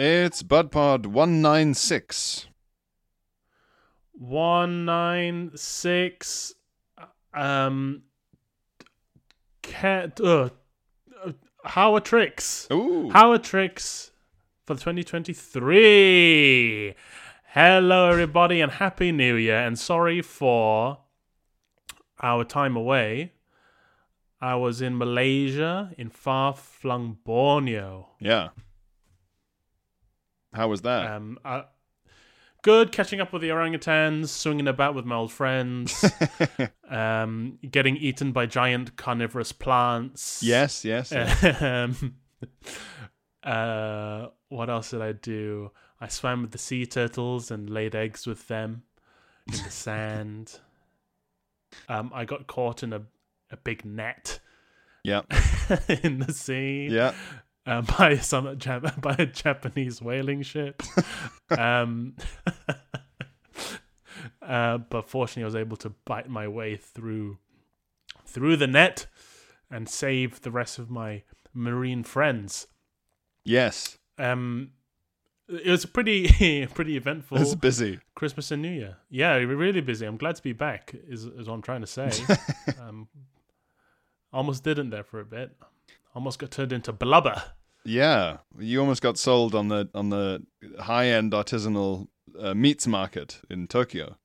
It's 0.00 0.44
BudPod 0.44 1.06
196. 1.06 2.46
196. 4.12 6.54
Um. 7.34 8.04
Cat. 9.62 10.20
Uh, 10.20 10.50
uh, 11.24 11.32
how 11.64 11.96
are 11.96 12.00
tricks? 12.00 12.68
Ooh. 12.70 13.10
How 13.10 13.32
are 13.32 13.38
tricks 13.38 14.12
for 14.66 14.76
2023? 14.76 16.94
Hello, 17.46 18.08
everybody, 18.08 18.60
and 18.60 18.70
Happy 18.70 19.10
New 19.10 19.34
Year. 19.34 19.58
And 19.58 19.76
sorry 19.76 20.22
for 20.22 20.98
our 22.22 22.44
time 22.44 22.76
away. 22.76 23.32
I 24.40 24.54
was 24.54 24.80
in 24.80 24.96
Malaysia, 24.96 25.92
in 25.98 26.10
far 26.10 26.54
flung 26.54 27.18
Borneo. 27.24 28.10
Yeah. 28.20 28.50
How 30.52 30.68
was 30.68 30.82
that? 30.82 31.10
Um, 31.10 31.38
uh, 31.44 31.62
good 32.62 32.92
catching 32.92 33.20
up 33.20 33.32
with 33.32 33.42
the 33.42 33.50
orangutans, 33.50 34.28
swinging 34.28 34.68
about 34.68 34.94
with 34.94 35.04
my 35.04 35.16
old 35.16 35.32
friends, 35.32 36.04
um, 36.90 37.58
getting 37.70 37.96
eaten 37.96 38.32
by 38.32 38.46
giant 38.46 38.96
carnivorous 38.96 39.52
plants. 39.52 40.42
yes, 40.42 40.84
yes. 40.84 41.12
yes. 41.12 41.62
um, 41.62 42.14
uh, 43.42 44.26
what 44.48 44.70
else 44.70 44.90
did 44.90 45.02
I 45.02 45.12
do? 45.12 45.70
I 46.00 46.08
swam 46.08 46.42
with 46.42 46.52
the 46.52 46.58
sea 46.58 46.86
turtles 46.86 47.50
and 47.50 47.68
laid 47.68 47.94
eggs 47.94 48.26
with 48.26 48.46
them 48.48 48.82
in 49.46 49.64
the 49.64 49.70
sand. 49.70 50.58
Um, 51.86 52.10
I 52.14 52.24
got 52.24 52.46
caught 52.46 52.82
in 52.82 52.94
a, 52.94 53.02
a 53.50 53.58
big 53.58 53.84
net 53.84 54.40
yeah. 55.04 55.22
in 56.02 56.20
the 56.20 56.32
sea 56.32 56.88
Yeah. 56.90 57.12
Um, 57.68 57.84
by 57.98 58.16
some 58.16 58.56
by 59.00 59.16
a 59.18 59.26
Japanese 59.26 60.00
whaling 60.02 60.42
ship. 60.42 60.82
um, 61.50 62.16
uh, 64.42 64.78
but 64.78 65.08
fortunately, 65.08 65.42
I 65.42 65.46
was 65.46 65.54
able 65.54 65.76
to 65.78 65.90
bite 66.04 66.28
my 66.28 66.48
way 66.48 66.76
through 66.76 67.38
through 68.24 68.56
the 68.56 68.66
net 68.66 69.06
and 69.70 69.88
save 69.88 70.40
the 70.40 70.50
rest 70.50 70.78
of 70.78 70.90
my 70.90 71.22
marine 71.52 72.02
friends. 72.02 72.66
Yes. 73.44 73.98
Um, 74.18 74.72
it 75.48 75.70
was 75.70 75.84
a 75.84 75.88
pretty 75.88 76.66
pretty 76.66 76.96
eventful 76.96 77.38
It's 77.38 77.54
busy. 77.54 78.00
Christmas 78.14 78.50
and 78.50 78.62
New 78.62 78.70
Year. 78.70 78.96
Yeah, 79.10 79.34
really 79.34 79.80
busy. 79.80 80.06
I'm 80.06 80.16
glad 80.16 80.36
to 80.36 80.42
be 80.42 80.52
back. 80.52 80.94
Is 81.06 81.24
is 81.24 81.48
what 81.48 81.54
I'm 81.54 81.62
trying 81.62 81.82
to 81.82 81.86
say. 81.86 82.10
um, 82.80 83.08
almost 84.32 84.64
didn't 84.64 84.90
there 84.90 85.04
for 85.04 85.20
a 85.20 85.24
bit. 85.24 85.56
Almost 86.14 86.38
got 86.38 86.50
turned 86.50 86.72
into 86.72 86.92
blubber. 86.92 87.42
Yeah. 87.84 88.38
You 88.58 88.80
almost 88.80 89.02
got 89.02 89.18
sold 89.18 89.54
on 89.54 89.68
the 89.68 89.88
on 89.94 90.10
the 90.10 90.42
high-end 90.80 91.32
artisanal 91.32 92.08
uh, 92.38 92.54
meats 92.54 92.86
market 92.86 93.40
in 93.50 93.66
Tokyo. 93.66 94.16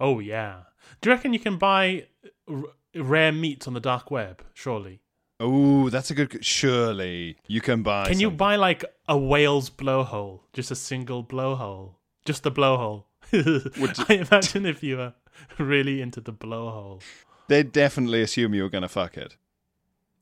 Oh 0.00 0.18
yeah. 0.20 0.62
Do 1.00 1.08
you 1.10 1.14
reckon 1.16 1.32
you 1.32 1.38
can 1.40 1.56
buy 1.56 2.06
r- 2.48 2.64
rare 2.94 3.32
meat 3.32 3.66
on 3.66 3.74
the 3.74 3.80
dark 3.80 4.10
web? 4.10 4.42
Surely. 4.52 5.00
Oh, 5.40 5.90
that's 5.90 6.10
a 6.10 6.14
good 6.14 6.44
surely 6.44 7.36
you 7.48 7.60
can 7.60 7.82
buy 7.82 8.08
Can 8.08 8.20
you 8.20 8.30
buy 8.30 8.56
like 8.56 8.84
a 9.08 9.16
whale's 9.18 9.68
blowhole? 9.70 10.40
Just 10.52 10.70
a 10.70 10.76
single 10.76 11.24
blowhole. 11.24 11.94
Just 12.24 12.46
a 12.46 12.50
blowhole. 12.50 13.04
I 13.32 14.14
imagine 14.14 14.64
if 14.66 14.82
you 14.82 14.96
were 14.98 15.14
really 15.58 16.00
into 16.00 16.20
the 16.20 16.32
blowhole. 16.32 17.02
they'd 17.48 17.72
definitely 17.72 18.22
assume 18.22 18.54
you 18.54 18.62
were 18.62 18.68
going 18.68 18.82
to 18.82 18.88
fuck 18.88 19.16
it. 19.16 19.36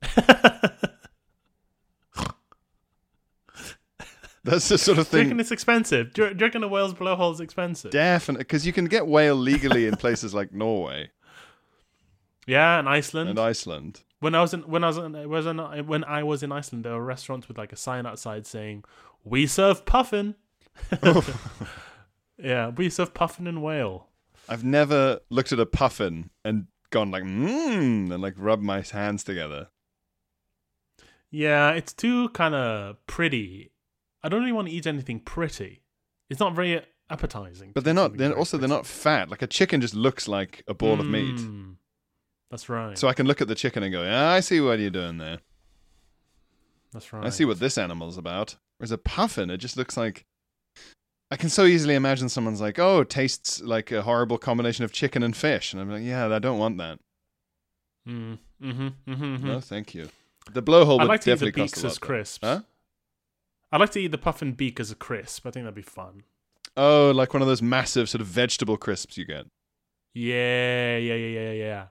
That's 4.45 4.69
the 4.69 4.79
sort 4.79 4.99
of 4.99 5.07
thing. 5.07 5.19
Do 5.19 5.23
you 5.23 5.29
reckon 5.29 5.41
it's 5.41 5.53
expensive? 5.53 6.13
Do 6.15 6.23
you, 6.23 6.35
do 6.35 6.41
you 6.41 6.47
reckon 6.47 6.65
a 6.65 6.69
whale's 6.69 6.95
blowhole 6.95 7.33
is 7.33 7.41
expensive? 7.41 7.93
Definitely, 7.93 8.43
because 8.43 8.67
you 8.67 8.73
can 8.73 8.87
get 8.87 9.07
whale 9.07 9.37
legally 9.37 9.87
in 9.87 9.97
places 9.97 10.35
like 10.35 10.53
Norway 10.53 11.11
yeah, 12.47 12.79
and 12.79 12.89
Iceland. 12.89 13.31
and 13.31 13.39
Iceland. 13.39 14.01
when 14.21 14.35
I 14.35 14.41
was 14.41 14.55
in 14.55 14.63
when 14.63 14.85
I 14.85 14.89
was 14.89 14.99
in, 14.99 15.29
was 15.29 15.47
in, 15.47 15.59
when 15.87 16.05
I 16.05 16.23
was 16.23 16.43
in 16.43 16.53
Iceland, 16.53 16.85
there 16.85 16.93
were 16.93 17.05
restaurants 17.05 17.49
with 17.49 17.59
like 17.59 17.73
a 17.73 17.77
sign 17.77 18.07
outside 18.07 18.47
saying, 18.47 18.85
"We 19.25 19.47
serve 19.47 19.85
puffin." 19.85 20.35
yeah, 22.39 22.69
we 22.71 22.91
serve 22.91 23.15
puffin 23.15 23.47
and 23.47 23.63
whale. 23.63 24.09
I've 24.49 24.65
never 24.65 25.21
looked 25.31 25.53
at 25.53 25.61
a 25.61 25.67
puffin 25.67 26.31
and 26.45 26.67
gone 26.91 27.11
like 27.11 27.23
mmm 27.23 28.13
and 28.13 28.21
like 28.21 28.35
rubbed 28.37 28.63
my 28.63 28.83
hands 28.83 29.23
together. 29.23 29.69
Yeah, 31.31 31.71
it's 31.71 31.93
too 31.93 32.29
kind 32.31 32.55
of 32.55 33.07
pretty. 33.07 33.72
I 34.23 34.29
don't 34.29 34.41
really 34.41 34.53
want 34.53 34.69
to 34.69 34.75
eat 34.75 34.87
anything 34.87 35.21
pretty. 35.21 35.83
It's 36.31 36.41
not 36.41 36.55
very 36.55 36.81
appetizing. 37.11 37.73
But 37.75 37.85
they're 37.85 37.93
not. 37.95 38.17
They're 38.17 38.37
also 38.37 38.57
they're 38.59 38.69
not 38.69 38.87
fat. 38.87 39.29
Like 39.31 39.43
a 39.43 39.47
chicken 39.47 39.81
just 39.81 39.95
looks 39.95 40.29
like 40.29 40.63
a 40.69 40.75
ball 40.75 41.01
of 41.01 41.07
meat. 41.07 41.37
Mm, 41.37 41.77
That's 42.51 42.69
right. 42.69 42.97
So 42.97 43.09
I 43.09 43.15
can 43.15 43.27
look 43.27 43.41
at 43.41 43.49
the 43.49 43.55
chicken 43.55 43.83
and 43.83 43.93
go, 43.93 44.03
yeah, 44.03 44.31
I 44.31 44.41
see 44.41 44.61
what 44.61 44.79
you're 44.79 44.91
doing 44.91 45.19
there. 45.19 45.39
That's 46.93 47.13
right. 47.13 47.25
I 47.25 47.31
see 47.31 47.45
what 47.45 47.59
this 47.59 47.79
animal's 47.79 48.19
about. 48.19 48.57
Whereas 48.79 48.93
a 48.93 48.99
puffin, 48.99 49.51
it 49.51 49.59
just 49.59 49.77
looks 49.77 49.97
like. 49.97 50.25
I 51.31 51.37
can 51.37 51.49
so 51.49 51.65
easily 51.65 51.95
imagine 51.95 52.29
someone's 52.29 52.61
like, 52.61 52.79
"Oh, 52.79 53.01
it 53.01 53.09
tastes 53.09 53.63
like 53.63 53.91
a 53.91 54.03
horrible 54.03 54.37
combination 54.37 54.85
of 54.85 54.93
chicken 54.93 55.23
and 55.23 55.35
fish," 55.35 55.73
and 55.73 55.81
I'm 55.81 55.91
like, 55.91 56.03
"Yeah, 56.03 56.29
I 56.35 56.39
don't 56.39 56.59
want 56.59 56.77
that. 56.77 56.99
Mm, 58.07 58.39
mm-hmm, 58.63 58.89
mm-hmm, 59.11 59.47
No, 59.47 59.61
thank 59.61 59.95
you." 59.95 60.11
The 60.53 60.63
blowhole 60.63 60.99
I'd 61.01 61.05
would 61.05 61.09
like 61.09 61.21
to 61.23 61.33
eat 61.33 61.39
the 61.39 61.47
definitely 61.47 61.63
cost 61.63 61.75
beaks 61.75 61.83
a 61.83 61.87
lot. 61.87 61.93
as 61.93 61.99
crisps. 61.99 62.39
Huh? 62.47 62.61
I'd 63.73 63.81
like 63.81 63.91
to 63.91 64.01
eat 64.01 64.11
the 64.11 64.19
puffin 64.19 64.53
beak 64.53 64.79
as 64.79 64.91
a 64.91 64.95
crisp. 64.95 65.47
I 65.47 65.51
think 65.51 65.65
that'd 65.65 65.75
be 65.75 65.83
fun. 65.83 66.25
Oh, 66.77 67.11
like 67.11 67.33
one 67.33 67.43
of 67.43 67.49
those 67.49 67.63
massive 67.63 68.09
sort 68.09 68.21
of 68.21 68.27
vegetable 68.27 68.77
crisps 68.77 69.17
you 69.17 69.25
get. 69.25 69.47
Yeah, 70.15 70.99
yeah, 70.99 71.15
yeah, 71.15 71.53
yeah, 71.53 71.87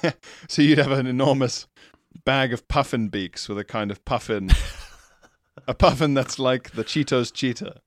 yeah. 0.00 0.12
so 0.48 0.62
you'd 0.62 0.78
have 0.78 0.92
an 0.92 1.06
enormous 1.06 1.66
bag 2.24 2.52
of 2.52 2.68
puffin 2.68 3.08
beaks 3.08 3.48
with 3.48 3.58
a 3.58 3.64
kind 3.64 3.90
of 3.90 4.04
puffin, 4.04 4.50
a 5.66 5.74
puffin 5.74 6.14
that's 6.14 6.38
like 6.38 6.72
the 6.72 6.84
Cheetos 6.84 7.32
cheetah. 7.32 7.80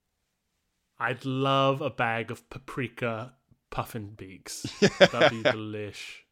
I'd 1.00 1.26
love 1.26 1.82
a 1.82 1.90
bag 1.90 2.32
of 2.32 2.50
paprika 2.50 3.34
puffin 3.70 4.14
beaks. 4.16 4.64
That'd 5.00 5.32
be 5.32 5.44
delish. 5.44 6.23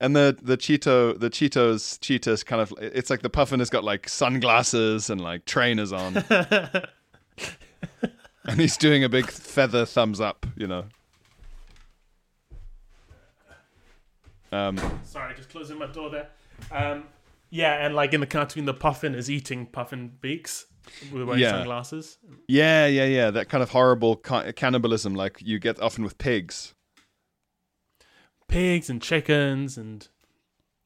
And 0.00 0.14
the 0.16 0.36
the 0.42 0.56
Cheeto 0.56 1.18
the 1.18 1.30
Cheetos 1.30 1.98
cheetahs 2.00 2.42
kind 2.44 2.60
of 2.62 2.72
it's 2.80 3.10
like 3.10 3.22
the 3.22 3.30
puffin 3.30 3.58
has 3.60 3.70
got 3.70 3.84
like 3.84 4.08
sunglasses 4.08 5.10
and 5.10 5.20
like 5.20 5.44
trainers 5.44 5.92
on, 5.92 6.16
and 8.44 8.58
he's 8.58 8.76
doing 8.76 9.04
a 9.04 9.08
big 9.08 9.30
feather 9.30 9.84
thumbs 9.86 10.20
up, 10.20 10.46
you 10.56 10.66
know. 10.66 10.84
Um, 14.50 14.76
Sorry, 15.04 15.34
just 15.34 15.48
closing 15.48 15.78
my 15.78 15.86
door 15.86 16.10
there. 16.10 16.28
Um, 16.70 17.04
yeah, 17.50 17.84
and 17.86 17.94
like 17.94 18.12
in 18.12 18.20
the 18.20 18.26
cartoon, 18.26 18.64
the 18.66 18.74
puffin 18.74 19.14
is 19.14 19.30
eating 19.30 19.66
puffin 19.66 20.12
beaks 20.20 20.66
with 21.12 21.22
wearing 21.24 21.40
Yeah. 21.42 21.52
sunglasses. 21.52 22.18
yeah, 22.48 22.86
yeah, 22.86 23.04
yeah. 23.06 23.30
That 23.30 23.48
kind 23.48 23.62
of 23.62 23.70
horrible 23.70 24.16
ca- 24.16 24.52
cannibalism, 24.52 25.14
like 25.14 25.40
you 25.40 25.58
get 25.58 25.80
often 25.80 26.04
with 26.04 26.18
pigs 26.18 26.74
Pigs 28.52 28.90
and 28.90 29.00
chickens 29.00 29.78
and 29.78 30.08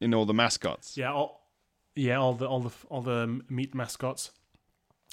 in 0.01 0.15
all 0.15 0.27
the 0.27 0.35
mascots. 0.35 0.97
yeah, 0.97 1.13
all 1.13 1.51
yeah, 1.95 2.17
all 2.17 2.35
the 2.35 2.47
all 2.47 2.61
the 2.61 2.73
all 2.89 3.03
the 3.03 3.41
meat 3.49 3.75
mascots. 3.75 4.31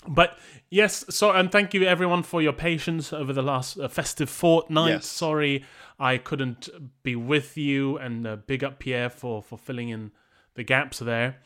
But 0.08 0.38
yes, 0.70 1.06
so 1.10 1.32
and 1.32 1.52
thank 1.52 1.74
you 1.74 1.84
everyone 1.84 2.24
for 2.24 2.42
your 2.42 2.54
patience 2.54 3.14
over 3.14 3.32
the 3.32 3.42
last 3.42 3.80
uh, 3.80 3.88
festive 3.88 4.30
fortnight. 4.30 4.90
Yes. 4.90 5.06
Sorry 5.08 5.64
I 6.00 6.18
couldn't 6.18 6.70
be 7.04 7.16
with 7.16 7.58
you, 7.58 7.98
and 7.98 8.28
uh, 8.28 8.36
big 8.36 8.64
up 8.64 8.80
Pierre 8.80 9.10
for 9.10 9.42
for 9.42 9.58
filling 9.58 9.90
in 9.90 10.12
the 10.56 10.64
gaps 10.64 11.00
there. 11.00 11.38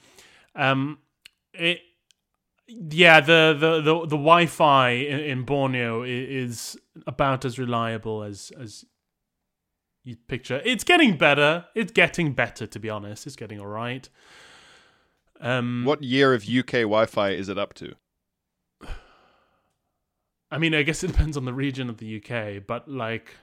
Um, 0.55 0.97
it 1.53 1.81
yeah, 2.67 3.19
the 3.21 3.55
the 3.57 3.81
the, 3.81 3.99
the 4.01 4.17
Wi-Fi 4.17 4.89
in, 4.89 5.19
in 5.19 5.43
Borneo 5.43 6.03
is 6.03 6.77
about 7.05 7.45
as 7.45 7.59
reliable 7.59 8.23
as 8.23 8.51
as 8.59 8.85
you 10.07 10.15
picture. 10.15 10.61
It's 10.63 10.83
getting 10.83 11.17
better. 11.17 11.65
It's 11.75 11.91
getting 11.91 12.33
better, 12.33 12.65
to 12.65 12.79
be 12.79 12.89
honest. 12.89 13.27
It's 13.27 13.35
getting 13.35 13.59
all 13.59 13.67
right. 13.67 14.07
Um, 15.41 15.83
What 15.85 16.01
year 16.01 16.33
of 16.33 16.47
UK 16.47 16.71
Wi-Fi 16.83 17.31
is 17.31 17.49
it 17.49 17.57
up 17.57 17.73
to? 17.75 17.93
I 20.51 20.57
mean, 20.57 20.73
I 20.73 20.83
guess 20.83 21.03
it 21.03 21.07
depends 21.07 21.35
on 21.37 21.45
the 21.45 21.53
region 21.53 21.89
of 21.89 21.97
the 21.97 22.17
UK, 22.17 22.65
but 22.65 22.87
like 22.87 23.35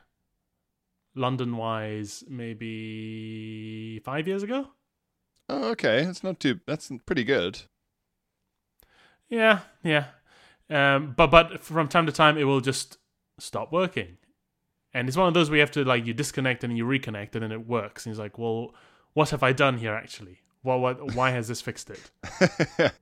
London 1.14 1.56
wise, 1.56 2.24
maybe 2.28 4.00
five 4.04 4.26
years 4.26 4.42
ago. 4.42 4.68
Oh, 5.48 5.68
okay. 5.70 6.04
That's 6.04 6.24
not 6.24 6.40
too. 6.40 6.60
That's 6.66 6.90
pretty 7.04 7.24
good. 7.24 7.60
Yeah, 9.28 9.60
yeah. 9.82 10.06
Um, 10.70 11.12
but 11.16 11.26
but 11.28 11.60
from 11.60 11.88
time 11.88 12.06
to 12.06 12.12
time, 12.12 12.38
it 12.38 12.44
will 12.44 12.60
just 12.60 12.96
stop 13.38 13.70
working, 13.70 14.16
and 14.94 15.08
it's 15.08 15.16
one 15.16 15.28
of 15.28 15.34
those 15.34 15.50
where 15.50 15.56
you 15.56 15.60
have 15.62 15.70
to 15.72 15.84
like 15.84 16.06
you 16.06 16.14
disconnect 16.14 16.64
and 16.64 16.76
you 16.78 16.86
reconnect, 16.86 17.34
and 17.34 17.42
then 17.42 17.52
it 17.52 17.66
works. 17.66 18.06
And 18.06 18.12
he's 18.12 18.18
like, 18.18 18.38
well, 18.38 18.74
what 19.12 19.30
have 19.30 19.42
I 19.42 19.52
done 19.52 19.76
here 19.78 19.92
actually? 19.92 20.40
Well, 20.62 20.80
what? 20.80 21.14
Why 21.14 21.30
has 21.30 21.48
this 21.48 21.60
fixed 21.60 21.90
it? 21.90 22.10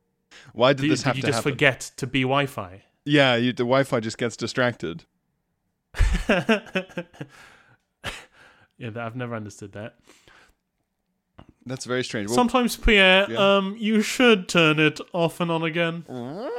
Why 0.55 0.73
did 0.73 0.83
Did, 0.83 0.91
this 0.91 1.00
did 1.00 1.06
have 1.06 1.17
you 1.17 1.23
to 1.23 1.29
just 1.29 1.37
happen? 1.37 1.53
forget 1.53 1.93
to 1.99 2.06
be 2.06 2.23
Wi-Fi? 2.23 2.83
Yeah, 3.05 3.37
you, 3.37 3.53
the 3.53 3.65
Wi-Fi 3.65 4.00
just 4.00 4.19
gets 4.19 4.37
distracted. 4.37 5.05
yeah, 6.29 7.03
I've 8.97 9.17
never 9.17 9.35
understood 9.35 9.73
that. 9.73 9.97
That's 11.65 11.85
very 11.85 12.03
strange. 12.03 12.29
Well, 12.29 12.35
Sometimes, 12.35 12.77
Pierre, 12.77 13.31
yeah. 13.31 13.56
um, 13.56 13.77
you 13.79 14.03
should 14.03 14.49
turn 14.49 14.81
it 14.81 15.00
off 15.12 15.41
and 15.41 15.50
on 15.50 15.62
again. 15.62 16.05
Oh 16.09 16.50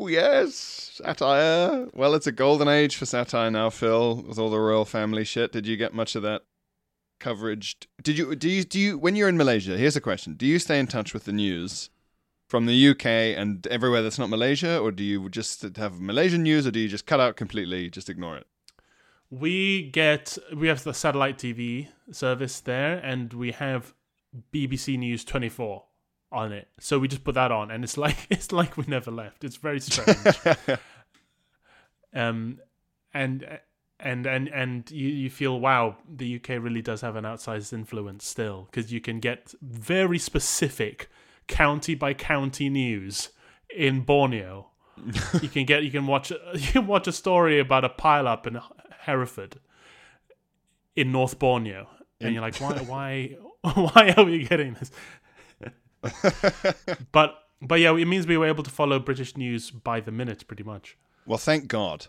Oh, 0.00 0.06
yes, 0.06 0.54
satire. 1.04 1.86
Well, 1.92 2.14
it's 2.14 2.26
a 2.26 2.32
golden 2.32 2.68
age 2.68 2.96
for 2.96 3.04
satire 3.04 3.50
now, 3.50 3.68
Phil, 3.68 4.22
with 4.22 4.38
all 4.38 4.48
the 4.48 4.58
royal 4.58 4.86
family 4.86 5.24
shit. 5.24 5.52
Did 5.52 5.66
you 5.66 5.76
get 5.76 5.92
much 5.92 6.16
of 6.16 6.22
that 6.22 6.40
coverage? 7.18 7.76
Did 8.02 8.16
you? 8.16 8.34
Do 8.34 8.48
you? 8.48 8.64
Do 8.64 8.80
you? 8.80 8.96
When 8.96 9.14
you're 9.14 9.28
in 9.28 9.36
Malaysia, 9.36 9.76
here's 9.76 9.96
a 9.96 10.00
question: 10.00 10.36
Do 10.36 10.46
you 10.46 10.58
stay 10.58 10.78
in 10.78 10.86
touch 10.86 11.12
with 11.12 11.24
the 11.24 11.32
news 11.32 11.90
from 12.48 12.64
the 12.64 12.88
UK 12.88 13.04
and 13.04 13.66
everywhere 13.66 14.00
that's 14.00 14.18
not 14.18 14.30
Malaysia, 14.30 14.78
or 14.78 14.90
do 14.90 15.04
you 15.04 15.28
just 15.28 15.76
have 15.76 16.00
Malaysian 16.00 16.44
news, 16.44 16.66
or 16.66 16.70
do 16.70 16.80
you 16.80 16.88
just 16.88 17.04
cut 17.04 17.20
out 17.20 17.36
completely, 17.36 17.90
just 17.90 18.08
ignore 18.08 18.38
it? 18.38 18.46
We 19.28 19.90
get 19.90 20.38
we 20.56 20.68
have 20.68 20.82
the 20.82 20.94
satellite 20.94 21.36
TV 21.36 21.88
service 22.10 22.58
there, 22.60 22.96
and 22.96 23.34
we 23.34 23.52
have 23.52 23.92
BBC 24.50 24.98
News 24.98 25.26
24 25.26 25.84
on 26.32 26.52
it. 26.52 26.68
So 26.78 26.98
we 26.98 27.08
just 27.08 27.24
put 27.24 27.34
that 27.34 27.52
on, 27.52 27.70
and 27.70 27.84
it's 27.84 27.96
like 28.04 28.26
it's 28.30 28.52
like 28.52 28.76
we 28.76 28.84
never 28.86 29.10
left. 29.10 29.44
It's 29.44 29.56
very 29.56 29.80
strange. 29.80 30.18
um, 32.14 32.58
and 33.12 33.60
and 33.98 34.26
and 34.26 34.48
and 34.48 34.90
you, 34.90 35.08
you 35.08 35.30
feel 35.30 35.58
wow, 35.60 35.96
the 36.08 36.36
UK 36.36 36.48
really 36.60 36.82
does 36.82 37.00
have 37.00 37.16
an 37.16 37.24
outsized 37.24 37.72
influence 37.72 38.26
still 38.26 38.68
because 38.70 38.92
you 38.92 39.00
can 39.00 39.20
get 39.20 39.54
very 39.60 40.18
specific 40.18 41.08
county 41.46 41.94
by 41.94 42.14
county 42.14 42.68
news 42.68 43.30
in 43.74 44.00
Borneo. 44.02 44.68
you 45.42 45.48
can 45.48 45.64
get 45.64 45.82
you 45.82 45.90
can 45.90 46.06
watch 46.06 46.30
you 46.30 46.72
can 46.72 46.86
watch 46.86 47.06
a 47.06 47.12
story 47.12 47.58
about 47.58 47.84
a 47.84 47.88
pile 47.88 48.28
up 48.28 48.46
in 48.46 48.60
Hereford 49.00 49.60
in 50.94 51.12
North 51.12 51.38
Borneo, 51.38 51.88
and 52.20 52.32
you're 52.34 52.42
like, 52.42 52.56
why 52.60 52.78
why 52.78 53.36
why 53.74 54.14
are 54.16 54.24
we 54.24 54.44
getting 54.44 54.74
this? 54.74 54.90
but 57.12 57.36
but 57.62 57.80
yeah, 57.80 57.94
it 57.96 58.06
means 58.06 58.26
we 58.26 58.36
were 58.38 58.46
able 58.46 58.62
to 58.64 58.70
follow 58.70 58.98
British 58.98 59.36
news 59.36 59.70
by 59.70 60.00
the 60.00 60.10
minute, 60.10 60.46
pretty 60.46 60.62
much. 60.62 60.96
well, 61.26 61.38
thank 61.38 61.68
God. 61.68 62.06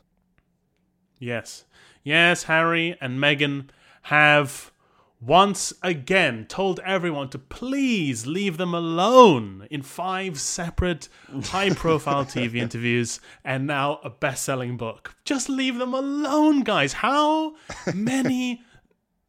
Yes. 1.19 1.65
Yes, 2.03 2.43
Harry 2.43 2.97
and 2.99 3.19
Meghan 3.19 3.67
have 4.03 4.71
once 5.19 5.71
again 5.83 6.45
told 6.47 6.79
everyone 6.83 7.29
to 7.29 7.38
please 7.38 8.25
leave 8.25 8.57
them 8.57 8.73
alone 8.73 9.67
in 9.69 9.83
five 9.83 10.39
separate 10.39 11.07
high 11.43 11.69
profile 11.69 12.25
TV 12.35 12.55
interviews 12.55 13.19
and 13.43 13.67
now 13.67 13.99
a 14.03 14.09
best 14.09 14.43
selling 14.43 14.77
book. 14.77 15.13
Just 15.23 15.47
leave 15.47 15.77
them 15.77 15.93
alone, 15.93 16.61
guys. 16.61 16.93
How 16.93 17.53
many 17.93 18.63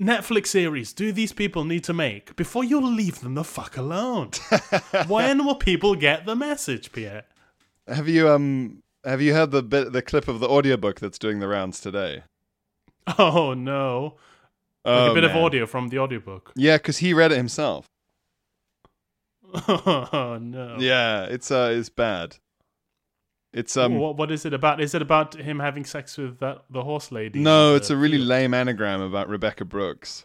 Netflix 0.03 0.49
series 0.49 0.93
do 0.93 1.13
these 1.13 1.33
people 1.33 1.65
need 1.65 1.85
to 1.85 1.93
make 1.93 2.35
before 2.35 2.65
you 2.65 2.81
leave 2.81 3.21
them 3.21 3.35
the 3.35 3.45
fuck 3.45 3.77
alone? 3.77 4.31
when 5.07 5.45
will 5.45 5.55
people 5.55 5.95
get 5.95 6.27
the 6.27 6.35
message, 6.35 6.91
Pierre? 6.93 7.25
Have 7.87 8.09
you 8.09 8.29
um 8.29 8.83
have 9.05 9.21
you 9.23 9.33
heard 9.33 9.53
the 9.53 9.63
bit 9.63 9.93
the 9.93 10.03
clip 10.03 10.27
of 10.29 10.41
the 10.41 10.49
audiobook 10.49 10.99
that's 11.01 11.19
doing 11.19 11.39
the 11.39 11.49
rounds 11.49 11.81
today? 11.81 12.25
Oh 13.19 13.55
no. 13.55 14.17
Like 14.85 14.95
Oh, 14.95 15.11
a 15.13 15.15
bit 15.15 15.25
of 15.25 15.37
audio 15.37 15.67
from 15.67 15.89
the 15.89 15.99
audiobook. 15.99 16.53
Yeah, 16.57 16.77
because 16.77 16.99
he 16.99 17.15
read 17.15 17.31
it 17.33 17.37
himself. 17.37 17.87
Oh 19.69 20.39
no. 20.41 20.77
Yeah, 20.81 21.25
it's 21.25 21.51
uh, 21.51 21.73
it's 21.77 21.89
bad. 21.91 22.37
It's 23.53 23.77
um, 23.77 23.99
what, 23.99 24.17
what 24.17 24.31
is 24.31 24.47
it 24.47 24.55
about? 24.55 24.81
Is 24.81 24.95
it 24.95 25.03
about 25.03 25.35
him 25.35 25.59
having 25.59 25.85
sex 25.85 26.17
with 26.17 26.39
that 26.41 26.63
the 26.71 26.83
horse 26.83 27.13
lady? 27.13 27.41
no, 27.41 27.75
it's 27.75 27.89
the 27.89 27.95
a 27.95 27.99
really 27.99 28.17
field? 28.17 28.29
lame 28.29 28.55
anagram 28.55 29.03
about 29.03 29.29
Rebekah 29.29 29.67
Brooks. 29.67 30.25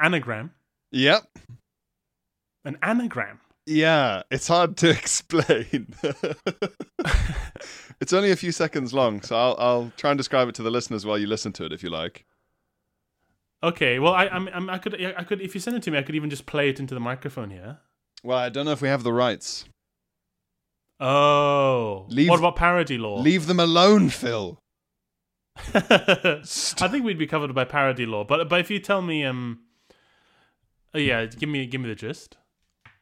anagram. 0.00 0.52
Yep. 0.92 1.24
An 2.64 2.78
anagram. 2.82 3.40
Yeah, 3.66 4.22
it's 4.30 4.48
hard 4.48 4.78
to 4.78 4.88
explain. 4.90 5.94
it's 8.00 8.14
only 8.14 8.30
a 8.30 8.36
few 8.36 8.52
seconds 8.52 8.94
long, 8.94 9.20
so 9.20 9.36
I'll 9.36 9.56
I'll 9.58 9.92
try 9.98 10.10
and 10.10 10.16
describe 10.18 10.48
it 10.48 10.54
to 10.54 10.62
the 10.62 10.70
listeners 10.70 11.04
while 11.04 11.18
you 11.18 11.26
listen 11.26 11.52
to 11.54 11.66
it, 11.66 11.72
if 11.74 11.82
you 11.82 11.90
like. 11.90 12.24
Okay. 13.62 13.98
Well, 13.98 14.14
I 14.14 14.28
I'm, 14.28 14.48
I'm, 14.48 14.70
I 14.70 14.78
could 14.78 14.94
I 14.98 15.24
could 15.24 15.42
if 15.42 15.54
you 15.54 15.60
send 15.60 15.76
it 15.76 15.82
to 15.82 15.90
me, 15.90 15.98
I 15.98 16.02
could 16.02 16.14
even 16.14 16.30
just 16.30 16.46
play 16.46 16.70
it 16.70 16.80
into 16.80 16.94
the 16.94 17.00
microphone 17.00 17.50
here. 17.50 17.80
Well, 18.22 18.38
I 18.38 18.48
don't 18.48 18.64
know 18.64 18.72
if 18.72 18.80
we 18.80 18.88
have 18.88 19.02
the 19.02 19.12
rights. 19.12 19.66
Oh. 21.00 22.06
Leave- 22.08 22.28
what 22.28 22.38
about 22.38 22.56
parody 22.56 22.98
law? 22.98 23.20
Leave 23.20 23.46
them 23.46 23.60
alone, 23.60 24.08
Phil. 24.08 24.60
I 25.74 26.40
think 26.42 27.04
we'd 27.04 27.18
be 27.18 27.26
covered 27.26 27.54
by 27.54 27.64
parody 27.64 28.06
law, 28.06 28.24
but 28.24 28.48
but 28.48 28.60
if 28.60 28.70
you 28.70 28.78
tell 28.78 29.02
me 29.02 29.24
um. 29.24 29.60
Oh 30.94 30.98
yeah, 30.98 31.26
give 31.26 31.48
me 31.48 31.66
give 31.66 31.80
me 31.80 31.88
the 31.88 31.94
gist. 31.94 32.36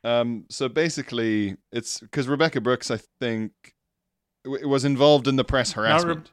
Um, 0.03 0.45
so 0.49 0.69
basically, 0.69 1.57
it's 1.73 2.01
because 2.01 2.29
Rebekah 2.29 2.61
Brooks, 2.61 2.91
I 2.91 2.99
think, 3.21 3.53
w- 4.45 4.69
was 4.69 4.85
involved 4.85 5.27
in 5.29 5.37
the 5.37 5.45
press 5.45 5.73
harassment. 5.73 6.31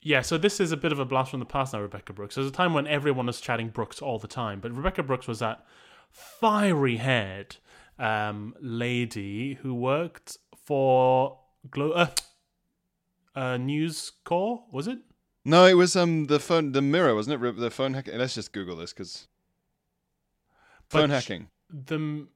Yeah, 0.00 0.22
so 0.22 0.38
this 0.38 0.60
is 0.60 0.70
a 0.70 0.76
bit 0.76 0.92
of 0.92 0.98
a 0.98 1.04
blast 1.04 1.30
from 1.32 1.40
the 1.40 1.46
past 1.46 1.72
now, 1.72 1.80
Rebekah 1.80 2.12
Brooks. 2.12 2.36
There's 2.36 2.46
a 2.46 2.52
time 2.52 2.72
when 2.72 2.86
everyone 2.86 3.26
was 3.26 3.40
chatting 3.40 3.68
Brooks 3.70 4.00
all 4.00 4.18
the 4.18 4.28
time, 4.28 4.60
but 4.60 4.72
Rebekah 4.72 5.02
Brooks 5.02 5.26
was 5.26 5.40
that 5.40 5.64
fiery 6.10 6.96
haired 6.96 7.56
um, 7.98 8.54
lady 8.60 9.54
who 9.54 9.74
worked 9.74 10.36
for 10.64 11.38
Glo- 11.70 11.92
uh, 11.92 12.08
uh, 13.34 13.56
News 13.56 14.12
Corps, 14.24 14.64
was 14.72 14.86
it? 14.88 14.98
no, 15.44 15.64
it 15.66 15.74
was 15.74 15.96
um 15.96 16.26
the 16.26 16.38
phone, 16.38 16.72
the 16.72 16.82
mirror, 16.82 17.14
wasn't 17.14 17.42
it? 17.42 17.56
The 17.56 17.70
phone 17.70 17.94
hacking. 17.94 18.18
Let's 18.18 18.34
just 18.34 18.52
Google 18.52 18.76
this 18.76 18.92
because 18.92 19.28
But 20.90 20.98
phone 21.00 21.08
sh- 21.10 21.12
hacking. 21.12 21.48
The 21.70 22.26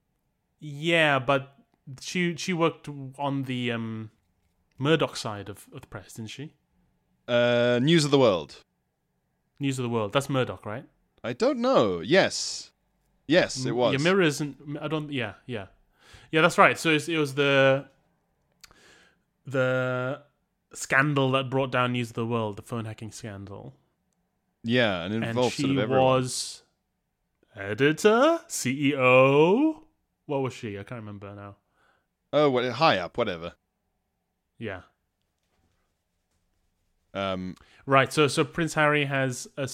yeah, 0.61 1.19
but 1.19 1.55
she 2.01 2.37
she 2.37 2.53
worked 2.53 2.89
on 3.19 3.45
the 3.45 3.73
um, 3.73 4.11
Murdoch 4.79 5.17
side 5.17 5.49
of, 5.49 5.67
of 5.75 5.81
the 5.83 5.87
press, 5.87 6.15
didn't 6.15 6.31
she? 6.31 6.55
Uh, 7.29 7.79
News 7.83 8.05
of 8.05 8.11
the 8.11 8.19
World. 8.19 8.65
News 9.61 9.79
of 9.79 9.85
the 9.85 9.89
World. 9.89 10.13
That's 10.13 10.29
Murdoch, 10.29 10.67
right? 10.67 10.85
I 11.25 11.33
don't 11.35 11.59
know. 11.61 12.01
Yes, 12.01 12.72
yes, 13.33 13.65
it 13.65 13.73
was. 13.73 13.93
Yeah, 13.93 13.99
Mirror 13.99 14.23
isn't. 14.23 14.57
I 14.81 14.89
don't. 14.89 15.11
Yeah, 15.13 15.35
yeah, 15.47 15.67
yeah. 16.31 16.41
That's 16.41 16.59
right. 16.59 16.79
So 16.79 16.91
it 16.91 17.09
was 17.09 17.35
the 17.35 17.87
the 19.47 20.23
scandal 20.73 21.31
that 21.33 21.51
brought 21.51 21.73
down 21.73 21.93
News 21.93 22.11
of 22.11 22.15
the 22.15 22.27
World, 22.27 22.57
the 22.57 22.63
phone 22.63 22.85
hacking 22.85 23.13
scandal, 23.13 23.75
yeah, 24.63 25.03
and 25.03 25.15
it 25.15 25.23
and 25.23 25.53
she 25.53 25.63
sort 25.63 25.73
of 25.73 25.79
everyone. 25.79 26.05
was 26.05 26.63
editor, 27.57 28.41
CEO. 28.49 29.81
What 30.27 30.43
was 30.43 30.53
she? 30.53 30.79
I 30.79 30.83
can't 30.85 31.01
remember 31.01 31.35
now. 31.35 31.57
Oh, 32.33 32.49
what, 32.51 32.65
high 32.73 32.99
up, 32.99 33.19
whatever. 33.19 33.53
Yeah. 34.59 34.83
Um, 37.13 37.57
Right. 37.85 38.13
So 38.13 38.29
so 38.29 38.45
Prince 38.45 38.75
Harry 38.75 39.07
has 39.07 39.49
a 39.57 39.69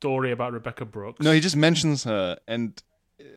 story 0.00 0.30
about 0.32 0.52
Rebekah 0.52 0.84
Brooks. 0.84 1.20
no, 1.20 1.32
he 1.32 1.40
just 1.40 1.56
mentions 1.56 2.04
her, 2.04 2.38
and 2.46 2.82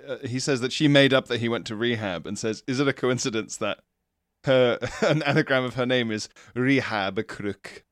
uh, 0.08 0.18
he 0.26 0.40
says 0.40 0.62
that 0.62 0.72
she 0.72 0.88
made 0.88 1.14
up 1.14 1.28
that 1.28 1.40
he 1.40 1.50
went 1.50 1.66
to 1.68 1.76
rehab, 1.76 2.26
and 2.28 2.38
says, 2.38 2.64
"Is 2.68 2.80
it 2.80 2.88
a 2.88 2.94
coincidence 2.94 3.58
that 3.58 3.80
her 4.46 4.78
an 5.02 5.24
anagram 5.24 5.64
of 5.64 5.76
her 5.76 5.86
name 5.86 6.12
is 6.12 6.30
Rehab 6.56 7.26
Crook? 7.28 7.84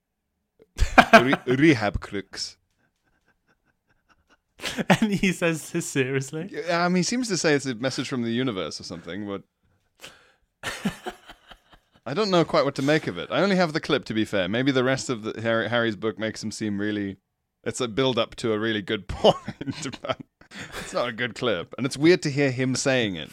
Re- 1.14 1.36
rehab 1.46 2.00
Crooks." 2.00 2.58
and 4.90 5.14
he 5.14 5.32
says 5.32 5.70
this 5.72 5.86
seriously. 5.86 6.50
Mean, 6.52 6.96
he 6.96 7.04
seems 7.04 7.28
to 7.28 7.38
say 7.38 7.54
it's 7.54 7.68
a 7.68 7.76
message 7.76 8.10
from 8.10 8.24
the 8.24 8.32
universe 8.32 8.80
or 8.80 8.84
something, 8.84 9.28
but 9.28 9.44
I 12.06 12.14
don't 12.14 12.32
know 12.32 12.44
quite 12.44 12.66
what 12.66 12.76
to 12.76 12.82
make 12.82 13.08
of 13.08 13.18
it. 13.18 13.30
I 13.32 13.42
only 13.42 13.56
have 13.56 13.74
the 13.74 13.80
clip, 13.80 14.06
to 14.06 14.14
be 14.14 14.26
fair. 14.26 14.48
Maybe 14.48 14.72
the 14.72 14.84
rest 14.84 15.10
of 15.10 15.24
the 15.24 15.42
Harry, 15.42 15.70
Harry's 15.70 15.96
book 15.96 16.18
makes 16.18 16.44
him 16.44 16.52
seem 16.52 16.80
really. 16.80 17.18
It's 17.68 17.82
a 17.82 17.88
build 17.90 18.18
up 18.18 18.34
to 18.36 18.54
a 18.54 18.60
really 18.60 18.82
good 18.82 19.08
point. 19.10 19.36
but 20.02 20.18
it's 20.80 20.94
not 20.94 21.10
a 21.10 21.12
good 21.12 21.36
clip, 21.36 21.76
and 21.78 21.86
it's 21.86 21.98
weird 21.98 22.22
to 22.24 22.32
hear 22.32 22.50
him 22.50 22.76
saying 22.76 23.16
it. 23.18 23.30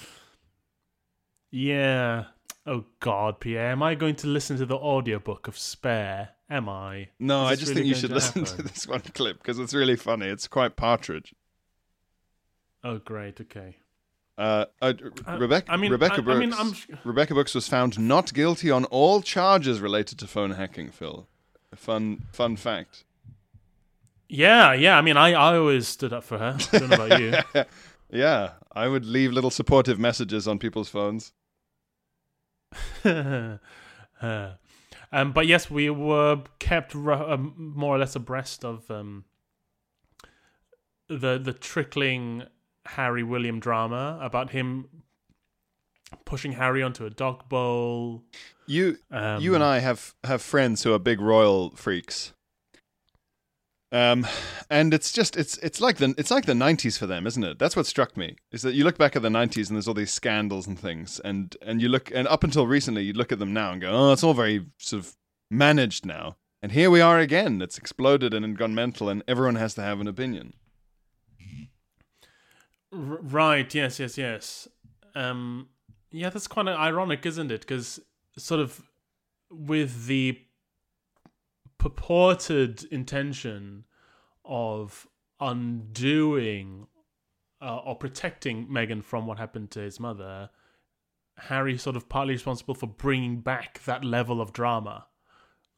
Yeah. 1.51 2.25
Oh 2.67 2.85
God, 3.01 3.41
Pierre, 3.41 3.71
am 3.71 3.83
I 3.83 3.95
going 3.95 4.17
to 4.17 4.27
listen 4.27 4.57
to 4.59 4.67
the 4.67 4.77
audiobook 4.77 5.47
of 5.49 5.57
Spare? 5.57 6.31
Am 6.51 6.69
I? 6.69 7.09
No, 7.19 7.43
I 7.43 7.55
just 7.55 7.69
really 7.69 7.83
think 7.83 7.89
you 7.89 7.95
should 7.95 8.09
to 8.11 8.15
listen 8.15 8.45
to 8.45 8.63
this 8.63 8.87
one 8.89 9.01
clip 9.01 9.39
because 9.39 9.59
it's 9.59 9.73
really 9.75 9.97
funny. 9.97 10.27
It's 10.27 10.49
quite 10.49 10.75
partridge. 10.77 11.35
Oh, 12.83 12.99
great. 12.99 13.41
Okay. 13.41 13.77
Uh, 14.37 14.65
uh, 14.83 14.93
Uh, 15.27 15.39
Rebekah, 15.39 15.71
I 15.73 15.77
mean, 15.77 15.93
Rebekah 15.93 16.17
I- 16.17 16.21
Brooks. 16.21 16.37
I 16.37 16.41
mean, 16.41 16.53
I'm- 16.55 16.99
Rebekah 17.05 17.35
Brooks 17.35 17.55
was 17.55 17.69
found 17.69 17.99
not 17.99 18.35
guilty 18.35 18.71
on 18.71 18.85
all 18.87 19.23
charges 19.23 19.81
related 19.81 20.19
to 20.19 20.27
phone 20.27 20.53
hacking. 20.53 20.91
Phil, 20.91 21.29
fun, 21.75 22.25
fun 22.33 22.57
fact. 22.57 23.05
Yeah, 24.29 24.73
yeah. 24.73 24.97
I 24.97 25.03
mean, 25.03 25.17
I, 25.17 25.33
I 25.33 25.57
always 25.57 25.87
stood 25.87 26.13
up 26.13 26.25
for 26.25 26.39
her. 26.39 26.57
I 26.73 26.79
don't 26.79 26.91
know 26.91 27.07
about 27.07 27.21
you. 27.21 27.65
Yeah, 28.11 28.53
I 28.71 28.87
would 28.87 29.05
leave 29.05 29.33
little 29.33 29.51
supportive 29.51 29.99
messages 29.99 30.47
on 30.47 30.61
people's 30.61 30.89
phones. 30.89 31.33
uh, 33.05 33.59
um, 34.23 35.33
but 35.33 35.47
yes, 35.49 35.69
we 35.69 35.91
were 35.91 36.43
kept 36.61 36.95
ru- 36.95 37.13
um, 37.13 37.73
more 37.75 37.97
or 37.97 37.99
less 37.99 38.15
abreast 38.15 38.65
of 38.65 38.89
um, 38.89 39.25
the 41.09 41.39
the 41.39 41.53
trickling 41.53 42.45
Harry 42.87 43.25
William 43.25 43.59
drama 43.59 44.19
about 44.23 44.51
him 44.51 44.87
pushing 46.25 46.53
Harry 46.53 46.83
onto 46.83 47.07
a 47.07 47.11
dog 47.11 47.49
bowl. 47.49 48.23
You 48.67 48.99
Um, 49.11 49.43
you 49.43 49.55
and 49.57 49.65
I 49.65 49.81
have 49.81 50.15
have 50.23 50.41
friends 50.41 50.85
who 50.85 50.93
are 50.93 50.99
big 51.01 51.21
royal 51.21 51.71
freaks. 51.71 52.33
Um, 53.95 54.27
and 54.71 54.93
it's 54.93 55.13
just 55.13 55.37
it's 55.37 55.57
it's 55.59 55.81
like 55.81 55.99
the 55.99 56.17
it's 56.19 56.33
like 56.33 56.47
the 56.47 56.53
'90s 56.53 56.99
for 56.99 57.07
them, 57.07 57.29
isn't 57.29 57.45
it? 57.45 57.61
That's 57.61 57.77
what 57.77 57.87
struck 57.87 58.17
me 58.17 58.35
is 58.51 58.63
that 58.63 58.75
you 58.75 58.83
look 58.83 58.99
back 58.99 59.15
at 59.15 59.23
the 59.23 59.29
'90s 59.29 59.69
and 59.69 59.77
there's 59.77 59.87
all 59.87 59.95
these 59.95 60.11
scandals 60.11 60.67
and 60.67 60.77
things, 60.77 61.21
and 61.25 61.57
and 61.63 61.81
you 61.81 61.89
look 61.89 62.11
and 62.13 62.27
up 62.27 62.43
until 62.43 62.67
recently 62.67 63.05
you 63.05 63.13
look 63.13 63.31
at 63.31 63.39
them 63.39 63.53
now 63.53 63.71
and 63.71 63.81
go, 63.81 63.93
oh, 63.93 64.13
it's 64.13 64.25
all 64.25 64.35
very 64.35 64.67
sort 64.79 65.05
of 65.05 65.15
managed 65.49 66.05
now, 66.05 66.37
and 66.61 66.73
here 66.73 66.91
we 66.91 67.01
are 67.01 67.21
again. 67.21 67.63
It's 67.63 67.79
exploded 67.79 68.35
and 68.35 68.59
gone 68.59 68.75
mental, 68.75 69.09
and 69.09 69.23
everyone 69.29 69.55
has 69.55 69.75
to 69.75 69.83
have 69.83 70.01
an 70.01 70.09
opinion. 70.09 70.55
Right. 72.91 73.73
Yes. 73.73 74.01
Yes. 74.01 74.19
Yes. 74.19 74.69
Um, 75.15 75.69
yeah, 76.11 76.31
that's 76.31 76.49
of 76.69 76.77
ironic, 76.77 77.25
isn't 77.27 77.53
it? 77.53 77.61
Because 77.61 78.01
sort 78.37 78.61
of 78.61 78.83
with 79.51 80.07
the 80.07 80.41
purported 81.85 82.83
intention 82.85 83.85
of 84.43 85.07
undoing 85.39 86.87
uh, 87.61 87.77
or 87.77 87.95
protecting 87.95 88.67
Meghan 88.69 89.05
from 89.05 89.27
what 89.27 89.37
happened 89.37 89.71
to 89.73 89.81
his 89.81 90.01
mother, 90.01 90.49
Harry 91.37 91.77
sort 91.77 91.95
of 91.95 92.09
partly 92.09 92.33
responsible 92.33 92.75
for 92.75 92.87
bringing 92.87 93.41
back 93.41 93.85
that 93.85 94.03
level 94.03 94.41
of 94.41 94.51
drama 94.55 95.05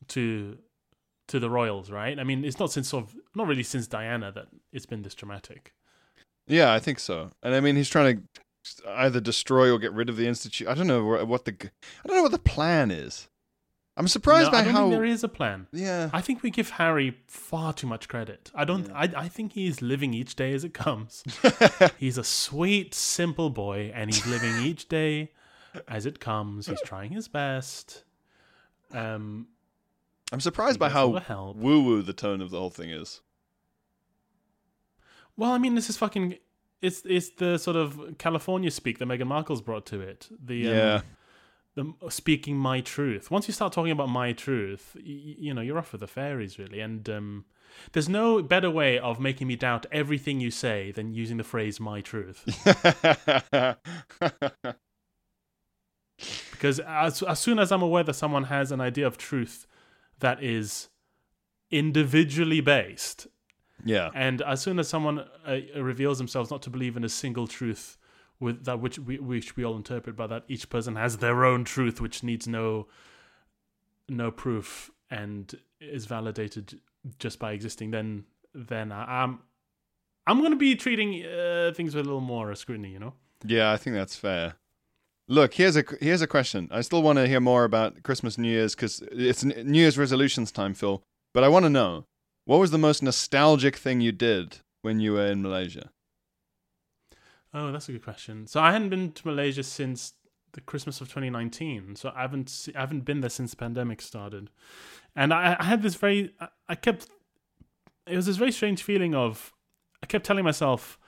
to 0.07 0.59
to 1.27 1.41
the 1.41 1.51
royals, 1.51 1.91
right? 1.91 2.21
I 2.21 2.23
mean, 2.23 2.45
it's 2.45 2.61
not 2.61 2.71
since 2.71 2.89
sort 2.91 3.03
of 3.03 3.17
not 3.35 3.49
really 3.49 3.65
since 3.65 3.89
Diana 3.89 4.31
that 4.31 4.47
it's 4.73 4.87
been 4.87 5.03
this 5.03 5.15
dramatic. 5.15 5.75
Yeah, 6.47 6.73
I 6.73 6.79
think 6.79 7.01
so. 7.01 7.33
And 7.43 7.53
I 7.53 7.59
mean, 7.59 7.75
he's 7.75 7.89
trying 7.89 8.19
to 8.85 8.91
either 8.91 9.19
destroy 9.19 9.73
or 9.73 9.81
get 9.81 9.93
rid 9.93 10.09
of 10.09 10.17
the 10.17 10.29
institute. 10.29 10.69
I 10.69 10.75
don't 10.75 10.87
know 10.87 11.25
what 11.25 11.47
the 11.47 11.57
I 11.61 12.07
don't 12.07 12.17
know 12.17 12.23
what 12.23 12.31
the 12.31 12.39
plan 12.39 12.93
is. 12.93 13.27
I'm 13.99 14.09
surprised 14.09 14.47
No, 14.47 14.53
by 14.53 14.59
I 14.59 14.65
don't 14.65 14.73
how 14.75 14.81
think 14.83 14.93
there 14.93 15.05
is 15.07 15.25
a 15.25 15.29
plan. 15.29 15.69
yeah. 15.73 16.11
I 16.13 16.21
think 16.21 16.43
we 16.43 16.51
give 16.51 16.69
Harry 16.71 17.17
far 17.29 17.73
too 17.73 17.87
much 17.87 18.09
credit. 18.09 18.51
I 18.55 18.65
don't. 18.67 18.91
I, 18.93 19.11
I 19.17 19.29
think 19.29 19.53
he's 19.55 19.81
living 19.81 20.13
each 20.13 20.37
day 20.37 20.53
as 20.53 20.65
it 20.65 20.75
comes. 20.75 21.25
he's 21.99 22.19
a 22.19 22.25
sweet, 22.25 22.93
simple 22.95 23.49
boy, 23.49 23.91
and 23.95 24.11
he's 24.11 24.27
living 24.27 24.55
each 24.63 24.89
day 24.89 25.33
as 25.89 26.05
it 26.05 26.21
comes. 26.21 26.67
He's 26.67 26.83
trying 26.83 27.13
his 27.13 27.27
best. 27.29 28.05
Um, 28.93 29.47
I'm 30.31 30.41
surprised 30.41 30.79
by 30.79 30.89
He 30.89 30.93
gets 30.93 30.99
all 31.01 31.13
the 31.13 31.21
how 31.21 31.55
woo 31.57 31.83
woo 31.83 32.03
the 32.03 32.13
tone 32.13 32.43
of 32.43 32.51
the 32.51 32.59
whole 32.59 32.71
thing 32.71 32.91
is. 32.91 33.23
well, 35.37 35.53
I 35.53 35.59
mean, 35.59 35.75
this 35.75 35.89
is 35.91 35.97
fucking. 35.97 36.37
It's 36.83 37.03
it's 37.07 37.31
the 37.31 37.59
sort 37.59 37.77
of 37.77 38.17
California 38.19 38.71
speak 38.71 38.99
that 38.99 39.07
Meghan 39.09 39.27
Markle's 39.27 39.63
brought 39.63 39.87
to 39.87 40.01
it. 40.01 40.29
The 40.45 40.69
um, 40.69 40.75
Yeah. 40.75 41.01
The 41.77 41.95
speaking 42.09 42.57
my 42.57 42.81
truth. 42.81 43.31
Once 43.31 43.47
you 43.47 43.55
start 43.55 43.73
talking 43.73 43.93
about 43.93 44.09
my 44.09 44.33
truth, 44.33 44.93
y- 44.97 45.03
you 45.05 45.55
know 45.55 45.61
you're 45.61 45.79
off 45.79 45.93
with 45.93 46.01
the 46.01 46.07
fairies, 46.09 46.59
really. 46.59 46.81
And 46.81 47.09
um, 47.09 47.45
there's 47.93 48.09
no 48.09 48.43
better 48.43 48.71
way 48.71 48.99
of 48.99 49.21
making 49.21 49.47
me 49.47 49.55
doubt 49.57 49.87
everything 49.93 50.41
you 50.41 50.51
say 50.51 50.91
than 50.91 51.13
using 51.13 51.37
the 51.37 51.45
phrase 51.45 51.79
"my 51.79 52.01
truth." 52.01 52.43
because 56.51 56.81
as 56.81 57.23
as 57.23 57.39
soon 57.39 57.59
as 57.59 57.71
I'm 57.71 57.83
aware 57.83 58.03
that 58.03 58.15
someone 58.15 58.45
has 58.45 58.73
an 58.73 58.81
idea 58.81 59.07
of 59.07 59.19
truth 59.19 59.67
that 60.21 60.43
is 60.43 60.89
individually 61.71 62.63
based, 62.63 63.27
yeah. 63.85 64.11
and 64.15 64.41
as 64.43 64.63
soon 64.63 64.79
as 64.79 64.89
someone 64.89 65.27
uh, 65.47 65.59
reveals 65.77 66.17
themselves 66.17 66.51
not 66.51 66.63
to 66.63 66.71
believe 66.71 66.97
in 66.97 67.05
a 67.05 67.11
single 67.11 67.47
truth 67.47 67.99
with 68.41 68.65
that 68.65 68.81
which 68.81 68.99
we 68.99 69.19
which 69.19 69.57
we 69.57 69.65
all 69.65 69.77
interpret, 69.77 70.17
but 70.17 70.29
that 70.29 70.45
each 70.49 70.69
person 70.69 70.97
has 70.97 71.19
their 71.19 71.45
own 71.45 71.65
truth, 71.65 72.01
which 72.01 72.23
needs 72.23 72.47
no 72.47 72.87
no 74.09 74.31
proof 74.31 74.91
and 75.11 75.55
is 75.81 76.07
validated 76.07 76.81
just 77.19 77.39
by 77.39 77.53
existing, 77.53 77.91
then 77.91 78.25
then 78.55 78.93
I, 78.93 79.23
I'm 79.23 79.41
I'm 80.27 80.41
going 80.41 80.53
to 80.53 80.57
be 80.57 80.75
treating 80.75 81.25
uh, 81.25 81.73
things 81.75 81.95
with 81.95 82.05
a 82.05 82.09
little 82.09 82.21
more 82.21 82.55
scrutiny, 82.55 82.91
you 82.91 82.99
know. 82.99 83.15
Yeah, 83.45 83.71
I 83.73 83.77
think 83.77 83.95
that's 83.95 84.17
fair. 84.17 84.55
Look, 85.29 85.55
here's 85.55 85.77
a 85.77 85.85
here's 86.01 86.23
a 86.23 86.27
question. 86.27 86.69
I 86.71 86.81
still 86.81 87.03
want 87.03 87.19
to 87.19 87.27
hear 87.27 87.41
more 87.41 87.65
about 87.65 88.03
Christmas, 88.03 88.39
New 88.39 88.49
Year's 88.49 88.75
because 88.75 89.03
it's 89.13 89.45
New 89.45 89.81
Year's 89.81 89.99
resolutions 89.99 90.53
time, 90.53 90.75
Phil. 90.75 91.03
But 91.35 91.45
I 91.45 91.49
want 91.49 91.65
to 91.65 91.71
know 91.71 92.05
what 92.45 92.61
was 92.61 92.71
the 92.71 92.79
most 92.79 93.03
nostalgic 93.03 93.77
thing 93.77 94.01
you 94.01 94.13
did 94.13 94.59
when 94.83 95.01
you 95.01 95.15
were 95.15 95.27
in 95.27 95.43
Malaysia? 95.43 95.91
Oh, 97.57 97.73
that's 97.73 97.89
a 97.89 97.93
good 97.93 98.05
question. 98.05 98.47
So 98.47 98.61
I 98.61 98.71
hadn't 98.71 98.91
been 98.91 99.13
to 99.13 99.27
Malaysia 99.27 99.63
since 99.63 100.13
the 100.53 100.61
Christmas 100.61 101.01
of 101.01 101.09
2019. 101.09 101.97
So 101.97 102.13
I 102.15 102.21
haven't 102.21 102.51
se- 102.51 102.73
I 102.77 102.81
haven't 102.81 103.07
been 103.07 103.23
there 103.23 103.31
since 103.31 103.53
the 103.53 103.57
pandemic 103.57 104.03
started, 104.03 104.51
and 105.17 105.33
I, 105.33 105.57
I 105.59 105.65
had 105.65 105.83
this 105.83 105.95
very 105.95 106.35
I- 106.39 106.49
I 106.69 106.75
kept 106.75 107.09
it 108.07 108.15
was 108.15 108.27
this 108.27 108.37
very 108.37 108.53
strange 108.53 108.83
feeling 108.83 109.15
of 109.15 109.55
I 110.03 110.07
kept 110.07 110.27
telling 110.27 110.45
myself, 110.45 110.99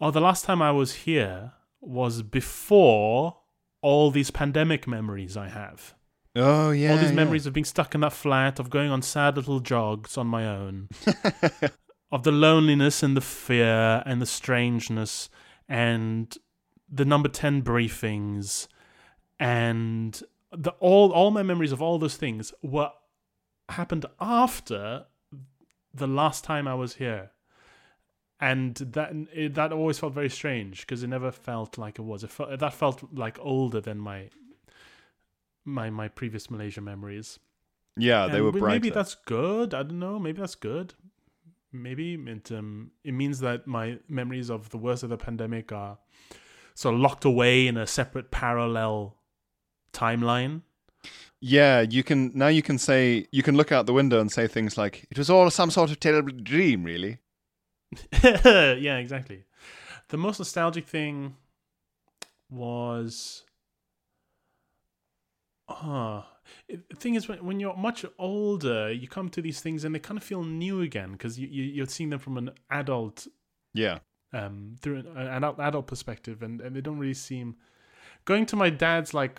oh, 0.00 0.10
the 0.10 0.20
last 0.20 0.44
time 0.44 0.60
I 0.60 0.72
was 0.72 0.94
here 1.06 1.52
was 1.80 2.22
before 2.22 3.36
all 3.80 4.10
these 4.10 4.32
pandemic 4.32 4.88
memories 4.88 5.36
I 5.36 5.48
have. 5.48 5.94
Oh 6.34 6.72
yeah, 6.72 6.90
all 6.90 6.96
these 6.98 7.10
yeah. 7.10 7.14
memories 7.14 7.46
of 7.46 7.52
being 7.52 7.64
stuck 7.64 7.94
in 7.94 8.00
that 8.00 8.12
flat, 8.12 8.58
of 8.58 8.68
going 8.68 8.90
on 8.90 9.00
sad 9.00 9.36
little 9.36 9.60
jogs 9.60 10.18
on 10.18 10.26
my 10.26 10.44
own, 10.44 10.88
of 12.10 12.24
the 12.24 12.32
loneliness 12.32 13.04
and 13.04 13.16
the 13.16 13.20
fear 13.20 14.02
and 14.04 14.20
the 14.20 14.26
strangeness 14.26 15.28
and 15.68 16.36
the 16.90 17.04
number 17.04 17.28
10 17.28 17.62
briefings 17.62 18.68
and 19.40 20.22
the 20.52 20.70
all 20.78 21.10
all 21.10 21.30
my 21.30 21.42
memories 21.42 21.72
of 21.72 21.82
all 21.82 21.98
those 21.98 22.16
things 22.16 22.52
were 22.62 22.90
happened 23.68 24.06
after 24.20 25.06
the 25.92 26.06
last 26.06 26.44
time 26.44 26.66
I 26.66 26.74
was 26.74 26.94
here. 26.94 27.30
And 28.40 28.74
that 28.74 29.12
it, 29.32 29.54
that 29.54 29.72
always 29.72 29.98
felt 29.98 30.12
very 30.12 30.28
strange 30.28 30.80
because 30.80 31.02
it 31.02 31.06
never 31.06 31.30
felt 31.30 31.78
like 31.78 31.98
it 31.98 32.02
was. 32.02 32.24
It 32.24 32.30
felt, 32.30 32.58
that 32.58 32.74
felt 32.74 33.02
like 33.14 33.38
older 33.40 33.80
than 33.80 33.98
my 33.98 34.28
my 35.64 35.88
my 35.88 36.08
previous 36.08 36.50
Malaysia 36.50 36.80
memories. 36.80 37.38
Yeah, 37.96 38.26
they 38.26 38.40
were. 38.40 38.52
Maybe 38.52 38.90
that's 38.90 39.14
good. 39.14 39.72
I 39.72 39.84
don't 39.84 40.00
know. 40.00 40.18
Maybe 40.18 40.40
that's 40.40 40.56
good. 40.56 40.94
Maybe 41.74 42.14
it 42.14 42.52
um 42.52 42.92
it 43.02 43.12
means 43.12 43.40
that 43.40 43.66
my 43.66 43.98
memories 44.08 44.50
of 44.50 44.70
the 44.70 44.78
worst 44.78 45.02
of 45.02 45.10
the 45.10 45.16
pandemic 45.16 45.72
are 45.72 45.98
sort 46.74 46.94
of 46.94 47.00
locked 47.00 47.24
away 47.24 47.66
in 47.66 47.76
a 47.76 47.86
separate 47.86 48.30
parallel 48.30 49.16
timeline. 49.92 50.62
Yeah, 51.40 51.82
you 51.82 52.02
can 52.02 52.32
now. 52.34 52.48
You 52.48 52.62
can 52.62 52.78
say 52.78 53.26
you 53.30 53.42
can 53.42 53.56
look 53.56 53.70
out 53.72 53.86
the 53.86 53.92
window 53.92 54.20
and 54.20 54.32
say 54.32 54.46
things 54.46 54.78
like, 54.78 55.06
"It 55.10 55.18
was 55.18 55.28
all 55.28 55.50
some 55.50 55.70
sort 55.70 55.90
of 55.90 56.00
terrible 56.00 56.32
dream." 56.32 56.84
Really? 56.84 57.18
yeah, 58.22 58.96
exactly. 58.96 59.44
The 60.08 60.16
most 60.16 60.38
nostalgic 60.38 60.86
thing 60.86 61.36
was 62.48 63.44
ah 65.68 66.33
the 66.68 66.96
thing 66.96 67.14
is 67.14 67.28
when, 67.28 67.44
when 67.44 67.60
you're 67.60 67.76
much 67.76 68.04
older 68.18 68.92
you 68.92 69.08
come 69.08 69.28
to 69.28 69.40
these 69.42 69.60
things 69.60 69.84
and 69.84 69.94
they 69.94 69.98
kind 69.98 70.18
of 70.18 70.24
feel 70.24 70.42
new 70.44 70.80
again 70.80 71.12
because 71.12 71.38
you, 71.38 71.46
you 71.48 71.62
you're 71.64 71.86
seeing 71.86 72.10
them 72.10 72.18
from 72.18 72.36
an 72.38 72.50
adult 72.70 73.26
Yeah. 73.72 73.98
um, 74.32 74.76
through 74.80 74.98
an, 74.98 75.06
an 75.16 75.26
adult, 75.28 75.58
adult 75.60 75.86
perspective, 75.86 76.42
and, 76.42 76.60
and 76.60 76.74
they 76.74 76.80
don't 76.80 76.98
really 76.98 77.14
seem 77.14 77.56
going 78.24 78.46
to 78.46 78.56
my 78.56 78.70
dad's 78.70 79.12
like 79.14 79.38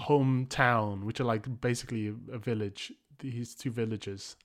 hometown, 0.00 1.04
which 1.04 1.20
are 1.20 1.24
like 1.24 1.60
basically 1.60 2.08
a, 2.08 2.14
a 2.34 2.38
village. 2.38 2.92
These 3.20 3.54
two 3.56 3.70
villages, 3.72 4.36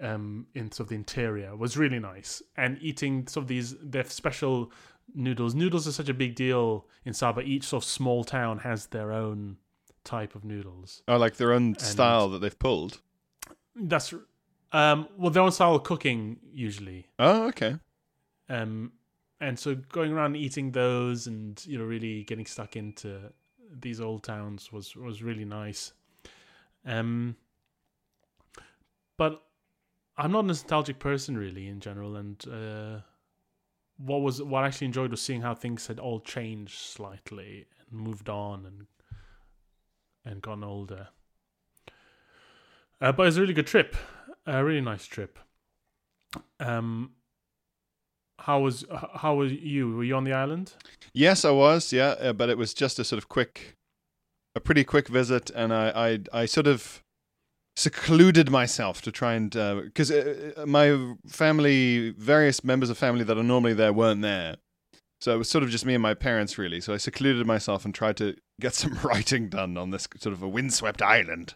um, 0.00 0.46
in 0.54 0.70
sort 0.70 0.86
of 0.86 0.88
the 0.90 0.94
interior, 0.96 1.56
was 1.56 1.76
really 1.76 1.98
nice, 1.98 2.42
and 2.56 2.78
eating 2.80 3.26
sort 3.26 3.44
of 3.44 3.48
these 3.48 3.76
their 3.82 4.04
special 4.04 4.70
noodles. 5.14 5.54
Noodles 5.54 5.86
are 5.88 5.92
such 5.92 6.08
a 6.08 6.14
big 6.14 6.34
deal 6.34 6.86
in 7.04 7.12
Sabah. 7.12 7.44
Each 7.44 7.64
sort 7.64 7.82
of 7.84 7.88
small 7.88 8.24
town 8.24 8.58
has 8.58 8.86
their 8.86 9.12
own 9.12 9.56
type 10.04 10.34
of 10.34 10.44
noodles. 10.44 11.02
Oh, 11.08 11.16
like 11.16 11.36
their 11.36 11.52
own 11.52 11.76
style 11.78 12.28
that 12.30 12.40
they've 12.40 12.58
pulled. 12.58 13.00
That's 13.74 14.12
um, 14.72 15.08
well, 15.16 15.30
their 15.30 15.42
own 15.42 15.52
style 15.52 15.74
of 15.74 15.82
cooking 15.84 16.38
usually. 16.52 17.06
Oh, 17.18 17.48
okay. 17.48 17.76
um 18.48 18.92
and 19.40 19.58
so 19.58 19.74
going 19.74 20.12
around 20.12 20.36
eating 20.36 20.70
those 20.70 21.26
and 21.26 21.64
you 21.66 21.76
know 21.78 21.84
really 21.84 22.22
getting 22.24 22.46
stuck 22.46 22.76
into 22.76 23.18
these 23.80 24.00
old 24.00 24.22
towns 24.22 24.70
was 24.72 24.94
was 24.94 25.22
really 25.22 25.44
nice 25.44 25.92
um 26.86 27.34
but 29.16 29.42
i'm 30.16 30.30
not 30.30 30.44
a 30.44 30.46
nostalgic 30.46 30.98
person 30.98 31.36
really 31.36 31.66
in 31.68 31.80
general 31.80 32.16
and 32.16 32.44
uh 32.48 33.00
what 33.98 34.20
was 34.22 34.42
what 34.42 34.64
I 34.64 34.66
actually 34.66 34.86
enjoyed 34.86 35.10
was 35.10 35.20
seeing 35.20 35.42
how 35.42 35.54
things 35.54 35.86
had 35.86 35.98
all 36.00 36.20
changed 36.20 36.78
slightly 36.78 37.66
and 37.90 38.00
moved 38.00 38.28
on 38.28 38.66
and 38.66 38.86
and 40.24 40.42
gotten 40.42 40.64
older. 40.64 41.08
Uh, 43.00 43.12
but 43.12 43.24
it 43.24 43.26
was 43.26 43.36
a 43.36 43.40
really 43.40 43.54
good 43.54 43.66
trip, 43.66 43.96
a 44.46 44.64
really 44.64 44.80
nice 44.80 45.06
trip. 45.06 45.38
Um, 46.60 47.12
how 48.38 48.60
was 48.60 48.84
how 49.14 49.34
was 49.34 49.52
you? 49.52 49.96
Were 49.96 50.04
you 50.04 50.16
on 50.16 50.24
the 50.24 50.32
island? 50.32 50.74
Yes, 51.12 51.44
I 51.44 51.50
was. 51.50 51.92
Yeah, 51.92 52.14
uh, 52.20 52.32
but 52.32 52.48
it 52.48 52.58
was 52.58 52.74
just 52.74 52.98
a 52.98 53.04
sort 53.04 53.18
of 53.18 53.28
quick, 53.28 53.76
a 54.54 54.60
pretty 54.60 54.84
quick 54.84 55.08
visit, 55.08 55.50
and 55.50 55.72
I 55.72 56.18
I, 56.32 56.42
I 56.42 56.46
sort 56.46 56.66
of 56.66 57.02
secluded 57.74 58.50
myself 58.50 59.00
to 59.02 59.10
try 59.10 59.34
and 59.34 59.50
because 59.50 60.10
uh, 60.10 60.52
uh, 60.56 60.66
my 60.66 61.14
family, 61.26 62.10
various 62.10 62.62
members 62.62 62.90
of 62.90 62.98
family 62.98 63.24
that 63.24 63.38
are 63.38 63.42
normally 63.42 63.74
there 63.74 63.92
weren't 63.92 64.22
there, 64.22 64.56
so 65.20 65.34
it 65.34 65.38
was 65.38 65.48
sort 65.48 65.64
of 65.64 65.70
just 65.70 65.86
me 65.86 65.94
and 65.94 66.02
my 66.02 66.14
parents 66.14 66.58
really. 66.58 66.80
So 66.80 66.94
I 66.94 66.98
secluded 66.98 67.46
myself 67.46 67.84
and 67.84 67.94
tried 67.94 68.16
to 68.18 68.36
get 68.62 68.74
some 68.74 68.98
writing 69.04 69.48
done 69.48 69.76
on 69.76 69.90
this 69.90 70.08
sort 70.18 70.32
of 70.32 70.42
a 70.42 70.48
windswept 70.48 71.02
island. 71.02 71.54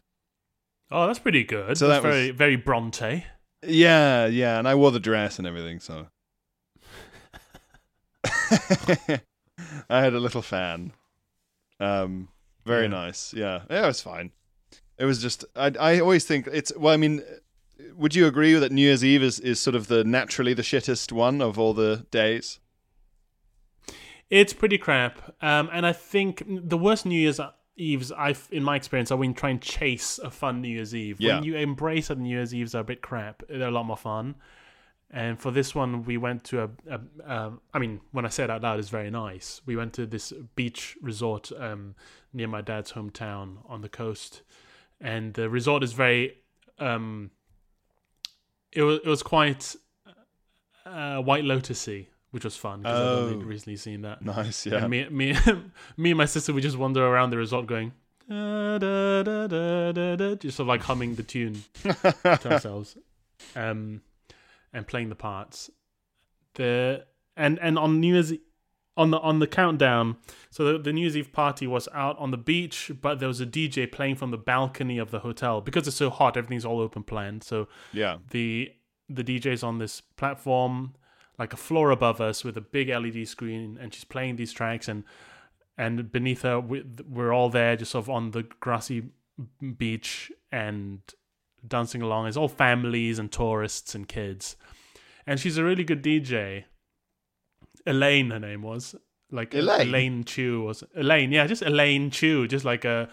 Oh, 0.90 1.06
that's 1.06 1.18
pretty 1.18 1.44
good. 1.44 1.76
So 1.78 1.88
that's 1.88 2.02
that 2.02 2.08
was- 2.08 2.16
very 2.16 2.30
very 2.30 2.56
Bronte. 2.56 3.24
Yeah, 3.66 4.26
yeah, 4.26 4.58
and 4.58 4.68
I 4.68 4.74
wore 4.74 4.90
the 4.92 5.00
dress 5.00 5.38
and 5.38 5.46
everything, 5.46 5.80
so 5.80 6.06
I 9.88 10.00
had 10.02 10.14
a 10.14 10.20
little 10.20 10.42
fan. 10.42 10.92
Um, 11.80 12.28
very 12.64 12.82
Yeah. 12.84 12.88
nice. 12.88 13.32
Yeah, 13.34 13.62
yeah, 13.70 13.84
it 13.84 13.86
was 13.86 14.00
fine. 14.00 14.32
It 14.98 15.04
was 15.04 15.20
just 15.20 15.44
I 15.54 15.72
I 15.78 16.00
always 16.00 16.24
think 16.24 16.48
it's 16.52 16.72
well. 16.76 16.92
I 16.94 16.96
mean, 16.96 17.22
would 17.94 18.14
you 18.14 18.26
agree 18.26 18.54
that 18.54 18.72
New 18.72 18.82
Year's 18.82 19.04
Eve 19.04 19.22
is 19.22 19.38
is 19.40 19.60
sort 19.60 19.74
of 19.76 19.88
the 19.88 20.04
naturally 20.04 20.54
the 20.54 20.62
shittest 20.62 21.12
one 21.12 21.40
of 21.42 21.58
all 21.58 21.74
the 21.74 22.06
days? 22.10 22.60
It's 24.30 24.52
pretty 24.52 24.78
crap. 24.78 25.34
Um, 25.40 25.70
and 25.72 25.86
I 25.86 25.92
think 25.92 26.42
the 26.46 26.78
worst 26.78 27.06
New 27.06 27.18
Year's 27.18 27.40
Eves, 27.76 28.10
I've 28.12 28.48
in 28.50 28.62
my 28.62 28.76
experience, 28.76 29.10
are 29.10 29.16
when 29.16 29.30
you 29.30 29.34
try 29.34 29.50
and 29.50 29.60
chase 29.60 30.18
a 30.18 30.30
fun 30.30 30.62
New 30.62 30.68
Year's 30.68 30.94
Eve. 30.94 31.20
Yeah. 31.20 31.36
When 31.36 31.44
you 31.44 31.56
embrace 31.56 32.08
that 32.08 32.18
New 32.18 32.30
Year's 32.30 32.54
Eves 32.54 32.74
are 32.74 32.80
a 32.80 32.84
bit 32.84 33.02
crap, 33.02 33.42
they're 33.48 33.68
a 33.68 33.70
lot 33.70 33.84
more 33.84 33.96
fun. 33.96 34.36
And 35.10 35.38
for 35.38 35.52
this 35.52 35.74
one, 35.74 36.04
we 36.04 36.16
went 36.16 36.42
to 36.44 36.64
a, 36.64 36.70
a 36.90 37.00
um, 37.32 37.60
I 37.72 37.78
mean, 37.78 38.00
when 38.10 38.26
I 38.26 38.28
say 38.28 38.44
it 38.44 38.50
out 38.50 38.62
loud, 38.62 38.80
it's 38.80 38.88
very 38.88 39.10
nice. 39.10 39.60
We 39.64 39.76
went 39.76 39.92
to 39.94 40.06
this 40.06 40.32
beach 40.56 40.96
resort 41.00 41.52
um, 41.56 41.94
near 42.32 42.48
my 42.48 42.60
dad's 42.60 42.92
hometown 42.92 43.58
on 43.68 43.82
the 43.82 43.88
coast, 43.88 44.42
and 45.00 45.32
the 45.34 45.48
resort 45.48 45.84
is 45.84 45.92
very. 45.92 46.38
Um, 46.78 47.30
it 48.72 48.82
was 48.82 48.98
it 49.04 49.08
was 49.08 49.22
quite 49.22 49.76
uh, 50.84 51.18
White 51.22 51.44
Lotusy, 51.44 52.08
which 52.36 52.44
was 52.44 52.56
fun 52.56 52.82
because 52.82 53.00
I've 53.00 53.06
Oh. 53.18 53.28
only 53.32 53.44
recently 53.44 53.76
seen 53.76 54.02
that. 54.02 54.22
Nice, 54.22 54.64
yeah. 54.66 54.76
And 54.84 54.90
me, 54.90 55.08
me, 55.08 55.36
me 55.96 56.10
and 56.12 56.18
my 56.18 56.26
sister 56.26 56.52
would 56.52 56.62
just 56.62 56.76
wander 56.76 57.04
around 57.04 57.30
the 57.30 57.36
resort 57.38 57.66
going, 57.66 57.92
da, 58.28 58.78
da, 58.78 59.22
da, 59.24 59.46
da, 59.48 59.92
da, 59.92 60.16
da, 60.16 60.34
just 60.36 60.56
sort 60.56 60.64
of 60.64 60.68
like 60.68 60.82
humming 60.82 61.14
the 61.16 61.22
tune 61.22 61.64
to 61.82 62.40
ourselves, 62.52 62.96
um, 63.56 64.02
and 64.72 64.86
playing 64.86 65.08
the 65.08 65.14
parts. 65.16 65.70
The 66.54 67.04
and 67.36 67.58
and 67.60 67.78
on 67.78 68.00
New 68.00 68.14
Year's 68.14 68.32
on 68.96 69.10
the 69.10 69.18
on 69.20 69.38
the 69.40 69.46
countdown, 69.46 70.16
so 70.50 70.64
the, 70.72 70.78
the 70.78 70.92
New 70.92 71.02
Year's 71.02 71.16
Eve 71.16 71.32
party 71.32 71.66
was 71.66 71.86
out 71.92 72.18
on 72.18 72.30
the 72.30 72.38
beach, 72.38 72.90
but 73.02 73.18
there 73.18 73.28
was 73.28 73.40
a 73.40 73.46
DJ 73.46 73.90
playing 73.90 74.16
from 74.16 74.30
the 74.30 74.38
balcony 74.38 74.96
of 74.98 75.10
the 75.10 75.18
hotel 75.20 75.60
because 75.60 75.86
it's 75.86 75.96
so 75.96 76.08
hot. 76.10 76.36
Everything's 76.36 76.64
all 76.64 76.80
open 76.80 77.02
planned, 77.02 77.42
so 77.44 77.68
yeah, 77.92 78.16
the 78.30 78.72
the 79.08 79.22
DJ's 79.22 79.62
on 79.62 79.78
this 79.78 80.00
platform, 80.00 80.94
like 81.38 81.52
a 81.52 81.56
floor 81.56 81.90
above 81.90 82.20
us, 82.20 82.44
with 82.44 82.56
a 82.56 82.60
big 82.60 82.88
LED 82.88 83.28
screen, 83.28 83.78
and 83.80 83.92
she's 83.92 84.04
playing 84.04 84.36
these 84.36 84.52
tracks, 84.52 84.88
and 84.88 85.04
and 85.78 86.10
beneath 86.10 86.42
her, 86.42 86.58
we, 86.58 86.84
we're 87.08 87.32
all 87.32 87.50
there, 87.50 87.76
just 87.76 87.90
sort 87.90 88.04
of 88.04 88.10
on 88.10 88.30
the 88.30 88.44
grassy 88.60 89.10
beach 89.76 90.32
and 90.50 91.00
dancing 91.66 92.00
along. 92.00 92.26
It's 92.26 92.36
all 92.36 92.48
families 92.48 93.18
and 93.18 93.30
tourists 93.30 93.94
and 93.94 94.08
kids, 94.08 94.56
and 95.26 95.38
she's 95.38 95.58
a 95.58 95.64
really 95.64 95.84
good 95.84 96.02
DJ. 96.02 96.64
Elaine, 97.86 98.30
her 98.30 98.40
name 98.40 98.62
was 98.62 98.96
like 99.30 99.54
Elaine? 99.54 99.88
Elaine 99.88 100.24
Chu 100.24 100.62
was 100.62 100.84
Elaine, 100.94 101.32
yeah, 101.32 101.46
just 101.46 101.62
Elaine 101.62 102.10
Chu, 102.10 102.46
just 102.46 102.64
like 102.64 102.84
a 102.84 103.08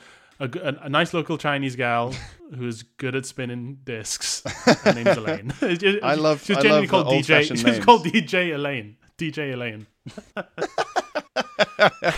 a, 0.45 0.85
a- 0.85 0.89
nice 0.89 1.13
local 1.13 1.37
Chinese 1.37 1.75
gal 1.75 2.13
who's 2.57 2.83
good 2.83 3.15
at 3.15 3.25
spinning 3.25 3.79
discs. 3.83 4.41
Her 4.83 4.93
name's 4.93 5.17
Elaine. 5.17 5.53
Just- 5.59 6.03
I 6.03 6.15
love- 6.15 6.43
She's 6.43 6.57
love 6.63 6.87
called 6.87 7.07
DJ. 7.07 7.43
She's 7.43 7.63
names. 7.63 7.83
called 7.83 8.05
DJ 8.05 8.53
Elaine. 8.55 8.97
DJ 9.17 9.53
Elaine. 9.53 9.87
and 10.35 10.45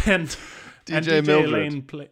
and 0.07 1.05
DJ 1.05 1.21
DJ 1.21 1.25
Mildred. 1.25 1.49
Elaine 1.53 1.81
play. 1.83 2.09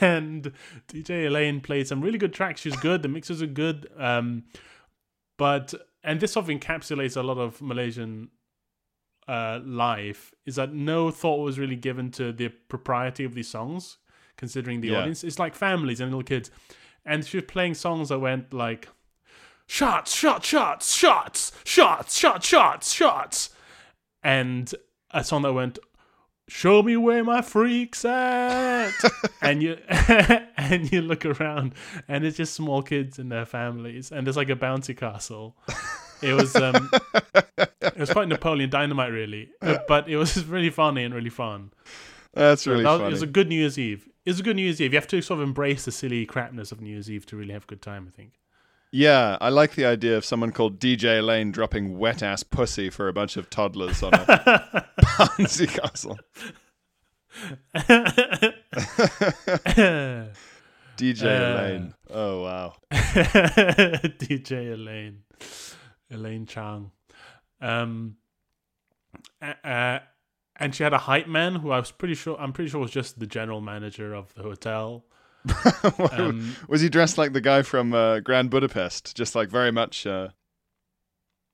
and 0.00 0.52
DJ 0.88 1.26
Elaine 1.26 1.60
played 1.60 1.86
some 1.88 2.00
really 2.00 2.18
good 2.18 2.32
tracks. 2.34 2.60
She's 2.60 2.76
good. 2.76 3.02
The 3.02 3.08
mixes 3.08 3.40
are 3.42 3.46
good. 3.46 3.88
Um, 3.98 4.44
but 5.38 5.74
and 6.02 6.20
this 6.20 6.32
sort 6.32 6.48
of 6.48 6.50
encapsulates 6.50 7.16
a 7.16 7.22
lot 7.22 7.38
of 7.38 7.60
Malaysian 7.62 8.28
uh, 9.28 9.60
live 9.64 10.32
is 10.44 10.56
that 10.56 10.72
no 10.72 11.10
thought 11.10 11.40
was 11.40 11.58
really 11.58 11.76
given 11.76 12.10
to 12.12 12.32
the 12.32 12.48
propriety 12.48 13.24
of 13.24 13.34
these 13.34 13.48
songs, 13.48 13.98
considering 14.36 14.80
the 14.80 14.88
yeah. 14.88 14.98
audience. 14.98 15.24
It's 15.24 15.38
like 15.38 15.54
families 15.54 16.00
and 16.00 16.10
little 16.10 16.22
kids. 16.22 16.50
And 17.04 17.24
she 17.24 17.38
was 17.38 17.44
playing 17.46 17.74
songs 17.74 18.08
that 18.08 18.18
went 18.18 18.52
like 18.52 18.88
shots, 19.66 20.14
shots, 20.14 20.46
shots, 20.46 20.94
shots, 20.94 21.52
shots, 21.64 22.16
shots, 22.16 22.46
shots, 22.46 22.92
shots. 22.92 23.50
And 24.22 24.72
a 25.10 25.22
song 25.22 25.42
that 25.42 25.52
went, 25.52 25.78
Show 26.48 26.80
me 26.80 26.96
where 26.96 27.24
my 27.24 27.42
freaks 27.42 28.04
at 28.04 28.92
and 29.42 29.60
you 29.64 29.78
and 29.88 30.92
you 30.92 31.02
look 31.02 31.26
around 31.26 31.74
and 32.06 32.24
it's 32.24 32.36
just 32.36 32.54
small 32.54 32.82
kids 32.82 33.18
and 33.18 33.32
their 33.32 33.44
families 33.44 34.12
and 34.12 34.24
there's 34.24 34.36
like 34.36 34.48
a 34.48 34.54
bouncy 34.54 34.96
castle 34.96 35.56
it 36.22 36.32
was 36.34 36.54
um 36.56 36.90
it 37.82 37.98
was 37.98 38.10
quite 38.10 38.28
napoleon 38.28 38.70
dynamite 38.70 39.12
really 39.12 39.48
Uh, 39.62 39.78
but 39.88 40.08
it 40.08 40.16
was 40.16 40.44
really 40.46 40.70
funny 40.70 41.04
and 41.04 41.14
really 41.14 41.30
fun 41.30 41.70
That's 42.34 42.66
really 42.66 42.82
That 42.84 42.98
funny. 42.98 43.08
it 43.08 43.10
was 43.10 43.22
a 43.22 43.26
good 43.26 43.48
new 43.48 43.56
year's 43.60 43.78
eve 43.78 44.08
it 44.24 44.30
was 44.30 44.40
a 44.40 44.42
good 44.42 44.56
new 44.56 44.62
year's 44.62 44.80
eve 44.80 44.92
you 44.92 44.98
have 44.98 45.06
to 45.08 45.20
sort 45.22 45.40
of 45.40 45.46
embrace 45.46 45.84
the 45.84 45.92
silly 45.92 46.26
crapness 46.26 46.72
of 46.72 46.80
new 46.80 46.90
year's 46.90 47.10
eve 47.10 47.26
to 47.26 47.36
really 47.36 47.52
have 47.52 47.64
a 47.64 47.66
good 47.66 47.82
time 47.82 48.06
i 48.08 48.10
think 48.16 48.32
Yeah, 48.92 49.36
I 49.40 49.50
like 49.50 49.74
the 49.74 49.84
idea 49.84 50.16
of 50.16 50.24
someone 50.24 50.52
called 50.52 50.78
DJ 50.78 51.20
Lane 51.20 51.50
dropping 51.52 51.98
wet 51.98 52.22
ass 52.22 52.44
pussy 52.44 52.88
for 52.88 53.08
a 53.08 53.12
bunch 53.12 53.36
of 53.36 53.50
toddlers 53.50 54.02
on 54.02 54.14
a 54.14 54.86
bouncy 55.02 55.66
castle. 55.78 56.16
DJ 60.96 61.24
Uh. 61.24 61.62
Lane. 61.62 61.94
Oh 62.10 62.42
wow. 62.42 62.74
DJ 62.90 64.72
Elaine, 64.72 65.22
Elaine 66.10 66.46
Chang, 66.46 66.90
um, 67.60 68.16
uh, 69.42 69.98
and 70.58 70.74
she 70.74 70.82
had 70.82 70.92
a 70.92 70.98
hype 70.98 71.26
man 71.26 71.56
who 71.56 71.70
I 71.70 71.78
was 71.78 71.90
pretty 71.90 72.14
sure 72.14 72.36
I'm 72.40 72.52
pretty 72.52 72.70
sure 72.70 72.80
was 72.80 72.90
just 72.90 73.18
the 73.18 73.26
general 73.26 73.60
manager 73.60 74.14
of 74.14 74.34
the 74.34 74.42
hotel. 74.42 75.04
Um, 76.12 76.56
was 76.68 76.80
he 76.80 76.88
dressed 76.88 77.18
like 77.18 77.32
the 77.32 77.40
guy 77.40 77.62
from 77.62 77.94
uh, 77.94 78.20
Grand 78.20 78.50
Budapest? 78.50 79.16
Just 79.16 79.34
like 79.34 79.48
very 79.48 79.70
much. 79.70 80.06
Uh, 80.06 80.30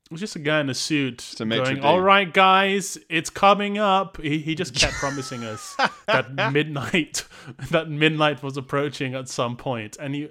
it 0.06 0.12
was 0.12 0.20
just 0.20 0.36
a 0.36 0.40
guy 0.40 0.60
in 0.60 0.70
a 0.70 0.74
suit 0.74 1.34
a 1.40 1.44
going. 1.44 1.80
"All 1.80 2.00
right, 2.00 2.32
guys, 2.32 2.98
it's 3.08 3.30
coming 3.30 3.78
up." 3.78 4.20
He 4.20 4.38
he 4.38 4.54
just 4.54 4.74
kept 4.74 4.94
promising 4.94 5.44
us 5.44 5.76
that 6.06 6.32
midnight 6.52 7.24
that 7.70 7.88
midnight 7.88 8.42
was 8.42 8.56
approaching 8.56 9.14
at 9.14 9.28
some 9.28 9.56
point, 9.56 9.96
and 9.98 10.14
he 10.14 10.28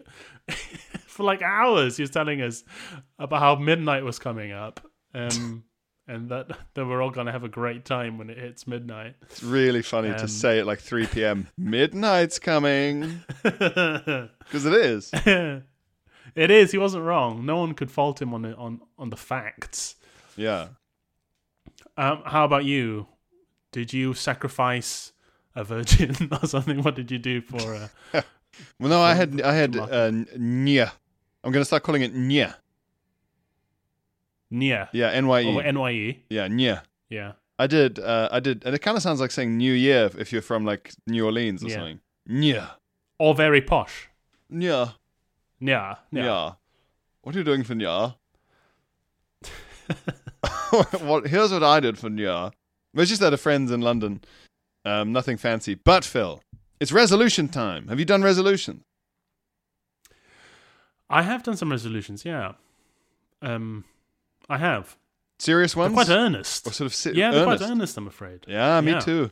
for 1.22 1.26
like 1.26 1.42
hours 1.42 1.98
he 1.98 2.04
was 2.04 2.10
telling 2.10 2.42
us 2.42 2.64
about 3.20 3.40
how 3.40 3.56
midnight 3.56 4.04
was 4.04 4.20
coming 4.20 4.52
up, 4.52 4.80
um, 5.14 5.64
and 6.08 6.30
that 6.30 6.48
that 6.74 6.86
we're 6.86 7.02
all 7.02 7.12
gonna 7.12 7.32
have 7.32 7.44
a 7.44 7.50
great 7.50 7.86
time 7.86 8.18
when 8.18 8.30
it 8.30 8.38
hits 8.38 8.66
midnight. 8.68 9.16
it's 9.24 9.44
really 9.44 9.82
funny 9.82 10.10
to 10.10 10.22
Um, 10.22 10.28
say 10.28 10.60
at 10.60 10.66
like 10.66 10.80
3 10.80 11.08
p.m. 11.08 11.48
Midnight's 11.58 12.40
coming 12.40 13.22
because 13.44 14.66
it 14.66 14.74
is. 14.74 15.12
it 15.14 16.52
is. 16.52 16.72
He 16.72 16.78
wasn't 16.78 17.04
wrong. 17.06 17.46
No 17.46 17.58
one 17.58 17.74
could 17.74 17.92
fault 17.92 18.22
him 18.22 18.34
on 18.34 18.42
the, 18.44 18.56
on 18.56 18.82
on 18.98 19.10
the 19.10 19.18
facts. 19.18 19.96
Yeah. 20.36 20.68
Um, 21.98 22.24
how 22.26 22.46
about 22.46 22.66
you? 22.66 23.08
Did 23.72 23.94
you 23.94 24.14
sacrifice 24.14 25.12
a 25.56 25.64
virgin 25.64 26.16
or 26.42 26.48
something? 26.48 26.82
What 26.84 26.96
did 26.96 27.12
you 27.12 27.20
do 27.20 27.42
for? 27.42 27.76
Uh, 28.14 28.22
Well, 28.80 28.90
no, 28.90 29.02
I 29.02 29.14
had 29.14 29.42
I 29.42 29.54
had 29.54 29.76
for 29.76 29.82
uh, 29.84 30.12
Nyuh. 30.38 30.92
I'm 31.44 31.52
gonna 31.52 31.66
start 31.66 31.84
calling 31.84 32.02
it 32.02 32.14
Nyuh. 32.16 32.54
Nia 34.50 34.90
Yeah, 34.92 35.10
N 35.12 35.28
Y 35.28 35.44
or 35.46 35.66
E. 35.66 35.72
Nye? 35.72 36.18
Yeah, 36.30 36.48
Nyuh. 36.48 36.82
Yeah. 37.10 37.34
I 37.58 37.68
did. 37.68 38.00
Uh, 38.00 38.28
I 38.32 38.40
did, 38.40 38.64
and 38.66 38.74
it 38.76 38.80
kind 38.80 38.98
of 38.98 39.04
sounds 39.04 39.20
like 39.20 39.32
saying 39.32 39.56
New 39.58 39.74
Year 39.74 40.10
if- 40.18 40.32
you're 40.34 40.42
from 40.42 40.66
like 40.66 40.94
New 41.08 41.26
Orleans 41.26 41.64
or 41.64 41.68
Yeah. 41.68 41.76
something. 41.76 42.00
Nyuh. 42.28 42.70
Or 43.20 43.36
very 43.36 43.62
posh. 43.62 44.10
Nyuh. 44.52 44.94
Yeah. 45.60 45.96
Nyuh. 46.14 46.24
Yeah. 46.26 46.52
What 47.22 47.36
are 47.36 47.38
you 47.40 47.44
doing 47.46 47.64
for 47.64 47.76
Nyuh? 47.76 48.16
what, 51.02 51.28
here's 51.28 51.52
what 51.52 51.64
I 51.64 51.80
did 51.80 51.98
for. 51.98 52.08
It 52.10 52.52
was 52.94 53.10
just 53.10 53.22
at 53.22 53.34
a 53.34 53.38
friend's 53.38 53.72
in 53.72 53.82
London. 53.82 54.22
Um, 54.86 55.12
nothing 55.12 55.38
fancy. 55.38 55.76
But 55.76 56.04
Phil, 56.04 56.42
it's 56.80 56.92
resolution 56.92 57.48
time. 57.48 57.88
Have 57.90 58.00
you 58.00 58.06
done 58.06 58.24
resolutions? 58.24 58.84
I 61.12 61.22
have 61.24 61.44
done 61.44 61.58
some 61.58 61.70
resolutions. 61.72 62.24
Yeah, 62.26 62.54
um, 63.42 63.84
I 64.50 64.58
have. 64.58 64.96
Serious 65.40 65.74
They're 65.74 65.84
ones? 65.84 65.94
quite 65.96 66.10
earnest. 66.10 66.68
or 66.68 66.72
sort 66.74 66.86
of 66.88 66.94
si- 66.96 67.12
yeah, 67.14 67.32
they're 67.32 67.44
earnest? 67.44 67.60
quite 67.64 67.72
earnest. 67.72 67.98
I'm 67.98 68.08
afraid. 68.08 68.46
Yeah, 68.48 68.80
me 68.82 68.92
Yeah. 68.92 69.00
too. 69.00 69.32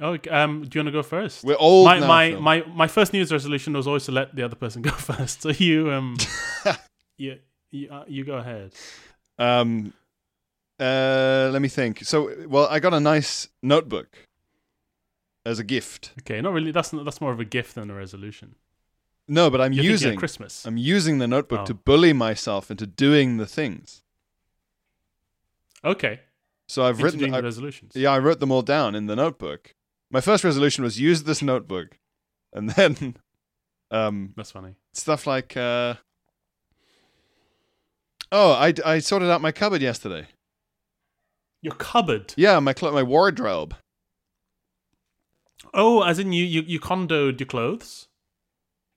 Oh, 0.00 0.18
um, 0.30 0.62
do 0.62 0.78
you 0.78 0.80
want 0.84 0.88
to 0.88 0.90
go 0.90 1.02
first? 1.02 1.44
We're 1.44 1.56
old 1.58 1.84
my 1.84 1.98
now, 2.00 2.06
my, 2.08 2.30
Phil. 2.32 2.40
my 2.40 2.64
my 2.74 2.88
first 2.88 3.12
New 3.12 3.20
Year's 3.20 3.30
resolution 3.30 3.72
was 3.74 3.86
always 3.86 4.04
to 4.06 4.12
let 4.12 4.34
the 4.34 4.42
other 4.42 4.56
person 4.56 4.82
go 4.82 4.90
first. 5.10 5.42
So 5.42 5.50
you 5.50 5.92
um, 5.92 6.16
you 7.16 7.38
you, 7.70 7.88
uh, 7.90 8.04
you 8.08 8.24
go 8.24 8.34
ahead. 8.34 8.72
Um, 9.38 9.92
uh, 10.80 11.50
let 11.52 11.62
me 11.62 11.68
think. 11.68 12.04
So, 12.04 12.32
well, 12.48 12.66
I 12.68 12.80
got 12.80 12.92
a 12.94 13.00
nice 13.00 13.48
notebook 13.62 14.26
as 15.46 15.58
a 15.60 15.64
gift. 15.64 16.12
Okay, 16.20 16.40
not 16.40 16.52
really. 16.52 16.72
That's 16.72 16.90
that's 16.90 17.20
more 17.20 17.30
of 17.32 17.38
a 17.38 17.44
gift 17.44 17.76
than 17.76 17.88
a 17.90 17.94
resolution. 17.94 18.56
No, 19.32 19.48
but 19.50 19.60
I'm 19.62 19.72
You're 19.72 19.84
using 19.84 20.16
Christmas. 20.18 20.66
I'm 20.66 20.76
using 20.76 21.16
the 21.18 21.26
notebook 21.26 21.60
Oh. 21.60 21.64
to 21.66 21.74
bully 21.74 22.12
myself 22.12 22.70
into 22.70 22.86
doing 22.86 23.38
the 23.38 23.46
things. 23.46 24.02
Okay, 25.84 26.20
So 26.68 26.84
I've 26.84 27.02
written. 27.02 27.32
I, 27.34 27.38
the 27.40 27.44
resolutions. 27.44 27.92
yeah, 27.96 28.10
I 28.10 28.18
wrote 28.18 28.40
them 28.40 28.52
all 28.52 28.62
down 28.62 28.94
in 28.94 29.06
the 29.06 29.16
notebook. 29.16 29.74
My 30.10 30.20
first 30.20 30.44
resolution 30.44 30.84
was 30.84 31.00
use 31.00 31.22
this 31.22 31.40
notebook, 31.42 31.98
and 32.52 32.68
then 32.76 33.16
um, 33.90 34.34
That's 34.36 34.50
funny. 34.50 34.74
stuff 34.92 35.26
like. 35.26 35.56
Uh, 35.56 35.94
oh, 38.30 38.52
I 38.52 38.74
I 38.84 38.98
sorted 39.00 39.30
out 39.30 39.40
my 39.40 39.50
cupboard 39.52 39.82
yesterday. 39.82 40.26
Your 41.62 41.74
cupboard. 41.74 42.34
Yeah, 42.36 42.58
my 42.60 42.74
cl- 42.74 42.92
my 42.92 43.02
wardrobe. 43.02 43.74
Oh, 45.72 46.02
as 46.02 46.18
in 46.18 46.32
you 46.32 46.44
you 46.44 46.62
you 46.66 46.78
condoed 46.80 47.40
your 47.40 47.46
clothes. 47.46 48.08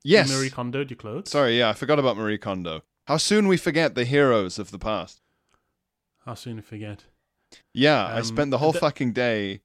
Yes. 0.06 0.30
Marie 0.32 0.52
condoed 0.52 0.92
your 0.92 0.98
clothes. 0.98 1.32
Sorry, 1.32 1.58
yeah, 1.58 1.70
I 1.70 1.74
forgot 1.74 1.98
about 1.98 2.16
Marie 2.16 2.38
Kondo. 2.38 2.84
How 3.08 3.18
soon 3.18 3.48
we 3.48 3.58
forget 3.58 3.96
the 3.96 4.06
heroes 4.06 4.60
of 4.60 4.70
the 4.70 4.78
past. 4.78 5.20
How 6.26 6.36
soon 6.36 6.58
you 6.58 6.62
forget? 6.62 7.06
Yeah, 7.74 8.06
I 8.06 8.20
Um, 8.20 8.24
spent 8.24 8.52
the 8.52 8.60
whole 8.60 8.74
fucking 8.74 9.14
day 9.14 9.62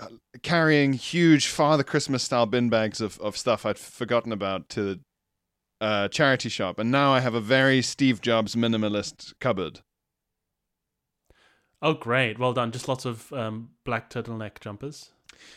uh, 0.00 0.08
carrying 0.42 0.94
huge 0.94 1.46
Father 1.46 1.84
Christmas 1.84 2.24
style 2.24 2.46
bin 2.46 2.68
bags 2.68 3.00
of, 3.00 3.20
of 3.20 3.36
stuff 3.36 3.64
I'd 3.64 3.78
forgotten 3.78 4.32
about 4.32 4.68
to 4.70 4.82
the 4.82 5.00
uh, 5.80 6.08
charity 6.08 6.48
shop, 6.48 6.78
and 6.80 6.90
now 6.90 7.12
I 7.12 7.20
have 7.20 7.34
a 7.34 7.40
very 7.40 7.82
Steve 7.82 8.20
Jobs 8.20 8.54
minimalist 8.56 9.34
cupboard. 9.40 9.80
Oh, 11.82 11.92
great! 11.94 12.38
Well 12.38 12.52
done. 12.52 12.72
Just 12.72 12.88
lots 12.88 13.04
of 13.04 13.32
um, 13.32 13.70
black 13.84 14.08
turtleneck 14.10 14.60
jumpers. 14.60 15.10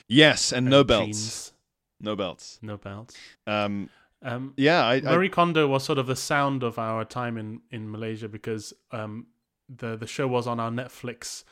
Yes, 0.08 0.52
and 0.52 0.67
no 0.69 0.84
belts. 0.84 1.06
jeans, 1.06 1.54
No 1.99 2.15
belts. 2.15 2.59
no 2.62 2.77
belts. 2.77 3.15
Um, 3.47 3.89
Um, 4.21 4.53
yeah, 4.57 4.83
I, 4.83 4.95
I 4.95 5.01
Marie 5.01 5.29
Kondo 5.29 5.65
was 5.67 5.85
sort 5.85 5.97
of 5.97 6.07
the 6.07 6.15
sound 6.15 6.62
of 6.62 6.77
our 6.77 7.05
time 7.05 7.38
in, 7.38 7.62
in 7.71 7.89
Malaysia 7.89 8.27
because 8.27 8.73
um, 8.91 9.27
the 9.69 9.95
the 9.95 10.07
show 10.07 10.27
was 10.27 10.45
on 10.45 10.59
our 10.59 10.71
Netflix 10.71 11.45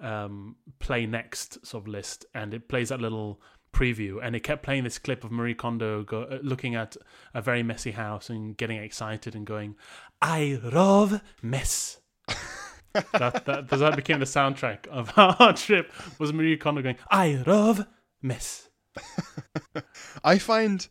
um, 0.00 0.56
play 0.78 1.06
next 1.06 1.66
sort 1.66 1.84
of 1.84 1.88
list, 1.88 2.24
and 2.34 2.54
it 2.54 2.68
plays 2.68 2.88
that 2.88 3.00
little 3.00 3.40
preview, 3.72 4.18
and 4.22 4.34
it 4.34 4.40
kept 4.40 4.62
playing 4.62 4.84
this 4.84 4.98
clip 4.98 5.24
of 5.24 5.30
Marie 5.30 5.54
Kondo 5.54 6.02
go, 6.04 6.22
uh, 6.22 6.38
looking 6.42 6.74
at 6.74 6.96
a 7.34 7.42
very 7.42 7.62
messy 7.62 7.90
house 7.90 8.30
and 8.30 8.56
getting 8.56 8.78
excited 8.78 9.34
and 9.34 9.46
going, 9.46 9.76
"I 10.22 10.58
love 10.62 11.20
mess." 11.42 12.00
that, 12.92 13.44
that 13.44 13.68
that 13.68 13.96
became 13.96 14.20
the 14.20 14.24
soundtrack 14.24 14.86
of 14.88 15.12
our 15.18 15.52
trip. 15.52 15.92
Was 16.18 16.32
Marie 16.32 16.56
Kondo 16.56 16.80
going, 16.82 16.96
"I 17.10 17.42
love 17.46 17.86
mess." 18.22 18.65
I 20.24 20.38
find 20.38 20.88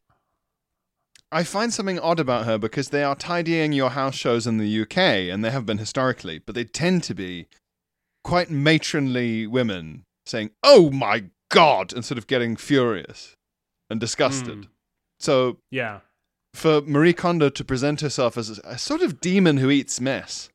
I 1.32 1.44
find 1.44 1.74
something 1.74 2.00
odd 2.00 2.20
about 2.20 2.46
her 2.46 2.58
because 2.58 2.90
they 2.90 3.04
are 3.04 3.16
tidying 3.16 3.74
your 3.74 3.90
house 3.92 4.16
shows 4.16 4.48
in 4.48 4.58
the 4.58 4.82
UK 4.82 4.98
and 4.98 5.44
they 5.44 5.52
have 5.52 5.66
been 5.66 5.80
historically, 5.80 6.40
but 6.40 6.56
they 6.56 6.64
tend 6.64 7.04
to 7.04 7.14
be 7.16 7.48
quite 8.24 8.50
matronly 8.50 9.46
women 9.48 10.04
saying, 10.26 10.52
"Oh 10.64 10.90
my 10.92 11.26
god," 11.50 11.94
and 11.94 12.06
sort 12.06 12.18
of 12.18 12.28
getting 12.28 12.56
furious 12.56 13.36
and 13.90 14.00
disgusted. 14.00 14.60
Mm. 14.62 14.68
So 15.20 15.58
Yeah. 15.72 16.02
for 16.54 16.82
Marie 16.82 17.14
Kondo 17.14 17.50
to 17.50 17.64
present 17.66 18.02
herself 18.02 18.38
as 18.38 18.60
a 18.64 18.78
sort 18.78 19.02
of 19.02 19.20
demon 19.20 19.58
who 19.58 19.70
eats 19.70 20.00
mess. 20.00 20.50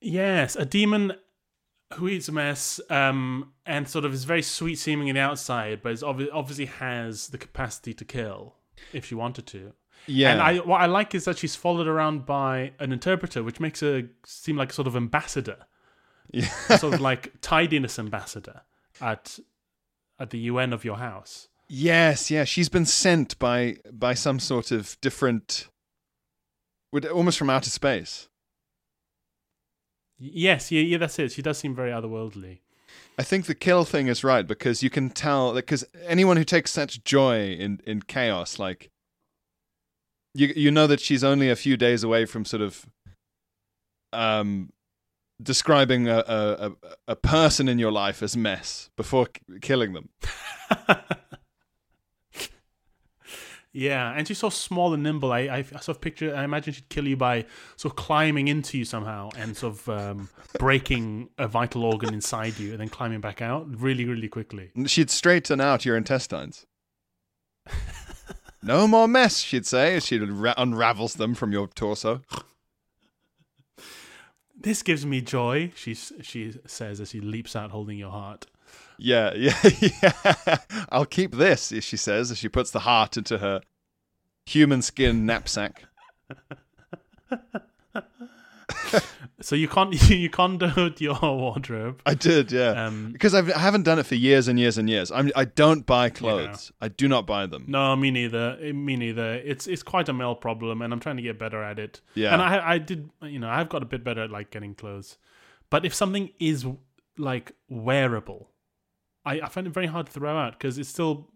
Yes, 0.00 0.56
a 0.56 0.64
demon 0.64 1.12
who 1.92 2.08
eats 2.08 2.28
a 2.28 2.32
mess 2.32 2.80
um, 2.90 3.52
and 3.66 3.88
sort 3.88 4.04
of 4.04 4.12
is 4.12 4.24
very 4.24 4.42
sweet 4.42 4.76
seeming 4.76 5.08
in 5.08 5.14
the 5.14 5.20
outside, 5.20 5.82
but 5.82 5.92
is 5.92 6.02
obvi- 6.02 6.28
obviously 6.32 6.66
has 6.66 7.28
the 7.28 7.38
capacity 7.38 7.94
to 7.94 8.04
kill 8.04 8.54
if 8.92 9.06
she 9.06 9.14
wanted 9.14 9.46
to. 9.48 9.72
Yeah. 10.06 10.32
And 10.32 10.40
I, 10.40 10.58
what 10.58 10.80
I 10.80 10.86
like 10.86 11.14
is 11.14 11.24
that 11.24 11.38
she's 11.38 11.54
followed 11.54 11.86
around 11.86 12.26
by 12.26 12.72
an 12.78 12.92
interpreter, 12.92 13.42
which 13.42 13.60
makes 13.60 13.80
her 13.80 14.08
seem 14.24 14.56
like 14.56 14.70
a 14.70 14.74
sort 14.74 14.88
of 14.88 14.96
ambassador, 14.96 15.58
yeah. 16.30 16.48
sort 16.76 16.94
of 16.94 17.00
like 17.10 17.40
tidiness 17.40 17.98
ambassador 17.98 18.62
at 19.00 19.38
at 20.18 20.30
the 20.30 20.38
UN 20.38 20.72
of 20.72 20.84
your 20.84 20.96
house. 20.96 21.48
Yes, 21.68 22.30
yeah, 22.30 22.44
she's 22.44 22.68
been 22.68 22.86
sent 22.86 23.38
by 23.38 23.76
by 23.90 24.14
some 24.14 24.40
sort 24.40 24.70
of 24.70 25.00
different 25.00 25.68
almost 27.12 27.38
from 27.38 27.50
outer 27.50 27.70
space. 27.70 28.28
Yes, 30.24 30.70
yeah, 30.70 30.82
yeah, 30.82 30.98
that's 30.98 31.18
it. 31.18 31.32
She 31.32 31.42
does 31.42 31.58
seem 31.58 31.74
very 31.74 31.90
otherworldly. 31.90 32.58
I 33.18 33.24
think 33.24 33.46
the 33.46 33.56
kill 33.56 33.84
thing 33.84 34.06
is 34.06 34.22
right 34.22 34.46
because 34.46 34.82
you 34.82 34.88
can 34.88 35.10
tell 35.10 35.52
because 35.52 35.84
anyone 36.06 36.36
who 36.36 36.44
takes 36.44 36.70
such 36.70 37.02
joy 37.02 37.52
in 37.52 37.80
in 37.84 38.02
chaos, 38.02 38.58
like 38.58 38.90
you 40.34 40.52
you 40.54 40.70
know 40.70 40.86
that 40.86 41.00
she's 41.00 41.24
only 41.24 41.50
a 41.50 41.56
few 41.56 41.76
days 41.76 42.04
away 42.04 42.24
from 42.24 42.44
sort 42.44 42.62
of 42.62 42.86
um 44.12 44.70
describing 45.42 46.08
a 46.08 46.18
a, 46.18 46.66
a, 46.66 46.72
a 47.08 47.16
person 47.16 47.68
in 47.68 47.80
your 47.80 47.92
life 47.92 48.22
as 48.22 48.36
mess 48.36 48.90
before 48.96 49.26
k- 49.26 49.40
killing 49.60 49.92
them. 49.92 50.08
Yeah, 53.74 54.12
and 54.14 54.28
she's 54.28 54.38
so 54.38 54.50
small 54.50 54.92
and 54.92 55.02
nimble. 55.02 55.32
I, 55.32 55.40
I, 55.40 55.56
I 55.58 55.62
sort 55.62 55.88
of 55.88 56.00
picture. 56.02 56.34
I 56.34 56.44
imagine 56.44 56.74
she'd 56.74 56.88
kill 56.90 57.08
you 57.08 57.16
by 57.16 57.46
sort 57.76 57.92
of 57.92 57.96
climbing 57.96 58.48
into 58.48 58.76
you 58.76 58.84
somehow 58.84 59.30
and 59.36 59.56
sort 59.56 59.74
of 59.74 59.88
um, 59.88 60.28
breaking 60.58 61.30
a 61.38 61.48
vital 61.48 61.84
organ 61.84 62.12
inside 62.12 62.58
you, 62.58 62.72
and 62.72 62.80
then 62.80 62.90
climbing 62.90 63.20
back 63.20 63.40
out 63.40 63.66
really, 63.80 64.04
really 64.04 64.28
quickly. 64.28 64.70
She'd 64.86 65.10
straighten 65.10 65.60
out 65.60 65.86
your 65.86 65.96
intestines. 65.96 66.66
no 68.62 68.86
more 68.86 69.08
mess, 69.08 69.38
she'd 69.38 69.66
say 69.66 69.96
as 69.96 70.04
she 70.04 70.18
ra- 70.18 70.54
unravels 70.58 71.14
them 71.14 71.34
from 71.34 71.52
your 71.52 71.68
torso. 71.68 72.20
This 74.54 74.82
gives 74.82 75.06
me 75.06 75.22
joy. 75.22 75.72
She 75.74 75.94
she 75.94 76.54
says 76.66 77.00
as 77.00 77.10
she 77.10 77.20
leaps 77.20 77.56
out, 77.56 77.70
holding 77.70 77.96
your 77.96 78.10
heart. 78.10 78.46
Yeah, 78.98 79.32
yeah, 79.34 79.58
yeah. 79.80 80.58
I'll 80.90 81.06
keep 81.06 81.32
this, 81.32 81.72
she 81.80 81.96
says, 81.96 82.30
as 82.30 82.38
she 82.38 82.48
puts 82.48 82.70
the 82.70 82.80
heart 82.80 83.16
into 83.16 83.38
her 83.38 83.60
human 84.46 84.82
skin 84.82 85.26
knapsack. 85.26 85.84
So 89.40 89.56
you 89.56 89.66
can't 89.66 89.92
you 90.10 90.30
condoed 90.30 91.00
your 91.00 91.18
wardrobe. 91.20 92.00
I 92.06 92.14
did, 92.14 92.52
yeah. 92.52 92.86
Um, 92.86 93.10
because 93.12 93.34
I've, 93.34 93.50
I 93.50 93.58
haven't 93.58 93.82
done 93.82 93.98
it 93.98 94.06
for 94.06 94.14
years 94.14 94.46
and 94.46 94.56
years 94.58 94.78
and 94.78 94.88
years. 94.88 95.10
I'm, 95.10 95.32
I 95.34 95.46
don't 95.46 95.84
buy 95.84 96.10
clothes. 96.10 96.70
I 96.80 96.86
do 96.86 97.08
not 97.08 97.26
buy 97.26 97.46
them. 97.46 97.64
no, 97.66 97.96
me 97.96 98.12
neither. 98.12 98.56
Eh, 98.62 98.70
Me 98.70 98.94
neither. 98.96 99.34
It's 99.34 99.66
it's 99.66 99.82
quite 99.82 100.08
a 100.08 100.12
male 100.12 100.36
problem, 100.36 100.80
and 100.80 100.92
I'm 100.92 101.00
trying 101.00 101.16
to 101.16 101.22
get 101.22 101.40
better 101.40 101.60
at 101.60 101.80
it. 101.80 102.00
Yeah. 102.14 102.32
and 102.32 102.40
I 102.40 102.74
I 102.74 102.78
did 102.78 103.10
you 103.22 103.40
know 103.40 103.48
I've 103.48 103.68
got 103.68 103.82
a 103.82 103.86
bit 103.86 104.04
better 104.04 104.22
at 104.22 104.30
like 104.30 104.50
getting 104.52 104.76
clothes, 104.76 105.18
but 105.70 105.84
if 105.84 105.92
something 105.92 106.30
is 106.38 106.64
like 107.18 107.52
wearable, 107.68 108.48
I, 109.24 109.40
I 109.42 109.48
find 109.48 109.66
it 109.66 109.70
very 109.72 109.86
hard 109.86 110.06
to 110.06 110.12
throw 110.12 110.36
out 110.36 110.52
because 110.58 110.78
it's 110.78 110.88
still 110.88 111.28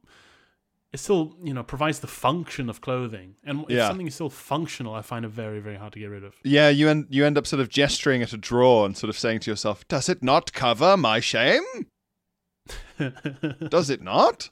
it 0.92 0.99
still 0.99 1.37
you 1.42 1.53
know 1.55 1.62
provides 1.62 1.99
the 2.01 2.07
function 2.07 2.68
of 2.70 2.81
clothing, 2.81 3.37
and 3.44 3.64
if 3.68 3.70
Yeah. 3.77 3.88
something 3.88 4.07
is 4.07 4.14
still 4.14 4.31
functional, 4.31 4.94
I 4.94 5.03
find 5.03 5.25
it 5.25 5.29
very 5.29 5.61
very 5.61 5.77
hard 5.77 5.92
to 5.94 5.99
get 5.99 6.07
rid 6.07 6.25
of. 6.25 6.35
Yeah, 6.44 6.68
you 6.68 6.88
end, 6.88 7.07
you 7.11 7.25
end 7.25 7.37
up 7.38 7.46
sort 7.46 7.61
of 7.61 7.68
gesturing 7.68 8.22
at 8.22 8.33
a 8.33 8.37
drawer 8.37 8.87
and 8.87 8.96
sort 8.96 9.11
of 9.11 9.18
saying 9.18 9.40
to 9.40 9.51
yourself, 9.51 9.87
Does 9.88 10.09
it 10.09 10.22
not 10.22 10.53
cover 10.53 10.96
my 10.96 11.20
shame? 11.20 11.62
Does 13.68 13.90
it 13.90 14.03
not? 14.03 14.49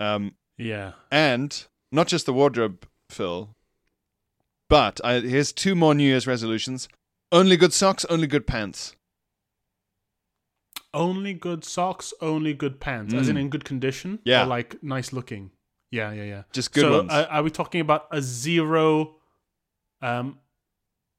Um, 0.00 0.34
yeah. 0.58 0.92
and 1.10 1.66
not 1.90 2.08
just 2.08 2.26
the 2.26 2.32
wardrobe, 2.32 2.86
Phil, 3.10 3.54
but 4.68 5.00
I, 5.04 5.20
here's 5.20 5.52
two 5.52 5.74
more 5.74 5.94
New 5.94 6.04
Year's 6.04 6.26
resolutions. 6.26 6.88
Only 7.30 7.56
good 7.56 7.72
socks, 7.72 8.04
only 8.06 8.26
good 8.26 8.46
pants. 8.46 8.96
Only 10.94 11.32
good 11.32 11.64
socks, 11.64 12.12
only 12.20 12.52
good 12.52 12.78
pants, 12.80 13.14
as 13.14 13.28
in 13.28 13.36
in 13.36 13.48
good 13.48 13.64
condition. 13.64 14.18
Mm. 14.18 14.22
Yeah. 14.24 14.42
or 14.42 14.46
like 14.46 14.82
nice 14.82 15.12
looking. 15.12 15.50
Yeah, 15.90 16.12
yeah, 16.12 16.24
yeah. 16.24 16.42
Just 16.52 16.72
good 16.72 16.82
so, 16.82 16.98
ones. 16.98 17.10
Uh, 17.12 17.26
are 17.30 17.42
we 17.42 17.50
talking 17.50 17.80
about 17.80 18.06
a 18.10 18.20
zero, 18.22 19.16
um, 20.00 20.38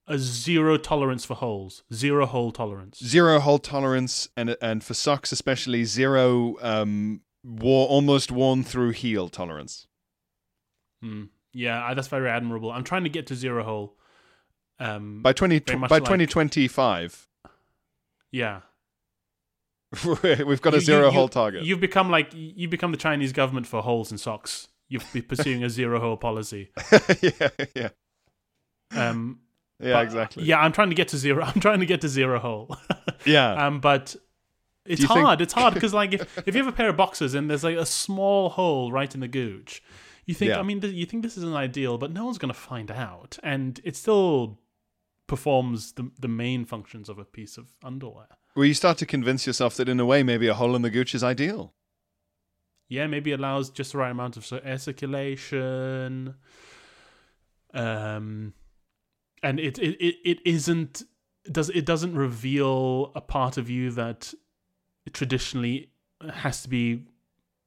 a 0.07 0.17
zero 0.17 0.77
tolerance 0.77 1.25
for 1.25 1.35
holes, 1.35 1.83
zero 1.93 2.25
hole 2.25 2.51
tolerance. 2.51 2.99
Zero 3.03 3.39
hole 3.39 3.59
tolerance, 3.59 4.29
and 4.37 4.55
and 4.61 4.83
for 4.83 4.93
socks 4.93 5.31
especially 5.31 5.85
zero 5.85 6.55
um 6.61 7.21
war 7.43 7.87
almost 7.87 8.31
worn 8.31 8.63
through 8.63 8.91
heel 8.91 9.27
tolerance. 9.29 9.87
Hmm. 11.01 11.25
Yeah, 11.51 11.83
I- 11.83 11.93
that's 11.93 12.07
very 12.07 12.29
admirable. 12.29 12.71
I'm 12.71 12.83
trying 12.83 13.03
to 13.03 13.09
get 13.09 13.27
to 13.27 13.35
zero 13.35 13.63
hole. 13.63 13.97
Um, 14.79 15.21
By 15.21 15.33
twenty 15.33 15.59
by 15.59 15.75
like- 15.87 16.05
twenty 16.05 16.25
twenty 16.25 16.67
five, 16.67 17.27
yeah, 18.31 18.61
we've 20.45 20.61
got 20.61 20.73
a 20.73 20.77
You- 20.77 20.81
you- 20.81 20.85
zero 20.85 21.05
you- 21.05 21.11
hole 21.11 21.27
target. 21.29 21.63
You've 21.63 21.79
become 21.79 22.09
like 22.09 22.29
you've 22.33 22.71
become 22.71 22.91
the 22.91 22.97
Chinese 22.97 23.31
government 23.33 23.67
for 23.67 23.81
holes 23.81 24.11
and 24.11 24.19
socks. 24.19 24.67
You've 24.89 25.05
been 25.13 25.23
pursuing 25.23 25.63
a 25.63 25.69
zero 25.69 25.99
hole 25.99 26.17
policy. 26.17 26.69
yeah, 27.21 27.49
yeah, 27.75 27.89
Um, 28.91 29.39
yeah, 29.79 29.93
but, 29.93 30.03
exactly. 30.03 30.43
Yeah, 30.43 30.59
I'm 30.59 30.71
trying 30.71 30.89
to 30.89 30.95
get 30.95 31.07
to 31.09 31.17
zero. 31.17 31.43
I'm 31.45 31.59
trying 31.61 31.79
to 31.79 31.85
get 31.85 32.01
to 32.01 32.09
zero 32.09 32.39
hole. 32.39 32.75
yeah. 33.25 33.67
um, 33.67 33.79
but 33.79 34.15
it's 34.85 35.01
you 35.01 35.07
think- 35.07 35.19
hard. 35.21 35.41
It's 35.41 35.53
hard 35.53 35.73
because 35.73 35.93
like 35.93 36.13
if, 36.13 36.37
if 36.47 36.55
you 36.55 36.63
have 36.63 36.71
a 36.73 36.75
pair 36.75 36.89
of 36.89 36.97
boxers 36.97 37.33
and 37.33 37.49
there's 37.49 37.63
like 37.63 37.77
a 37.77 37.85
small 37.85 38.49
hole 38.49 38.91
right 38.91 39.13
in 39.13 39.21
the 39.21 39.27
gooch, 39.27 39.81
you 40.25 40.33
think 40.35 40.49
Yeah. 40.49 40.59
I 40.59 40.63
mean 40.63 40.81
th- 40.81 40.93
you 40.93 41.05
think 41.05 41.23
this 41.23 41.37
isn't 41.37 41.53
ideal, 41.55 41.97
but 41.97 42.11
no 42.11 42.25
one's 42.25 42.37
gonna 42.37 42.53
find 42.53 42.91
out, 42.91 43.37
and 43.43 43.79
it 43.83 43.95
still 43.95 44.59
performs 45.27 45.93
the 45.93 46.11
the 46.19 46.27
main 46.27 46.65
functions 46.65 47.09
of 47.09 47.17
a 47.17 47.25
piece 47.25 47.57
of 47.57 47.71
underwear. 47.83 48.27
Well, 48.55 48.65
you 48.65 48.73
start 48.73 48.97
to 48.99 49.05
convince 49.05 49.47
yourself 49.47 49.75
that 49.77 49.89
in 49.89 49.99
a 49.99 50.05
way, 50.05 50.21
maybe 50.23 50.47
a 50.47 50.53
hole 50.53 50.75
in 50.75 50.81
the 50.83 50.89
gooch 50.91 51.15
is 51.15 51.23
ideal. 51.23 51.73
yeah, 52.87 53.07
maybe 53.07 53.31
allows 53.31 53.69
just 53.71 53.93
the 53.93 53.97
right 53.97 54.11
amount 54.11 54.37
of 54.37 54.61
air 54.63 54.77
circulation. 54.77 56.35
Um, 57.73 58.53
and 59.41 59.59
it 59.59 59.79
it, 59.79 59.97
it, 59.99 60.15
it 60.23 60.39
isn't 60.45 61.03
does 61.51 61.69
it 61.69 61.85
doesn't 61.85 62.15
reveal 62.15 63.11
a 63.15 63.21
part 63.21 63.57
of 63.57 63.69
you 63.69 63.89
that 63.91 64.33
traditionally 65.11 65.89
has 66.33 66.61
to 66.63 66.69
be 66.69 67.05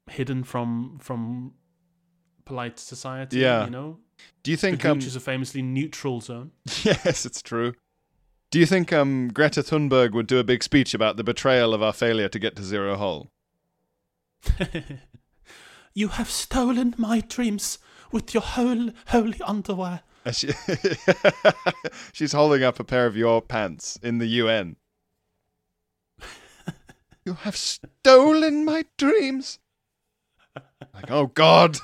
hidden 0.08 0.44
from 0.44 0.98
from 1.00 1.54
polite 2.44 2.78
society. 2.78 3.38
Yeah. 3.38 3.64
you 3.64 3.70
know, 3.70 3.98
Do 4.44 4.52
you 4.52 4.56
the 4.56 4.60
think? 4.60 4.84
Um, 4.84 4.98
gooch 4.98 5.08
is 5.08 5.16
a 5.16 5.20
famously 5.20 5.62
neutral 5.62 6.20
zone. 6.20 6.52
yes, 6.84 7.26
it's 7.26 7.42
true. 7.42 7.74
Do 8.56 8.60
you 8.60 8.64
think 8.64 8.90
um, 8.90 9.28
Greta 9.34 9.62
Thunberg 9.62 10.12
would 10.12 10.26
do 10.26 10.38
a 10.38 10.42
big 10.42 10.62
speech 10.62 10.94
about 10.94 11.18
the 11.18 11.22
betrayal 11.22 11.74
of 11.74 11.82
our 11.82 11.92
failure 11.92 12.30
to 12.30 12.38
get 12.38 12.56
to 12.56 12.62
zero 12.62 12.96
hole? 12.96 13.30
you 15.92 16.08
have 16.08 16.30
stolen 16.30 16.94
my 16.96 17.20
dreams 17.20 17.78
with 18.10 18.32
your 18.32 18.42
whole 18.42 18.92
holy 19.08 19.38
underwear. 19.42 20.00
She- 20.32 20.54
She's 22.14 22.32
holding 22.32 22.62
up 22.62 22.80
a 22.80 22.84
pair 22.84 23.04
of 23.04 23.14
your 23.14 23.42
pants 23.42 23.98
in 24.02 24.16
the 24.16 24.26
UN. 24.26 24.76
you 27.26 27.34
have 27.34 27.58
stolen 27.58 28.64
my 28.64 28.86
dreams. 28.96 29.58
Like, 30.94 31.10
oh 31.10 31.26
God. 31.26 31.76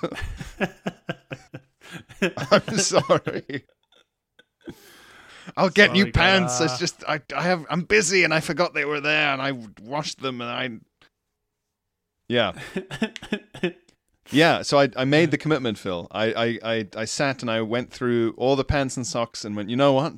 I'm 2.51 2.79
sorry. 2.79 3.67
I'll 5.57 5.69
get 5.69 5.89
Sorry, 5.89 5.99
new 6.05 6.13
pants. 6.13 6.59
Greta. 6.59 6.73
It's 6.73 6.81
just 6.81 7.05
I, 7.09 7.21
I 7.35 7.43
have 7.43 7.67
I'm 7.71 7.83
busy 7.83 8.25
and 8.25 8.33
I 8.33 8.41
forgot 8.41 8.75
they 8.75 8.85
were 8.85 9.01
there 9.01 9.33
and 9.33 9.41
I 9.43 9.53
washed 9.83 10.21
them 10.21 10.41
and 10.41 10.51
I 10.51 10.71
Yeah. 12.29 12.53
Yeah, 14.31 14.63
so 14.63 14.79
I, 14.79 14.89
I 14.97 15.05
made 15.05 15.31
the 15.31 15.37
commitment, 15.37 15.77
Phil. 15.79 16.07
I, 16.11 16.33
I, 16.33 16.59
I, 16.65 16.89
I 16.97 17.05
sat 17.05 17.43
and 17.43 17.51
I 17.51 17.61
went 17.61 17.93
through 17.93 18.35
all 18.39 18.55
the 18.57 18.65
pants 18.65 18.97
and 18.97 19.07
socks 19.07 19.45
and 19.45 19.57
went. 19.57 19.69
You 19.69 19.77
know 19.77 19.93
what? 19.93 20.15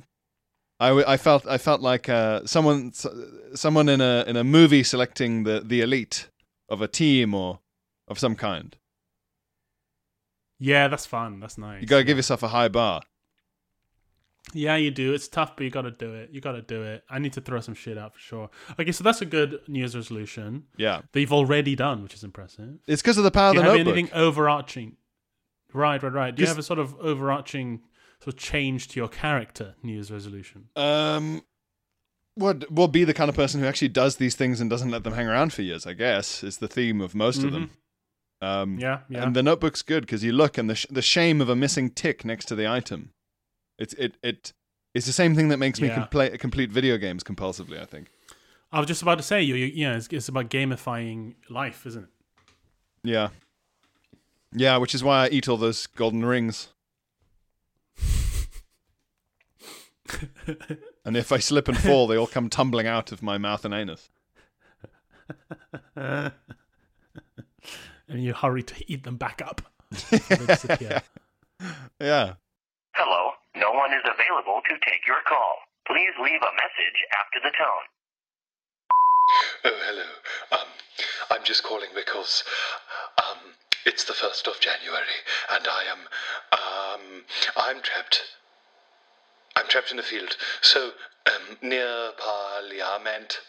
I, 0.79 0.89
w- 0.89 1.05
I 1.07 1.17
felt 1.17 1.47
I 1.47 1.57
felt 1.57 1.81
like 1.81 2.07
uh, 2.07 2.45
someone 2.45 2.91
someone 3.55 3.89
in 3.89 4.01
a 4.01 4.23
in 4.27 4.37
a 4.37 4.43
movie 4.43 4.83
selecting 4.83 5.43
the, 5.43 5.59
the 5.65 5.81
elite 5.81 6.29
of 6.69 6.81
a 6.81 6.87
team 6.87 7.33
or 7.33 7.59
of 8.07 8.19
some 8.19 8.35
kind. 8.35 8.75
yeah, 10.59 10.87
that's 10.87 11.05
fun. 11.05 11.39
That's 11.39 11.57
nice. 11.57 11.81
You 11.81 11.87
got 11.87 11.97
to 11.97 12.03
give 12.03 12.17
yourself 12.17 12.43
a 12.43 12.49
high 12.49 12.67
bar. 12.67 13.01
Yeah, 14.53 14.75
you 14.75 14.91
do. 14.91 15.13
It's 15.13 15.27
tough, 15.27 15.55
but 15.57 15.63
you 15.63 15.69
got 15.69 15.81
to 15.83 15.91
do 15.91 16.13
it. 16.13 16.29
You 16.31 16.39
got 16.39 16.53
to 16.53 16.61
do 16.61 16.83
it. 16.83 17.03
I 17.09 17.19
need 17.19 17.33
to 17.33 17.41
throw 17.41 17.59
some 17.59 17.73
shit 17.73 17.97
out 17.97 18.13
for 18.13 18.19
sure. 18.19 18.49
Okay, 18.79 18.91
so 18.91 19.03
that's 19.03 19.21
a 19.21 19.25
good 19.25 19.59
New 19.67 19.79
Year's 19.79 19.95
resolution 19.95 20.65
Yeah, 20.77 21.01
that 21.11 21.19
you've 21.19 21.33
already 21.33 21.75
done, 21.75 22.03
which 22.03 22.13
is 22.13 22.23
impressive. 22.23 22.75
it's 22.87 23.01
because 23.01 23.17
of 23.17 23.23
the 23.23 23.31
power 23.31 23.53
Do 23.53 23.59
of 23.59 23.65
you 23.65 23.71
the 23.71 23.77
have 23.77 23.85
notebook. 23.85 23.97
anything 23.97 24.13
overarching? 24.17 24.97
Right, 25.73 26.01
right, 26.01 26.13
right. 26.13 26.35
Do 26.35 26.41
you 26.41 26.45
Just- 26.45 26.55
have 26.55 26.59
a 26.59 26.63
sort 26.63 26.79
of 26.79 26.95
overarching 26.99 27.81
sort 28.23 28.33
of 28.35 28.39
change 28.39 28.87
to 28.89 28.99
your 28.99 29.09
character 29.09 29.75
New 29.83 29.93
Year's 29.93 30.11
resolution? 30.11 30.69
Um, 30.75 31.41
would 32.37 32.65
will 32.69 32.87
be 32.87 33.03
the 33.03 33.13
kind 33.13 33.29
of 33.29 33.35
person 33.35 33.61
who 33.61 33.65
actually 33.67 33.89
does 33.89 34.17
these 34.17 34.35
things 34.35 34.61
and 34.61 34.69
doesn't 34.69 34.91
let 34.91 35.03
them 35.03 35.13
hang 35.13 35.27
around 35.27 35.53
for 35.53 35.63
years. 35.63 35.85
I 35.87 35.93
guess 35.93 36.43
is 36.43 36.57
the 36.57 36.67
theme 36.67 37.01
of 37.01 37.15
most 37.15 37.43
of 37.43 37.51
them. 37.51 37.71
Um, 38.41 38.77
Yeah, 38.77 38.99
yeah. 39.09 39.23
And 39.23 39.35
the 39.35 39.41
notebook's 39.41 39.81
good 39.81 40.01
because 40.01 40.23
you 40.23 40.31
look 40.33 40.57
and 40.57 40.69
the 40.69 40.75
sh- 40.75 40.85
the 40.89 41.01
shame 41.01 41.41
of 41.41 41.49
a 41.49 41.55
missing 41.55 41.89
tick 41.89 42.23
next 42.25 42.45
to 42.45 42.55
the 42.55 42.67
item. 42.69 43.11
It's 43.77 43.93
it 43.95 44.15
it 44.23 44.53
it's 44.93 45.05
the 45.05 45.13
same 45.13 45.35
thing 45.35 45.49
that 45.49 45.57
makes 45.57 45.81
me 45.81 45.87
Yeah. 45.89 45.95
com- 45.95 46.07
play 46.07 46.37
complete 46.37 46.71
video 46.71 46.97
games 46.97 47.23
compulsively. 47.23 47.79
I 47.81 47.85
think. 47.85 48.07
I 48.71 48.79
was 48.79 48.87
just 48.87 49.01
about 49.01 49.17
to 49.19 49.23
say, 49.23 49.41
you, 49.41 49.55
you, 49.55 49.67
yeah, 49.67 49.95
it's, 49.95 50.07
it's 50.11 50.27
about 50.27 50.49
gamifying 50.49 51.35
life, 51.49 51.85
isn't 51.85 52.03
it? 52.03 52.09
Yeah. 53.03 53.29
Yeah, 54.51 54.77
which 54.77 54.93
is 54.95 55.01
why 55.03 55.25
I 55.25 55.29
eat 55.29 55.47
all 55.47 55.55
those 55.55 55.87
golden 55.87 56.25
rings. 56.25 56.69
and 61.05 61.15
if 61.15 61.31
I 61.31 61.37
slip 61.39 61.67
and 61.67 61.77
fall, 61.77 62.07
they 62.07 62.17
all 62.17 62.27
come 62.27 62.49
tumbling 62.49 62.87
out 62.87 63.11
of 63.11 63.21
my 63.23 63.37
mouth 63.37 63.63
and 63.65 63.73
anus. 63.73 64.09
and 65.95 66.31
you 68.09 68.33
hurry 68.33 68.63
to 68.63 68.91
eat 68.91 69.03
them 69.03 69.17
back 69.17 69.41
up. 69.45 69.61
Yeah. 72.01 72.33
Hello, 72.93 73.31
no 73.57 73.71
one 73.71 73.93
is 73.93 74.03
available 74.05 74.61
to 74.69 74.75
take 74.85 75.05
your 75.07 75.21
call. 75.27 75.55
Please 75.87 76.13
leave 76.21 76.41
a 76.41 76.53
message 76.55 76.99
after 77.19 77.39
the 77.43 77.53
tone. 77.55 77.85
Oh, 79.65 79.79
hello. 79.85 80.09
Um, 80.51 80.67
I'm 81.31 81.43
just 81.43 81.63
calling 81.63 81.89
because 81.95 82.43
um, 83.17 83.53
it's 83.85 84.03
the 84.03 84.13
first 84.13 84.47
of 84.47 84.59
January, 84.59 85.19
and 85.51 85.67
I 85.67 85.83
am 85.89 85.99
um, 86.51 87.23
I'm 87.57 87.81
trapped. 87.81 88.21
I'm 89.55 89.67
trapped 89.67 89.91
in 89.91 89.99
a 89.99 90.03
field, 90.03 90.35
so 90.61 90.91
um, 91.27 91.57
near 91.61 92.11
Parliament. 92.17 93.39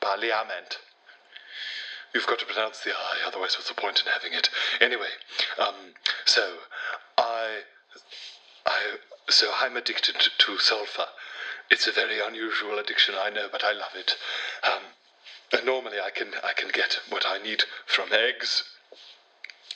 Parliament. 0.00 0.78
You've 2.14 2.26
got 2.26 2.38
to 2.38 2.46
pronounce 2.46 2.80
the 2.80 2.90
I, 2.90 3.26
otherwise, 3.26 3.56
what's 3.56 3.68
the 3.68 3.74
point 3.74 4.00
in 4.04 4.10
having 4.10 4.32
it? 4.32 4.48
Anyway, 4.80 5.12
um, 5.58 5.74
so 6.24 6.54
I, 7.18 7.60
I, 8.68 8.96
so 9.30 9.50
I'm 9.60 9.76
addicted 9.76 10.16
to 10.38 10.58
sulfur. 10.58 11.06
It's 11.70 11.86
a 11.86 11.92
very 11.92 12.20
unusual 12.20 12.78
addiction, 12.78 13.14
I 13.18 13.30
know, 13.30 13.48
but 13.50 13.64
I 13.64 13.72
love 13.72 13.94
it. 13.94 14.14
Um, 14.62 14.82
normally, 15.64 15.98
I 16.00 16.10
can 16.10 16.32
I 16.44 16.52
can 16.52 16.68
get 16.68 16.98
what 17.08 17.24
I 17.26 17.38
need 17.38 17.64
from 17.86 18.12
eggs, 18.12 18.64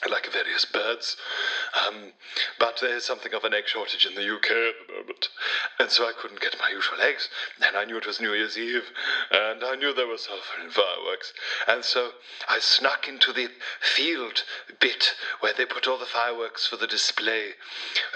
like 0.09 0.31
various 0.31 0.65
birds. 0.65 1.17
Um, 1.87 2.13
but 2.59 2.79
there's 2.81 3.05
something 3.05 3.33
of 3.33 3.43
an 3.43 3.53
egg 3.53 3.67
shortage 3.67 4.05
in 4.05 4.15
the 4.15 4.35
UK 4.35 4.51
at 4.51 4.87
the 4.87 4.93
moment, 4.93 5.29
and 5.79 5.89
so 5.89 6.05
I 6.05 6.13
couldn't 6.13 6.41
get 6.41 6.55
my 6.59 6.69
usual 6.69 7.01
eggs. 7.01 7.29
And 7.65 7.75
I 7.75 7.85
knew 7.85 7.97
it 7.97 8.07
was 8.07 8.19
New 8.19 8.33
Year's 8.33 8.57
Eve, 8.57 8.89
and 9.31 9.63
I 9.63 9.75
knew 9.75 9.93
there 9.93 10.07
was 10.07 10.25
sulfur 10.25 10.61
in 10.63 10.69
fireworks, 10.69 11.33
and 11.67 11.83
so 11.83 12.11
I 12.49 12.59
snuck 12.59 13.07
into 13.07 13.33
the 13.33 13.49
field 13.79 14.43
bit 14.79 15.13
where 15.39 15.53
they 15.53 15.65
put 15.65 15.87
all 15.87 15.97
the 15.97 16.05
fireworks 16.05 16.67
for 16.67 16.77
the 16.77 16.87
display 16.87 17.51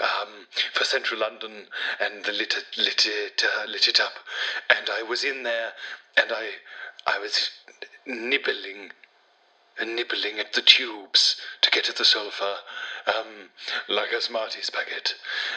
um, 0.00 0.46
for 0.72 0.84
central 0.84 1.20
London, 1.20 1.66
and 2.00 2.24
the 2.24 2.32
lit 2.32 2.56
it, 2.56 2.78
lit 2.78 3.06
it, 3.06 3.42
uh, 3.44 3.66
lit 3.66 3.88
it 3.88 4.00
up, 4.00 4.14
and 4.68 4.88
I 4.90 5.02
was 5.02 5.24
in 5.24 5.42
there, 5.42 5.72
and 6.16 6.32
I 6.32 6.50
I 7.06 7.18
was 7.18 7.50
nibbling 8.06 8.90
nibbling 9.84 10.38
at 10.38 10.52
the 10.52 10.62
tubes 10.62 11.36
to 11.62 11.70
get 11.70 11.88
at 11.88 11.96
the 11.96 12.04
sulfur, 12.04 12.56
um, 13.06 13.50
like 13.88 14.12
a 14.12 14.20
Smarties 14.20 14.70
packet. 14.70 15.14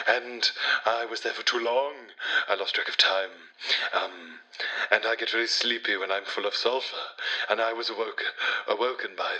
And 0.08 0.50
I 0.84 1.04
was 1.04 1.20
there 1.20 1.32
for 1.32 1.42
too 1.42 1.58
long. 1.58 1.94
I 2.48 2.54
lost 2.54 2.74
track 2.74 2.88
of 2.88 2.96
time. 2.96 3.30
Um, 3.92 4.38
and 4.90 5.04
I 5.06 5.16
get 5.16 5.30
very 5.30 5.46
sleepy 5.46 5.96
when 5.96 6.12
I'm 6.12 6.24
full 6.24 6.46
of 6.46 6.54
sulfur. 6.54 6.96
And 7.50 7.60
I 7.60 7.72
was 7.72 7.90
awoken, 7.90 8.26
awoken 8.68 9.10
by 9.16 9.36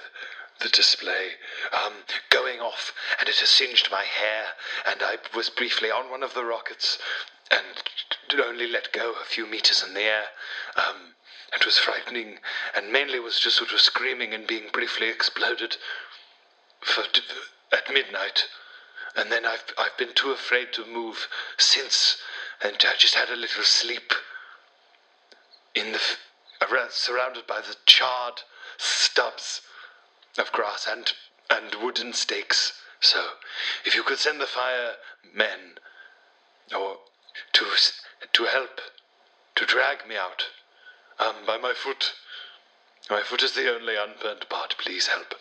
the 0.60 0.68
display 0.68 1.30
um, 1.72 1.92
going 2.30 2.60
off, 2.60 2.92
and 3.18 3.28
it 3.28 3.36
has 3.36 3.48
singed 3.48 3.88
my 3.90 4.04
hair. 4.04 4.44
And 4.86 5.02
I 5.02 5.16
was 5.34 5.50
briefly 5.50 5.90
on 5.90 6.10
one 6.10 6.22
of 6.22 6.34
the 6.34 6.44
rockets 6.44 6.98
and 7.50 8.40
only 8.40 8.66
let 8.66 8.92
go 8.92 9.12
a 9.20 9.24
few 9.24 9.46
meters 9.46 9.84
in 9.86 9.94
the 9.94 10.00
air. 10.00 10.24
Um, 10.76 11.14
it 11.54 11.66
was 11.66 11.78
frightening, 11.78 12.38
and 12.74 12.90
mainly 12.90 13.20
was 13.20 13.38
just 13.38 13.56
sort 13.56 13.72
of 13.72 13.80
screaming 13.80 14.32
and 14.32 14.46
being 14.46 14.68
briefly 14.72 15.08
exploded 15.08 15.76
for 16.80 17.04
at 17.72 17.92
midnight. 17.92 18.46
And 19.14 19.30
then 19.30 19.44
I've 19.44 19.64
I've 19.76 19.96
been 19.98 20.14
too 20.14 20.30
afraid 20.30 20.72
to 20.72 20.86
move 20.86 21.28
since, 21.58 22.16
and 22.62 22.74
I 22.80 22.96
just 22.96 23.14
had 23.14 23.28
a 23.28 23.36
little 23.36 23.64
sleep 23.64 24.12
in 25.74 25.92
the 25.92 26.00
around, 26.62 26.92
surrounded 26.92 27.46
by 27.46 27.60
the 27.60 27.76
charred 27.86 28.42
stubs 28.78 29.60
of 30.38 30.50
grass 30.52 30.86
and 30.90 31.12
and 31.50 31.74
wooden 31.82 32.14
stakes. 32.14 32.80
So, 33.00 33.22
if 33.84 33.94
you 33.94 34.02
could 34.02 34.18
send 34.18 34.40
the 34.40 34.46
firemen 34.46 35.78
or 36.74 36.98
to 37.52 37.66
to 38.32 38.44
help 38.44 38.80
to 39.56 39.66
drag 39.66 40.06
me 40.08 40.16
out 40.16 40.46
um, 41.18 41.36
by 41.46 41.58
my 41.58 41.72
foot. 41.74 42.12
My 43.10 43.22
foot 43.22 43.42
is 43.42 43.52
the 43.52 43.72
only 43.74 43.94
unburnt 43.96 44.48
part. 44.48 44.76
Please 44.78 45.08
help. 45.08 45.34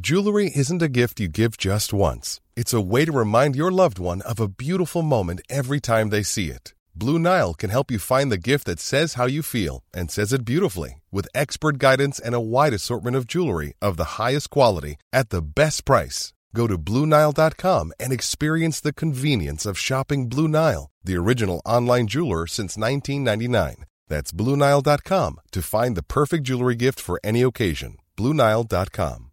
Jewelry 0.00 0.50
isn't 0.54 0.80
a 0.80 0.88
gift 0.88 1.20
you 1.20 1.28
give 1.28 1.58
just 1.58 1.92
once. 1.92 2.40
It's 2.56 2.72
a 2.72 2.80
way 2.80 3.04
to 3.04 3.12
remind 3.12 3.56
your 3.56 3.70
loved 3.70 3.98
one 3.98 4.22
of 4.22 4.40
a 4.40 4.48
beautiful 4.48 5.02
moment 5.02 5.42
every 5.50 5.80
time 5.80 6.08
they 6.08 6.22
see 6.22 6.48
it. 6.48 6.72
Blue 6.94 7.18
Nile 7.18 7.54
can 7.54 7.70
help 7.70 7.90
you 7.90 7.98
find 7.98 8.30
the 8.30 8.38
gift 8.38 8.64
that 8.66 8.80
says 8.80 9.14
how 9.14 9.26
you 9.26 9.42
feel 9.42 9.82
and 9.94 10.10
says 10.10 10.32
it 10.32 10.44
beautifully 10.44 11.02
with 11.10 11.28
expert 11.34 11.78
guidance 11.78 12.18
and 12.18 12.34
a 12.34 12.40
wide 12.40 12.72
assortment 12.72 13.16
of 13.16 13.26
jewelry 13.26 13.74
of 13.82 13.96
the 13.96 14.16
highest 14.18 14.50
quality 14.50 14.96
at 15.12 15.30
the 15.30 15.42
best 15.42 15.84
price. 15.84 16.32
Go 16.54 16.66
to 16.66 16.78
BlueNile.com 16.78 17.92
and 17.98 18.12
experience 18.12 18.80
the 18.80 18.92
convenience 18.92 19.66
of 19.66 19.78
shopping 19.78 20.28
Blue 20.28 20.48
Nile, 20.48 20.90
the 21.02 21.16
original 21.16 21.62
online 21.64 22.06
jeweler 22.06 22.46
since 22.46 22.76
1999. 22.76 23.84
That's 24.08 24.32
BlueNile.com 24.32 25.40
to 25.52 25.62
find 25.62 25.96
the 25.96 26.02
perfect 26.02 26.44
jewelry 26.44 26.74
gift 26.74 27.00
for 27.00 27.18
any 27.24 27.42
occasion. 27.42 27.96
BlueNile.com. 28.16 29.28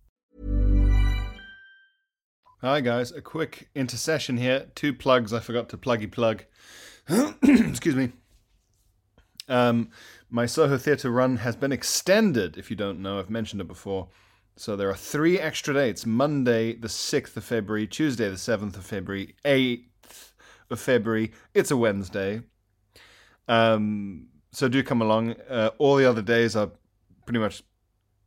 Hi 2.62 2.82
guys, 2.82 3.14
a 3.14 3.22
quick 3.22 3.70
intercession 3.74 4.36
here. 4.36 4.68
Two 4.76 4.94
plugs 4.94 5.32
I 5.32 5.40
forgot 5.40 5.70
to 5.70 5.78
pluggy 5.78 6.12
plug. 6.12 6.44
Excuse 7.42 7.96
me. 7.96 8.12
Um, 9.48 9.92
my 10.30 10.46
Soho 10.46 10.78
Theatre 10.78 11.10
run 11.10 11.38
has 11.38 11.56
been 11.56 11.72
extended. 11.72 12.58
If 12.58 12.70
you 12.70 12.76
don't 12.76 13.02
know, 13.02 13.18
I've 13.18 13.30
mentioned 13.30 13.62
it 13.62 13.68
before. 13.68 14.10
So 14.60 14.76
there 14.76 14.90
are 14.90 14.96
three 14.96 15.40
extra 15.40 15.74
dates: 15.74 16.06
Monday, 16.06 16.74
the 16.74 16.90
sixth 16.90 17.38
of 17.38 17.46
February, 17.46 17.88
Tuesday, 17.88 18.28
the 18.28 18.38
seventh 18.38 18.76
of 18.76 18.86
February, 18.86 19.38
eighth 19.46 20.34
of 20.70 20.82
February. 20.82 21.32
It's 21.54 21.72
a 21.72 21.78
Wednesday. 21.78 22.42
Um, 23.48 24.28
so 24.52 24.68
do 24.68 24.84
come 24.84 25.02
along. 25.02 25.36
Uh, 25.50 25.70
all 25.78 25.96
the 25.96 26.04
other 26.04 26.22
days 26.22 26.58
are 26.58 26.72
pretty 27.26 27.40
much 27.40 27.64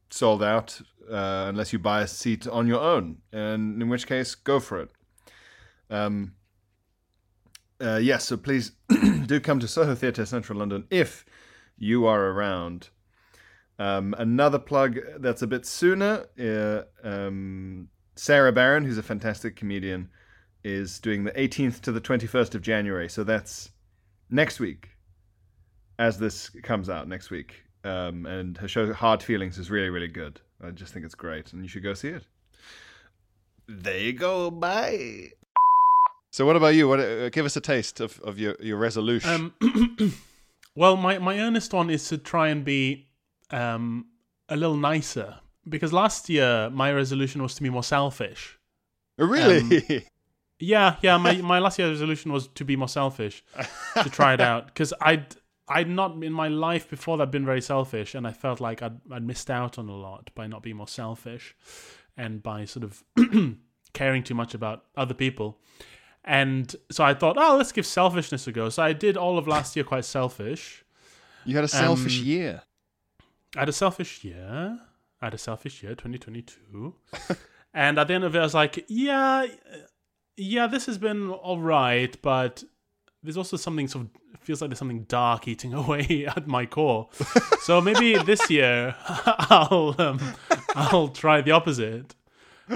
sold 0.08 0.42
out 0.42 0.80
uh, 1.10 1.48
unless 1.50 1.70
you 1.70 1.78
buy 1.78 2.00
a 2.00 2.06
seat 2.06 2.46
on 2.46 2.66
your 2.66 2.80
own, 2.80 3.18
and 3.30 3.82
in 3.82 3.90
which 3.90 4.06
case, 4.06 4.34
go 4.34 4.58
for 4.58 4.80
it. 4.80 4.90
Um, 5.90 6.32
uh, 7.78 8.00
yes, 8.02 8.24
so 8.24 8.38
please 8.38 8.72
do 9.26 9.38
come 9.38 9.60
to 9.60 9.68
Soho 9.68 9.94
Theatre, 9.94 10.24
Central 10.24 10.60
London, 10.60 10.86
if 10.88 11.26
you 11.76 12.06
are 12.06 12.28
around. 12.28 12.88
Um, 13.82 14.14
another 14.16 14.60
plug 14.60 15.00
that's 15.18 15.42
a 15.42 15.46
bit 15.48 15.66
sooner 15.66 16.26
uh, 16.38 16.82
um, 17.02 17.88
Sara 18.14 18.52
Barron, 18.52 18.84
who's 18.84 18.96
a 18.96 19.02
fantastic 19.02 19.56
comedian, 19.56 20.08
is 20.62 21.00
doing 21.00 21.24
the 21.24 21.32
18th 21.32 21.80
to 21.80 21.90
the 21.90 22.00
21st 22.00 22.54
of 22.54 22.62
January. 22.62 23.08
So 23.08 23.24
that's 23.24 23.72
next 24.30 24.60
week, 24.60 24.90
as 25.98 26.16
this 26.16 26.50
comes 26.62 26.88
out 26.88 27.08
next 27.08 27.30
week. 27.30 27.64
Um, 27.82 28.24
and 28.24 28.56
her 28.58 28.68
show 28.68 28.92
Hard 28.92 29.20
Feelings 29.20 29.58
is 29.58 29.68
really, 29.68 29.90
really 29.90 30.06
good. 30.06 30.40
I 30.62 30.70
just 30.70 30.92
think 30.92 31.04
it's 31.04 31.16
great, 31.16 31.52
and 31.52 31.62
you 31.62 31.68
should 31.68 31.82
go 31.82 31.94
see 31.94 32.10
it. 32.10 32.22
There 33.66 33.98
you 33.98 34.12
go. 34.12 34.52
Bye. 34.52 35.30
So, 36.30 36.46
what 36.46 36.54
about 36.54 36.76
you? 36.76 36.86
What 36.86 37.00
uh, 37.00 37.30
give 37.30 37.46
us 37.46 37.56
a 37.56 37.60
taste 37.60 37.98
of, 37.98 38.20
of 38.20 38.38
your, 38.38 38.54
your 38.60 38.76
resolution? 38.76 39.52
Um, 39.60 40.14
well, 40.76 40.96
my, 40.96 41.18
my 41.18 41.40
earnest 41.40 41.72
one 41.72 41.90
is 41.90 42.06
to 42.10 42.18
try 42.18 42.46
and 42.46 42.64
be 42.64 43.08
um, 43.52 44.06
a 44.48 44.56
little 44.56 44.76
nicer 44.76 45.36
because 45.68 45.92
last 45.92 46.28
year 46.28 46.70
my 46.70 46.92
resolution 46.92 47.42
was 47.42 47.54
to 47.54 47.62
be 47.62 47.70
more 47.70 47.84
selfish. 47.84 48.58
Oh, 49.18 49.26
really? 49.26 50.06
Yeah, 50.62 50.94
yeah. 51.02 51.16
My 51.16 51.34
my 51.38 51.58
last 51.58 51.76
year 51.80 51.88
resolution 51.88 52.32
was 52.32 52.46
to 52.46 52.64
be 52.64 52.76
more 52.76 52.88
selfish, 52.88 53.42
to 54.00 54.08
try 54.08 54.34
it 54.34 54.40
out 54.40 54.66
because 54.66 54.94
I'd 55.00 55.34
I'd 55.66 55.88
not 55.88 56.22
in 56.22 56.32
my 56.32 56.46
life 56.46 56.88
before 56.88 57.16
that 57.18 57.32
been 57.32 57.44
very 57.44 57.60
selfish, 57.60 58.14
and 58.14 58.28
I 58.28 58.32
felt 58.32 58.60
like 58.60 58.80
I'd 58.80 59.00
I'd 59.10 59.26
missed 59.26 59.50
out 59.50 59.76
on 59.76 59.88
a 59.88 59.96
lot 59.96 60.30
by 60.36 60.46
not 60.46 60.62
being 60.62 60.76
more 60.76 60.86
selfish, 60.86 61.56
and 62.16 62.44
by 62.44 62.64
sort 62.64 62.84
of 62.84 63.02
caring 63.92 64.22
too 64.22 64.34
much 64.34 64.54
about 64.54 64.84
other 64.96 65.14
people. 65.14 65.58
And 66.24 66.74
so 66.92 67.02
I 67.02 67.14
thought, 67.14 67.36
oh, 67.36 67.56
let's 67.56 67.72
give 67.72 67.84
selfishness 67.84 68.46
a 68.46 68.52
go. 68.52 68.68
So 68.68 68.84
I 68.84 68.92
did 68.92 69.16
all 69.16 69.38
of 69.38 69.48
last 69.48 69.74
year 69.74 69.84
quite 69.84 70.04
selfish. 70.04 70.84
you 71.44 71.56
had 71.56 71.64
a 71.64 71.68
selfish 71.68 72.20
um, 72.20 72.24
year. 72.24 72.62
I 73.56 73.60
had 73.60 73.68
a 73.68 73.72
selfish 73.72 74.24
year. 74.24 74.78
I 75.20 75.26
had 75.26 75.34
a 75.34 75.38
selfish 75.38 75.82
year, 75.82 75.92
2022. 75.92 76.94
and 77.74 77.98
at 77.98 78.08
the 78.08 78.14
end 78.14 78.24
of 78.24 78.34
it, 78.34 78.38
I 78.38 78.42
was 78.42 78.54
like, 78.54 78.84
yeah, 78.88 79.46
yeah, 80.36 80.66
this 80.66 80.86
has 80.86 80.98
been 80.98 81.30
all 81.30 81.60
right, 81.60 82.16
but 82.22 82.64
there's 83.22 83.36
also 83.36 83.56
something 83.56 83.88
sort 83.88 84.06
of 84.06 84.40
feels 84.40 84.60
like 84.60 84.70
there's 84.70 84.78
something 84.78 85.04
dark 85.04 85.46
eating 85.46 85.74
away 85.82 86.26
at 86.26 86.46
my 86.46 86.66
core. 86.66 87.08
so 87.62 87.80
maybe 87.80 88.16
this 88.18 88.50
year 88.50 88.94
I'll 88.98 89.94
um, 89.98 90.34
I'll 90.74 91.08
try 91.08 91.40
the 91.40 91.52
opposite. 91.52 92.14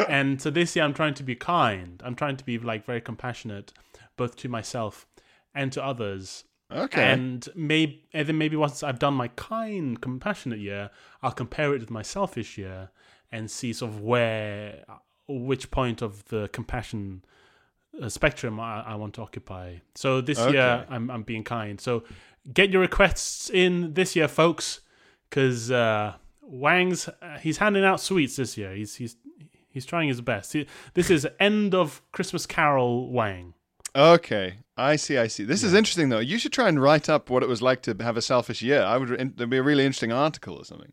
And 0.09 0.43
so 0.43 0.51
this 0.51 0.77
year 0.77 0.85
I'm 0.85 0.95
trying 0.95 1.15
to 1.15 1.23
be 1.23 1.35
kind. 1.35 2.03
I'm 2.05 2.15
trying 2.15 2.37
to 2.37 2.45
be 2.45 2.59
like 2.59 2.85
very 2.85 3.01
compassionate, 3.01 3.73
both 4.17 4.37
to 4.37 4.49
myself 4.49 5.07
and 5.55 5.73
to 5.73 5.83
others. 5.83 6.45
Okay. 6.71 7.13
And 7.13 7.49
maybe 7.55 8.05
and 8.13 8.29
then 8.29 8.39
maybe 8.39 8.57
once 8.57 8.83
I've 8.83 8.99
done 8.99 9.15
my 9.15 9.29
kind, 9.29 10.01
compassionate 10.01 10.59
year, 10.59 10.91
I'll 11.23 11.33
compare 11.33 11.75
it 11.75 11.81
with 11.81 11.91
my 11.91 12.03
selfish 12.03 12.59
year 12.59 12.91
and 13.31 13.51
see 13.51 13.73
sort 13.73 13.93
of 13.93 14.01
where, 14.01 14.85
which 15.29 15.71
point 15.71 16.03
of 16.03 16.25
the 16.27 16.49
compassion 16.53 17.25
uh, 18.01 18.09
spectrum 18.09 18.59
I, 18.59 18.83
I 18.83 18.95
want 18.97 19.15
to 19.15 19.23
occupy. 19.23 19.77
So 19.95 20.21
this 20.21 20.39
year 20.39 20.87
I'm 20.89 21.11
I'm 21.11 21.23
being 21.23 21.45
kind. 21.45 21.81
So 21.81 22.03
get 22.53 22.71
your 22.71 22.83
requests 22.83 23.49
in 23.51 23.95
this 23.95 24.17
year, 24.17 24.29
folks, 24.29 24.81
because 25.29 25.71
uh, 25.71 26.15
Wang's 26.43 27.09
uh, 27.09 27.39
he's 27.41 27.59
handing 27.59 27.85
out 27.85 28.01
sweets 28.01 28.37
this 28.37 28.57
year. 28.57 28.75
He's 28.75 28.97
he's 28.97 29.17
he's 29.69 29.87
trying 29.87 30.09
his 30.09 30.21
best. 30.21 30.53
He, 30.53 30.67
this 30.95 31.11
is 31.11 31.29
end 31.39 31.75
of 31.75 32.03
Christmas 32.13 32.47
Carol 32.47 33.11
Wang. 33.11 33.55
Okay, 33.97 34.59
I 34.77 34.97
see. 34.97 35.17
I 35.17 35.27
see. 35.27 35.45
This 35.45 35.63
is 35.63 35.73
interesting, 35.73 36.11
though. 36.11 36.19
You 36.19 36.39
should 36.39 36.53
try 36.53 36.69
and 36.69 36.81
write 36.81 37.09
up 37.09 37.31
what 37.31 37.43
it 37.43 37.49
was 37.49 37.63
like 37.63 37.81
to 37.83 37.97
have 38.01 38.19
a 38.19 38.23
selfish 38.23 38.61
year. 38.61 38.83
I 38.83 38.99
would. 38.99 39.09
There'd 39.37 39.49
be 39.49 39.57
a 39.57 39.63
really 39.63 39.87
interesting 39.87 40.13
article 40.13 40.57
or 40.57 40.65
something. 40.67 40.93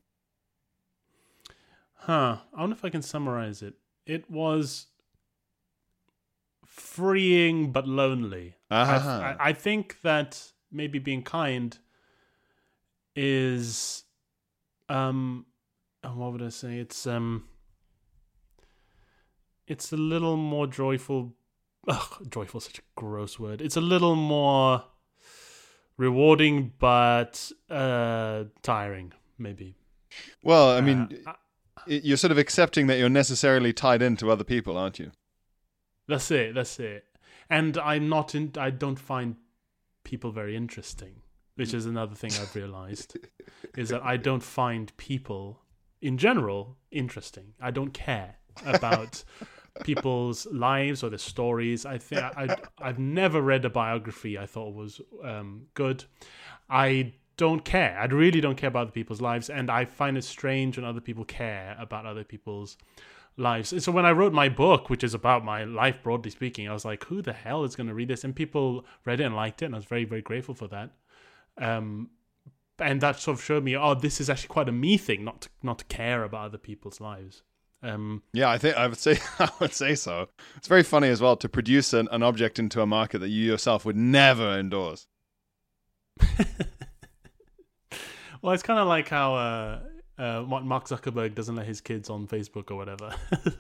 Huh. 1.96 2.38
I 2.56 2.62
wonder 2.62 2.76
if 2.76 2.86
I 2.86 2.90
can 2.90 3.02
summarize 3.02 3.62
it. 3.62 3.74
It 4.06 4.30
was 4.30 4.88
freeing 6.66 7.72
but 7.72 7.88
lonely. 7.88 8.56
I, 8.72 8.96
I, 8.96 9.36
I 9.50 9.54
think 9.54 10.02
that 10.02 10.52
maybe 10.72 10.98
being 10.98 11.22
kind 11.22 11.78
is 13.16 14.06
um 14.90 15.46
oh, 16.04 16.10
what 16.10 16.32
would 16.32 16.42
I 16.42 16.50
say? 16.50 16.80
It's 16.80 17.06
um 17.06 17.48
it's 19.68 19.94
a 19.94 19.98
little 19.98 20.36
more 20.36 20.68
joyful 20.68 21.34
ugh, 21.88 22.28
joyful 22.30 22.60
is 22.60 22.66
such 22.66 22.80
a 22.80 22.84
gross 22.96 23.40
word. 23.40 23.62
It's 23.62 23.78
a 23.78 23.82
little 23.82 24.16
more 24.16 24.84
rewarding 25.98 26.74
but 26.80 27.52
uh 27.70 28.46
tiring, 28.62 29.14
maybe. 29.38 29.76
Well, 30.44 30.70
I 30.72 30.82
mean, 30.82 31.20
Uh, 31.26 31.34
you're 31.88 32.18
sort 32.18 32.32
of 32.32 32.38
accepting 32.38 32.88
that 32.88 32.98
you're 33.00 33.10
necessarily 33.10 33.74
tied 33.74 34.02
into 34.02 34.32
other 34.32 34.44
people, 34.44 34.78
aren't 34.78 35.00
you? 35.00 35.12
That's 36.08 36.30
it. 36.32 36.54
That's 36.56 36.80
it. 36.80 37.06
And 37.50 37.78
I'm 37.78 38.10
not 38.10 38.36
in. 38.36 38.52
I 38.58 38.70
don't 38.70 39.00
find 39.00 39.36
people 40.04 40.32
very 40.32 40.56
interesting, 40.56 41.22
which 41.56 41.74
is 41.74 41.86
another 41.86 42.16
thing 42.16 42.32
I've 42.40 42.56
realized 42.56 43.18
is 43.78 43.90
that 43.90 44.04
I 44.04 44.18
don't 44.18 44.44
find 44.44 44.96
people 44.98 45.62
in 46.02 46.18
general 46.18 46.78
interesting. 46.92 47.54
I 47.60 47.72
don't 47.72 47.94
care 47.94 48.36
about 48.66 49.24
people's 49.84 50.46
lives 50.48 51.04
or 51.04 51.10
their 51.10 51.18
stories. 51.18 51.86
I 51.86 51.98
think 51.98 52.22
I, 52.22 52.56
I've 52.80 53.00
never 53.00 53.42
read 53.42 53.66
a 53.66 53.70
biography 53.70 54.38
I 54.38 54.46
thought 54.46 54.74
was 54.74 55.02
um, 55.24 55.68
good. 55.74 56.06
I 56.70 57.14
don't 57.38 57.66
care. 57.66 57.98
I 58.00 58.06
really 58.06 58.42
don't 58.42 58.56
care 58.56 58.68
about 58.68 58.84
other 58.84 58.92
people's 58.92 59.22
lives, 59.22 59.50
and 59.50 59.72
I 59.72 59.86
find 59.86 60.18
it 60.18 60.24
strange 60.24 60.78
when 60.78 60.86
other 60.86 61.02
people 61.02 61.26
care 61.26 61.76
about 61.80 62.06
other 62.06 62.24
people's 62.24 62.78
lives. 63.36 63.84
So 63.84 63.92
when 63.92 64.06
I 64.06 64.12
wrote 64.12 64.34
my 64.34 64.50
book, 64.50 64.90
which 64.90 65.04
is 65.04 65.16
about 65.16 65.44
my 65.44 65.64
life 65.64 66.04
broadly 66.04 66.30
speaking, 66.30 66.70
I 66.70 66.74
was 66.74 66.86
like, 66.86 67.04
who 67.06 67.22
the 67.22 67.34
hell 67.34 67.64
is 67.64 67.76
going 67.76 67.88
to 67.88 67.94
read 67.96 68.10
this? 68.10 68.24
And 68.24 68.36
people 68.36 68.86
read 69.06 69.20
it 69.20 69.24
and 69.24 69.36
liked 69.36 69.62
it, 69.62 69.66
and 69.66 69.76
I 69.76 69.80
was 69.80 69.86
very, 69.86 70.06
very 70.06 70.22
grateful 70.22 70.54
for 70.54 70.68
that. 70.68 70.92
Um, 71.58 72.12
and 72.80 73.02
that 73.02 73.20
sort 73.20 73.38
of 73.38 73.44
showed 73.44 73.64
me, 73.64 73.76
oh, 73.76 73.96
this 73.96 74.22
is 74.22 74.30
actually 74.30 74.50
quite 74.50 74.70
a 74.70 74.72
me 74.72 74.98
thing, 74.98 75.24
not 75.24 75.42
to, 75.42 75.50
not 75.64 75.80
to 75.80 75.86
care 75.86 76.24
about 76.24 76.46
other 76.46 76.58
people's 76.58 77.02
lives. 77.02 77.42
Um, 77.84 78.24
Yeah, 78.32 78.50
I 78.50 78.58
think 78.58 78.78
I 78.78 78.88
would 78.88 78.98
say 78.98 79.20
I 79.40 79.50
would 79.60 79.74
say 79.74 79.96
so. 79.96 80.30
It's 80.56 80.68
very 80.68 80.84
funny 80.84 81.10
as 81.10 81.22
well 81.22 81.36
to 81.38 81.50
produce 81.50 81.94
an, 81.94 82.08
an 82.12 82.24
object 82.24 82.58
into 82.58 82.82
a 82.82 82.86
market 82.88 83.20
that 83.20 83.30
you 83.30 83.46
yourself 83.46 83.86
would 83.86 83.98
never 83.98 84.58
endorse. 84.58 85.06
well, 88.42 88.54
it's 88.54 88.64
kind 88.64 88.80
of 88.80 88.88
like 88.88 89.10
how 89.10 89.36
uh, 89.36 89.80
uh, 90.18 90.42
Mark 90.44 90.88
Zuckerberg 90.88 91.36
doesn't 91.36 91.56
let 91.56 91.66
his 91.66 91.82
kids 91.82 92.10
on 92.10 92.28
Facebook 92.28 92.72
or 92.72 92.78
whatever. 92.78 93.14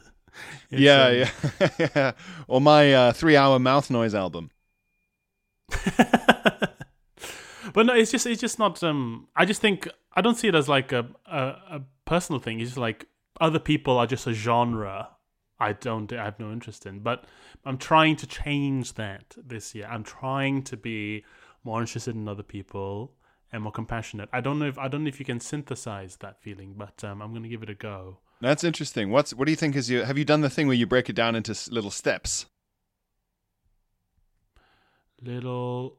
Yeah, 0.71 1.05
um, 1.05 1.15
yeah, 1.59 1.69
yeah. 1.77 2.11
Or 2.47 2.59
my 2.59 2.91
uh, 2.91 3.11
three-hour 3.13 3.59
mouth 3.59 3.91
noise 3.91 4.15
album. 4.15 4.49
but 7.73 7.85
no, 7.85 7.93
it's 7.93 8.09
just 8.09 8.25
it's 8.25 8.41
just 8.41 8.57
not. 8.57 8.81
Um, 8.81 9.27
I 9.35 9.45
just 9.45 9.61
think 9.61 9.87
I 10.13 10.21
don't 10.21 10.35
see 10.35 10.47
it 10.47 10.55
as 10.55 10.67
like 10.67 10.91
a 10.91 11.05
a, 11.25 11.37
a 11.37 11.81
personal 12.05 12.39
thing. 12.39 12.59
It's 12.59 12.71
just 12.71 12.79
like 12.79 13.05
other 13.39 13.59
people 13.59 13.97
are 13.97 14.07
just 14.07 14.27
a 14.27 14.33
genre. 14.33 15.09
I 15.59 15.73
don't. 15.73 16.11
I 16.11 16.25
have 16.25 16.39
no 16.39 16.51
interest 16.51 16.85
in. 16.85 16.99
But 16.99 17.25
I'm 17.65 17.77
trying 17.77 18.15
to 18.17 18.27
change 18.27 18.93
that 18.93 19.35
this 19.37 19.73
year. 19.73 19.87
I'm 19.89 20.03
trying 20.03 20.63
to 20.63 20.77
be 20.77 21.23
more 21.63 21.79
interested 21.79 22.15
in 22.15 22.27
other 22.27 22.43
people 22.43 23.13
and 23.51 23.63
more 23.63 23.71
compassionate. 23.71 24.29
I 24.33 24.41
don't 24.41 24.59
know 24.59 24.67
if 24.67 24.77
I 24.77 24.87
don't 24.87 25.03
know 25.03 25.09
if 25.09 25.19
you 25.19 25.25
can 25.25 25.39
synthesize 25.39 26.17
that 26.17 26.41
feeling, 26.41 26.73
but 26.75 27.03
um, 27.03 27.21
I'm 27.21 27.31
going 27.31 27.43
to 27.43 27.49
give 27.49 27.63
it 27.63 27.69
a 27.69 27.75
go. 27.75 28.19
That's 28.41 28.63
interesting. 28.63 29.09
What's 29.09 29.33
what 29.33 29.45
do 29.45 29.51
you 29.51 29.55
think 29.55 29.75
is 29.75 29.89
your? 29.89 30.05
Have 30.05 30.17
you 30.17 30.25
done 30.25 30.41
the 30.41 30.49
thing 30.49 30.67
where 30.67 30.75
you 30.75 30.85
break 30.85 31.09
it 31.09 31.15
down 31.15 31.35
into 31.35 31.57
little 31.71 31.91
steps? 31.91 32.45
little 35.25 35.97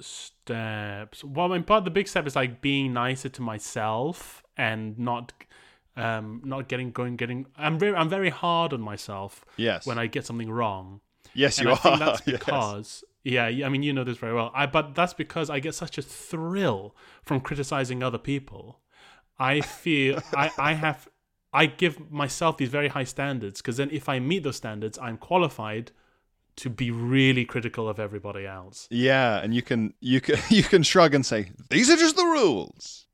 steps. 0.00 1.24
Well, 1.24 1.52
I 1.52 1.56
mean, 1.56 1.64
part 1.64 1.78
of 1.78 1.84
the 1.84 1.90
big 1.90 2.08
step 2.08 2.26
is 2.26 2.36
like 2.36 2.60
being 2.60 2.92
nicer 2.92 3.28
to 3.30 3.42
myself 3.42 4.42
and 4.56 4.98
not, 4.98 5.32
um, 5.96 6.40
not 6.44 6.68
getting 6.68 6.90
going, 6.92 7.16
getting. 7.16 7.46
I'm 7.56 7.78
very, 7.78 7.94
I'm 7.94 8.08
very 8.08 8.30
hard 8.30 8.72
on 8.72 8.80
myself 8.80 9.44
Yes. 9.56 9.86
when 9.86 9.98
I 9.98 10.06
get 10.06 10.24
something 10.26 10.50
wrong, 10.50 11.00
yes, 11.34 11.58
and 11.58 11.68
you 11.68 11.74
I 11.74 11.88
are. 11.90 11.98
that's 12.04 12.26
Yes. 12.26 12.38
because. 12.38 13.04
Yeah, 13.24 13.44
I 13.46 13.68
mean, 13.68 13.84
you 13.84 13.92
know 13.92 14.02
this 14.02 14.18
very 14.18 14.34
well. 14.34 14.50
I, 14.52 14.66
but 14.66 14.96
that's 14.96 15.14
because 15.14 15.48
I 15.48 15.60
get 15.60 15.76
such 15.76 15.96
a 15.96 16.02
thrill 16.02 16.96
from 17.22 17.40
criticizing 17.40 18.02
other 18.02 18.18
people. 18.18 18.80
I 19.38 19.60
feel 19.60 20.20
I, 20.36 20.50
I 20.58 20.72
have 20.72 21.08
I 21.52 21.66
give 21.66 22.10
myself 22.10 22.56
these 22.56 22.70
very 22.70 22.88
high 22.88 23.04
standards 23.04 23.60
because 23.60 23.76
then 23.76 23.90
if 23.92 24.08
I 24.08 24.18
meet 24.18 24.42
those 24.42 24.56
standards, 24.56 24.98
I'm 25.00 25.18
qualified 25.18 25.92
to 26.56 26.68
be 26.68 26.90
really 26.90 27.44
critical 27.44 27.88
of 27.88 28.00
everybody 28.00 28.44
else. 28.44 28.88
Yeah, 28.90 29.38
and 29.38 29.54
you 29.54 29.62
can 29.62 29.94
you 30.00 30.20
can 30.20 30.38
you 30.50 30.64
can 30.64 30.82
shrug 30.82 31.14
and 31.14 31.24
say 31.24 31.52
these 31.70 31.90
are 31.90 31.96
just 31.96 32.16
the 32.16 32.24
rules. 32.24 33.06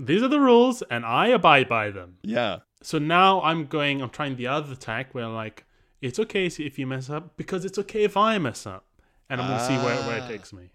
These 0.00 0.22
are 0.22 0.28
the 0.28 0.40
rules, 0.40 0.82
and 0.90 1.04
I 1.04 1.28
abide 1.28 1.68
by 1.68 1.90
them. 1.90 2.16
Yeah. 2.22 2.58
So 2.82 2.98
now 2.98 3.40
I'm 3.42 3.66
going. 3.66 4.02
I'm 4.02 4.10
trying 4.10 4.36
the 4.36 4.46
other 4.48 4.74
tack 4.74 5.14
where 5.14 5.28
like 5.28 5.64
it's 6.00 6.18
okay 6.18 6.46
if 6.46 6.78
you 6.78 6.86
mess 6.86 7.08
up 7.10 7.36
because 7.36 7.64
it's 7.64 7.78
okay 7.78 8.02
if 8.04 8.16
I 8.16 8.38
mess 8.38 8.66
up, 8.66 8.86
and 9.30 9.40
I'm 9.40 9.48
gonna 9.48 9.64
see 9.66 9.76
where 9.76 9.96
where 10.06 10.16
it 10.18 10.22
Ah. 10.24 10.28
takes 10.28 10.52
me. 10.52 10.70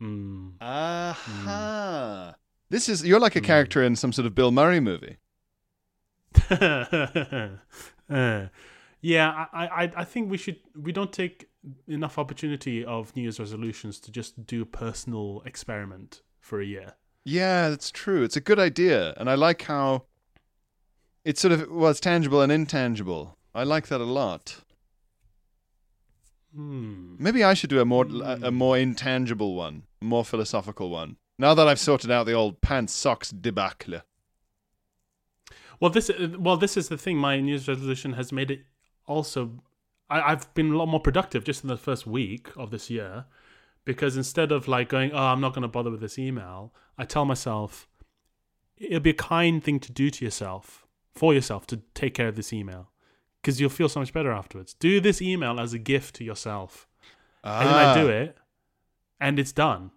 Mm. 0.00 0.52
Aha. 0.60 2.34
This 2.70 2.88
is 2.88 3.04
you're 3.04 3.20
like 3.20 3.36
a 3.36 3.40
character 3.40 3.82
in 3.82 3.96
some 3.96 4.12
sort 4.12 4.26
of 4.26 4.34
Bill 4.34 4.50
Murray 4.52 4.80
movie. 4.80 5.16
Uh, 8.10 8.48
yeah, 9.00 9.46
I, 9.54 9.66
I, 9.66 9.92
I 9.96 10.04
think 10.04 10.30
we 10.30 10.36
should. 10.36 10.56
We 10.78 10.92
don't 10.92 11.12
take 11.12 11.48
enough 11.88 12.18
opportunity 12.18 12.84
of 12.84 13.14
New 13.16 13.22
Year's 13.22 13.40
resolutions 13.40 13.98
to 14.00 14.12
just 14.12 14.44
do 14.46 14.60
a 14.60 14.66
personal 14.66 15.42
experiment 15.46 16.20
for 16.40 16.60
a 16.60 16.66
year. 16.66 16.92
Yeah, 17.24 17.70
that's 17.70 17.90
true. 17.90 18.22
It's 18.24 18.36
a 18.36 18.40
good 18.40 18.58
idea, 18.58 19.14
and 19.16 19.30
I 19.30 19.34
like 19.34 19.62
how 19.62 20.04
it's 21.24 21.40
sort 21.40 21.52
of 21.52 21.70
well, 21.70 21.90
it's 21.90 22.00
tangible 22.00 22.40
and 22.40 22.50
intangible. 22.50 23.36
I 23.54 23.64
like 23.64 23.88
that 23.88 24.00
a 24.00 24.04
lot. 24.04 24.56
Hmm. 26.54 27.14
Maybe 27.18 27.44
I 27.44 27.54
should 27.54 27.70
do 27.70 27.80
a 27.80 27.84
more 27.84 28.06
a, 28.06 28.38
a 28.44 28.50
more 28.50 28.76
intangible 28.76 29.54
one, 29.54 29.84
a 30.00 30.04
more 30.04 30.24
philosophical 30.24 30.90
one. 30.90 31.16
Now 31.38 31.54
that 31.54 31.66
I've 31.68 31.80
sorted 31.80 32.10
out 32.10 32.26
the 32.26 32.32
old 32.32 32.60
pants 32.60 32.92
socks 32.92 33.30
debacle. 33.30 34.02
Well, 35.80 35.90
this 35.90 36.10
well, 36.38 36.56
this 36.56 36.76
is 36.76 36.88
the 36.88 36.98
thing. 36.98 37.18
My 37.18 37.40
New 37.40 37.50
Year's 37.50 37.68
resolution 37.68 38.12
has 38.14 38.32
made 38.32 38.50
it 38.50 38.60
also. 39.06 39.62
I, 40.10 40.32
I've 40.32 40.52
been 40.54 40.72
a 40.72 40.76
lot 40.76 40.86
more 40.86 41.00
productive 41.00 41.44
just 41.44 41.64
in 41.64 41.68
the 41.68 41.76
first 41.76 42.06
week 42.06 42.48
of 42.56 42.70
this 42.70 42.90
year, 42.90 43.24
because 43.84 44.16
instead 44.16 44.52
of 44.52 44.68
like 44.68 44.88
going, 44.88 45.12
"Oh, 45.12 45.18
I'm 45.18 45.40
not 45.40 45.54
going 45.54 45.62
to 45.62 45.68
bother 45.68 45.90
with 45.90 46.00
this 46.00 46.18
email," 46.18 46.74
I 46.98 47.04
tell 47.04 47.24
myself 47.24 47.88
it'll 48.76 49.00
be 49.00 49.10
a 49.10 49.14
kind 49.14 49.62
thing 49.62 49.78
to 49.80 49.92
do 49.92 50.10
to 50.10 50.24
yourself, 50.24 50.86
for 51.14 51.32
yourself, 51.34 51.66
to 51.68 51.78
take 51.94 52.14
care 52.14 52.28
of 52.28 52.36
this 52.36 52.52
email, 52.52 52.90
because 53.40 53.60
you'll 53.60 53.70
feel 53.70 53.88
so 53.88 54.00
much 54.00 54.12
better 54.12 54.32
afterwards. 54.32 54.74
Do 54.74 55.00
this 55.00 55.22
email 55.22 55.60
as 55.60 55.72
a 55.72 55.78
gift 55.78 56.16
to 56.16 56.24
yourself, 56.24 56.88
and 57.44 57.68
then 57.68 57.74
I 57.74 57.94
do 57.94 58.08
Ah. 58.08 58.12
it, 58.12 58.38
and 59.20 59.38
it's 59.38 59.52
done. 59.52 59.92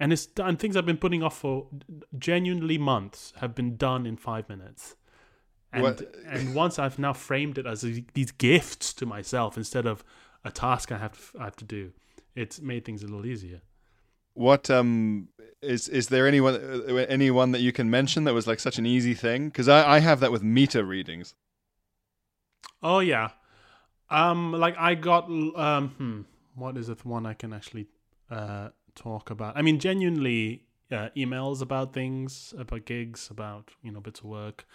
And 0.00 0.12
it's 0.12 0.26
done. 0.26 0.56
Things 0.56 0.76
I've 0.76 0.86
been 0.86 0.96
putting 0.98 1.24
off 1.24 1.36
for 1.38 1.66
genuinely 2.16 2.78
months 2.78 3.32
have 3.38 3.52
been 3.56 3.76
done 3.76 4.06
in 4.06 4.16
five 4.16 4.48
minutes. 4.48 4.94
And 5.72 5.82
What- 5.82 6.14
and 6.24 6.54
once 6.54 6.78
I've 6.78 7.00
now 7.00 7.12
framed 7.12 7.58
it 7.58 7.66
as 7.66 7.84
a, 7.84 8.04
these 8.14 8.30
gifts 8.30 8.94
to 8.94 9.06
myself 9.06 9.56
instead 9.56 9.86
of 9.86 10.04
a 10.44 10.52
task 10.52 10.92
I 10.92 10.98
have 10.98 11.32
to, 11.32 11.40
I 11.40 11.44
have 11.44 11.56
to 11.56 11.64
do, 11.64 11.92
it's 12.38 12.60
made 12.60 12.84
things 12.84 13.02
a 13.02 13.06
little 13.06 13.26
easier. 13.26 13.60
What 14.34 14.70
um 14.70 15.28
is 15.60 15.88
is 15.88 16.08
there 16.08 16.26
anyone 16.26 16.54
uh, 16.54 16.94
anyone 17.08 17.52
that 17.52 17.60
you 17.60 17.72
can 17.72 17.90
mention 17.90 18.24
that 18.24 18.34
was 18.34 18.46
like 18.46 18.60
such 18.60 18.78
an 18.78 18.86
easy 18.86 19.14
thing? 19.14 19.48
Because 19.48 19.68
I 19.68 19.96
I 19.96 19.98
have 20.00 20.20
that 20.20 20.30
with 20.30 20.42
meter 20.42 20.84
readings. 20.84 21.34
Oh 22.82 23.00
yeah, 23.00 23.30
um, 24.10 24.52
like 24.52 24.76
I 24.78 24.94
got 24.94 25.24
um, 25.28 25.88
hmm, 25.98 26.20
what 26.54 26.76
is 26.76 26.88
it? 26.88 27.04
One 27.04 27.26
I 27.26 27.34
can 27.34 27.52
actually 27.52 27.86
uh 28.30 28.68
talk 28.94 29.30
about. 29.30 29.56
I 29.56 29.62
mean, 29.62 29.78
genuinely, 29.80 30.66
uh, 30.92 31.08
emails 31.16 31.60
about 31.60 31.92
things, 31.92 32.54
about 32.56 32.84
gigs, 32.84 33.30
about 33.30 33.70
you 33.82 33.90
know 33.90 34.00
bits 34.00 34.20
of 34.20 34.26
work. 34.26 34.66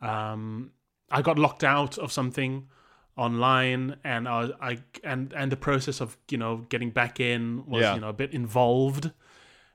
Um, 0.00 0.72
I 1.10 1.20
got 1.20 1.38
locked 1.38 1.64
out 1.64 1.98
of 1.98 2.10
something 2.10 2.68
online, 3.16 3.96
and 4.04 4.26
I, 4.28 4.50
I 4.60 4.78
and 5.04 5.32
and 5.34 5.52
the 5.52 5.56
process 5.56 6.00
of 6.00 6.16
you 6.30 6.38
know 6.38 6.64
getting 6.68 6.90
back 6.90 7.20
in 7.20 7.64
was 7.66 7.82
Yeah. 7.82 7.94
you 7.94 8.00
know 8.00 8.08
a 8.08 8.12
bit 8.14 8.32
involved, 8.32 9.10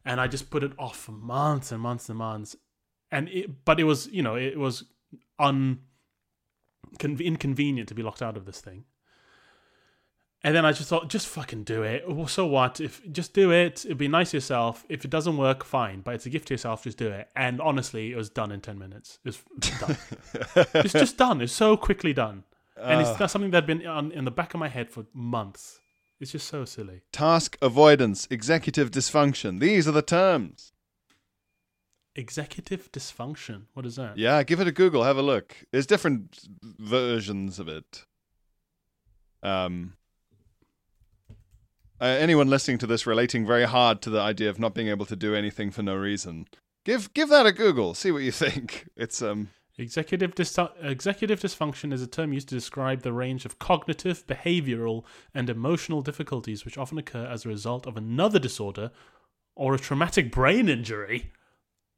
and 0.06 0.20
I 0.20 0.28
just 0.28 0.50
put 0.50 0.64
it 0.64 0.72
off 0.80 0.98
for 0.98 1.12
months 1.12 1.72
and 1.72 1.82
months 1.82 2.10
and 2.10 2.18
months, 2.18 2.56
and 3.12 3.30
it, 3.30 3.66
but 3.66 3.80
it 3.80 3.84
was 3.86 4.08
you 4.08 4.24
know 4.24 4.36
it 4.36 4.58
was 4.58 4.84
un 5.40 5.80
con- 7.00 7.20
inconvenient 7.20 7.88
to 7.90 7.96
be 7.96 8.04
locked 8.04 8.22
out 8.22 8.38
of 8.38 8.46
this 8.46 8.60
thing. 8.62 8.86
And 10.44 10.56
then 10.56 10.66
I 10.66 10.72
just 10.72 10.88
thought, 10.88 11.10
just 11.10 11.28
fucking 11.28 11.64
do 11.64 11.82
it. 11.82 12.08
Well, 12.08 12.28
So 12.28 12.46
what? 12.46 12.80
If 12.80 13.02
just 13.12 13.34
do 13.34 13.52
it, 13.52 13.84
it'd 13.86 13.98
be 13.98 14.08
nice 14.08 14.32
to 14.32 14.38
yourself. 14.38 14.86
If 14.88 15.04
it 15.04 15.10
doesn't 15.10 15.36
work, 15.36 15.64
fine. 15.66 16.02
But 16.02 16.14
it's 16.14 16.28
a 16.28 16.30
gift 16.30 16.48
to 16.50 16.54
yourself. 16.54 16.84
Just 16.84 16.98
do 17.00 17.08
it. 17.10 17.28
And 17.36 17.60
honestly, 17.60 18.12
it 18.12 18.16
was 18.16 18.30
done 18.30 18.52
in 18.52 18.62
ten 18.62 18.78
minutes. 18.78 19.18
It 19.26 19.30
was 19.30 19.80
done. 19.80 19.98
it's 20.76 20.94
just 20.94 21.18
done. 21.18 21.42
It's 21.42 21.52
so 21.52 21.76
quickly 21.76 22.14
done. 22.14 22.44
And 22.82 23.02
it's 23.02 23.18
that's 23.18 23.34
something 23.34 23.52
that 23.52 23.58
had 23.58 23.68
been 23.68 23.86
on, 23.88 24.12
in 24.12 24.26
the 24.26 24.32
back 24.32 24.54
of 24.54 24.60
my 24.60 24.68
head 24.68 24.90
for 24.90 25.06
months. 25.14 25.80
It's 26.20 26.32
just 26.32 26.48
so 26.48 26.66
silly. 26.66 27.02
Task 27.12 27.58
avoidance, 27.62 28.28
executive 28.32 28.92
dysfunction. 28.92 29.60
These 29.60 29.88
are 29.88 29.92
the 29.92 30.02
terms. 30.02 30.74
Executive 32.16 32.92
dysfunction. 32.92 33.64
What 33.74 33.86
is 33.86 33.98
that? 33.98 34.18
Yeah, 34.18 34.42
give 34.42 34.60
it 34.60 34.68
a 34.68 34.72
Google. 34.72 35.04
Have 35.04 35.18
a 35.18 35.22
look. 35.22 35.56
There's 35.72 35.86
different 35.86 36.40
versions 36.64 37.60
of 37.60 37.68
it. 37.68 38.06
Um, 39.44 39.94
uh, 42.02 42.06
anyone 42.06 42.50
listening 42.50 42.80
to 42.80 42.88
this 42.88 43.06
relating 43.06 43.46
very 43.46 43.66
hard 43.66 44.02
to 44.04 44.10
the 44.10 44.20
idea 44.20 44.50
of 44.50 44.60
not 44.60 44.74
being 44.74 44.88
able 44.88 45.06
to 45.06 45.16
do 45.16 45.36
anything 45.36 45.70
for 45.70 45.84
no 45.84 45.96
reason, 45.96 46.48
give 46.84 47.14
give 47.14 47.30
that 47.30 47.46
a 47.46 47.52
Google. 47.52 47.94
See 47.94 48.12
what 48.12 48.24
you 48.24 48.32
think. 48.46 48.88
It's 48.96 49.22
um 49.22 49.50
Executive, 49.80 50.34
dis- 50.34 50.58
executive 50.82 51.40
dysfunction 51.40 51.94
is 51.94 52.02
a 52.02 52.08
term 52.08 52.34
used 52.34 52.50
to 52.50 52.56
describe 52.56 53.04
the 53.04 53.14
range 53.14 53.46
of 53.46 53.60
cognitive, 53.60 54.26
behavioral, 54.26 55.04
and 55.36 55.50
emotional 55.50 56.02
difficulties 56.02 56.66
which 56.66 56.78
often 56.80 56.98
occur 56.98 57.26
as 57.26 57.46
a 57.46 57.50
result 57.50 57.86
of 57.86 57.96
another 57.96 58.40
disorder 58.40 58.90
or 59.56 59.76
a 59.76 59.80
traumatic 59.80 60.32
brain 60.32 60.68
injury. 60.68 61.32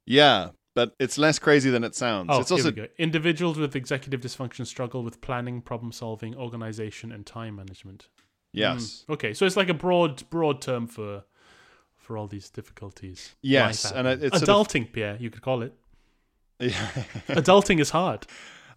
yeah, 0.06 0.50
but 0.74 0.94
it's 1.00 1.18
less 1.18 1.38
crazy 1.38 1.68
than 1.70 1.82
it 1.82 1.94
sounds. 1.96 2.28
Oh, 2.30 2.40
it's 2.40 2.50
here 2.50 2.58
also 2.58 2.68
we 2.68 2.76
go. 2.76 2.86
Individuals 2.98 3.58
with 3.58 3.74
executive 3.74 4.20
dysfunction 4.20 4.66
struggle 4.66 5.02
with 5.02 5.20
planning, 5.20 5.60
problem 5.62 5.90
solving, 5.90 6.34
organization, 6.36 7.10
and 7.10 7.24
time 7.26 7.56
management. 7.56 8.08
yes, 8.52 9.04
Mm, 9.08 9.14
Okay, 9.14 9.34
so 9.34 9.46
it's 9.46 9.56
like 9.56 9.68
a 9.70 9.74
broad, 9.74 10.28
broad 10.30 10.60
term 10.60 10.86
for 10.86 11.24
for 11.96 12.16
all 12.18 12.26
these 12.26 12.50
difficulties. 12.50 13.36
Yes, 13.42 13.90
and 13.92 14.06
it's 14.06 14.38
sort 14.38 14.42
of- 14.42 14.48
adulting, 14.48 14.92
Pierre. 14.92 15.16
You 15.20 15.30
could 15.30 15.42
call 15.42 15.62
it. 15.62 15.74
Yeah. 16.60 16.88
adulting 17.28 17.80
is 17.80 17.90
hard. 17.90 18.26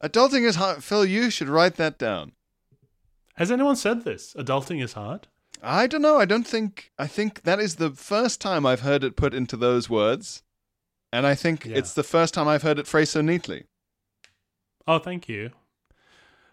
Adulting 0.03 0.43
is 0.45 0.55
hard. 0.55 0.84
Phil, 0.84 1.05
you 1.05 1.29
should 1.29 1.49
write 1.49 1.75
that 1.75 1.97
down. 1.97 2.34
Has 3.36 3.51
anyone 3.51 3.75
said 3.75 4.03
this? 4.03 4.34
Adulting 4.34 4.84
is 4.84 4.93
hard. 4.93 5.27
I 5.61 5.88
don't 5.88 6.01
know. 6.01 6.17
I 6.19 6.25
don't 6.25 6.45
think. 6.45 6.91
I 6.99 7.07
think 7.07 7.43
that 7.43 7.59
is 7.59 7.75
the 7.75 7.91
first 7.91 8.41
time 8.41 8.65
I've 8.65 8.81
heard 8.81 9.03
it 9.03 9.15
put 9.15 9.34
into 9.34 9.55
those 9.55 9.89
words, 9.89 10.43
and 11.11 11.25
I 11.25 11.36
think 11.36 11.65
Yeah. 11.65 11.77
it's 11.77 11.93
the 11.93 12.03
first 12.03 12.34
time 12.34 12.47
I've 12.49 12.63
heard 12.63 12.79
it 12.79 12.88
phrased 12.88 13.11
so 13.13 13.21
neatly. 13.21 13.65
Oh, 14.86 14.99
thank 14.99 15.29
you. 15.29 15.51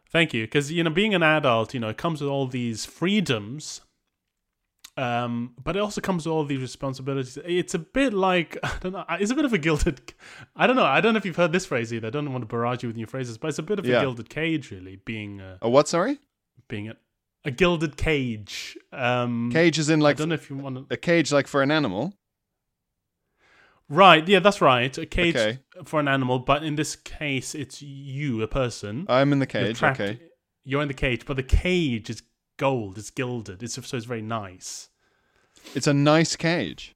Thank 0.08 0.32
you, 0.32 0.44
because 0.44 0.70
you 0.72 0.84
know, 0.84 0.90
being 0.90 1.14
an 1.14 1.22
adult, 1.24 1.74
you 1.74 1.80
know, 1.80 1.88
it 1.88 1.96
comes 1.96 2.20
with 2.20 2.30
all 2.30 2.46
these 2.46 2.86
freedoms, 2.86 3.80
um, 5.00 5.54
but 5.62 5.76
it 5.76 5.80
also 5.80 6.00
comes 6.00 6.26
with 6.26 6.32
all 6.32 6.44
these 6.44 6.60
responsibilities. 6.60 7.38
It's 7.44 7.74
a 7.74 7.78
bit 7.78 8.12
like 8.12 8.56
I 8.62 8.72
don't 8.80 8.92
know. 8.92 9.04
It's 9.10 9.30
a 9.30 9.34
bit 9.34 9.44
of 9.44 9.52
a 9.52 9.58
gilded. 9.58 10.12
I 10.56 10.66
don't 10.66 10.76
know. 10.76 10.84
I 10.84 11.00
don't 11.00 11.14
know 11.14 11.18
if 11.18 11.24
you've 11.24 11.36
heard 11.36 11.52
this 11.52 11.66
phrase 11.66 11.92
either. 11.94 12.08
I 12.08 12.10
don't 12.10 12.30
want 12.32 12.42
to 12.42 12.46
barrage 12.46 12.82
you 12.82 12.88
with 12.88 12.96
new 12.96 13.06
phrases, 13.06 13.38
but 13.38 13.48
it's 13.48 13.58
a 13.58 13.62
bit 13.62 13.78
of 13.78 13.86
Yeah. 13.86 13.98
a 13.98 14.00
gilded 14.02 14.28
cage, 14.28 14.70
really. 14.70 14.96
Being 15.04 15.40
uh, 15.40 15.58
A 15.62 15.68
what? 15.70 15.88
Sorry, 15.88 16.18
being 16.68 16.88
a, 16.88 16.96
a 17.44 17.50
gilded 17.50 17.96
cage. 17.96 18.76
Um, 18.92 19.50
cage 19.52 19.78
is 19.78 19.88
in 19.90 20.00
like 20.00 20.16
I 20.16 20.18
don't 20.18 20.28
know 20.30 20.34
if 20.34 20.50
you 20.50 20.56
want 20.56 20.76
to. 20.88 20.94
a 20.94 20.96
cage 20.96 21.32
like 21.32 21.46
for 21.46 21.62
an 21.62 21.70
animal. 21.70 22.14
Right. 23.88 24.26
Yeah, 24.28 24.38
that's 24.38 24.60
right. 24.60 24.96
A 24.98 25.06
cage 25.06 25.34
Okay. 25.36 25.58
for 25.84 25.98
an 25.98 26.06
animal, 26.08 26.38
but 26.38 26.62
in 26.62 26.76
this 26.76 26.94
case, 26.94 27.54
it's 27.56 27.82
you, 27.82 28.40
a 28.42 28.46
person. 28.46 29.04
I'm 29.08 29.32
in 29.32 29.40
the 29.40 29.46
cage. 29.46 29.82
Okay. 29.82 30.20
You're 30.64 30.82
in 30.82 30.88
the 30.88 30.94
cage, 30.94 31.26
but 31.26 31.36
the 31.36 31.42
cage 31.42 32.08
is 32.10 32.22
gold. 32.60 32.98
It's 32.98 33.10
gilded. 33.10 33.62
It's 33.62 33.74
so 33.74 33.96
it's 33.96 34.06
very 34.06 34.20
nice. 34.20 34.90
It's 35.74 35.86
a 35.86 35.94
nice 35.94 36.36
cage. 36.36 36.94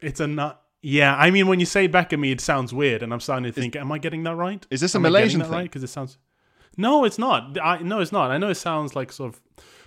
It's 0.00 0.20
a 0.20 0.26
nut. 0.26 0.62
Yeah, 0.80 1.14
I 1.14 1.30
mean, 1.30 1.46
when 1.46 1.60
you 1.60 1.66
say 1.66 1.86
back 1.86 2.14
at 2.14 2.18
me, 2.18 2.32
it 2.32 2.40
sounds 2.40 2.72
weird, 2.72 3.02
and 3.02 3.12
I'm 3.12 3.20
starting 3.20 3.44
to 3.44 3.52
think, 3.52 3.76
am 3.76 3.92
I 3.92 3.98
getting 3.98 4.22
that 4.22 4.34
right? 4.34 4.66
Is 4.70 4.80
this 4.80 4.94
a 4.94 4.98
Am 4.98 5.04
I 5.04 5.10
Malaysian 5.10 5.40
that 5.40 5.44
thing? 5.44 5.52
right? 5.52 5.64
Because 5.64 5.84
it 5.84 5.88
sounds. 5.88 6.16
No, 6.78 7.04
it's 7.04 7.18
not. 7.18 7.58
I 7.62 7.78
no, 7.82 8.00
it's 8.00 8.12
not. 8.12 8.30
I 8.30 8.38
know 8.38 8.48
it 8.48 8.54
sounds 8.54 8.96
like 8.96 9.12
sort 9.12 9.34
of 9.34 9.40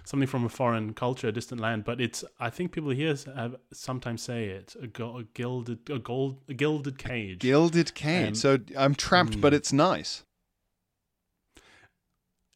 something 0.03 0.27
from 0.27 0.45
a 0.45 0.49
foreign 0.49 0.93
culture, 0.93 1.27
a 1.29 1.31
distant 1.31 1.59
land, 1.59 1.85
but 1.85 1.99
it's. 1.99 2.23
I 2.39 2.51
think 2.51 2.71
people 2.71 2.91
here 2.91 3.15
have, 3.35 3.55
sometimes 3.71 4.21
say 4.21 4.45
it 4.45 4.75
a, 4.79 4.85
go, 4.85 5.17
a 5.17 5.23
gilded, 5.23 5.89
a 5.89 5.97
gold, 5.97 6.41
a 6.47 6.53
gilded 6.53 6.99
cage. 6.99 7.39
Gilded 7.39 7.95
cage. 7.95 8.27
Um, 8.27 8.35
so 8.35 8.59
I'm 8.77 8.93
trapped, 8.93 9.41
but 9.41 9.53
hmm. 9.53 9.57
it's 9.57 9.73
nice. 9.73 10.23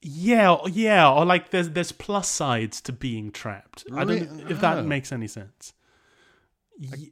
Yeah, 0.02 0.58
yeah, 0.68 1.10
or 1.12 1.26
like 1.26 1.50
there's 1.50 1.70
there's 1.72 1.91
plus 1.91 2.30
sides 2.30 2.82
to 2.82 2.91
being 2.93 3.32
trapped. 3.32 3.84
I 3.93 4.04
don't 4.06 4.32
know 4.38 4.48
if 4.50 4.62
that 4.62 4.78
Oh. 4.80 4.84
makes 4.84 5.12
any 5.12 5.28
sense. 5.28 5.74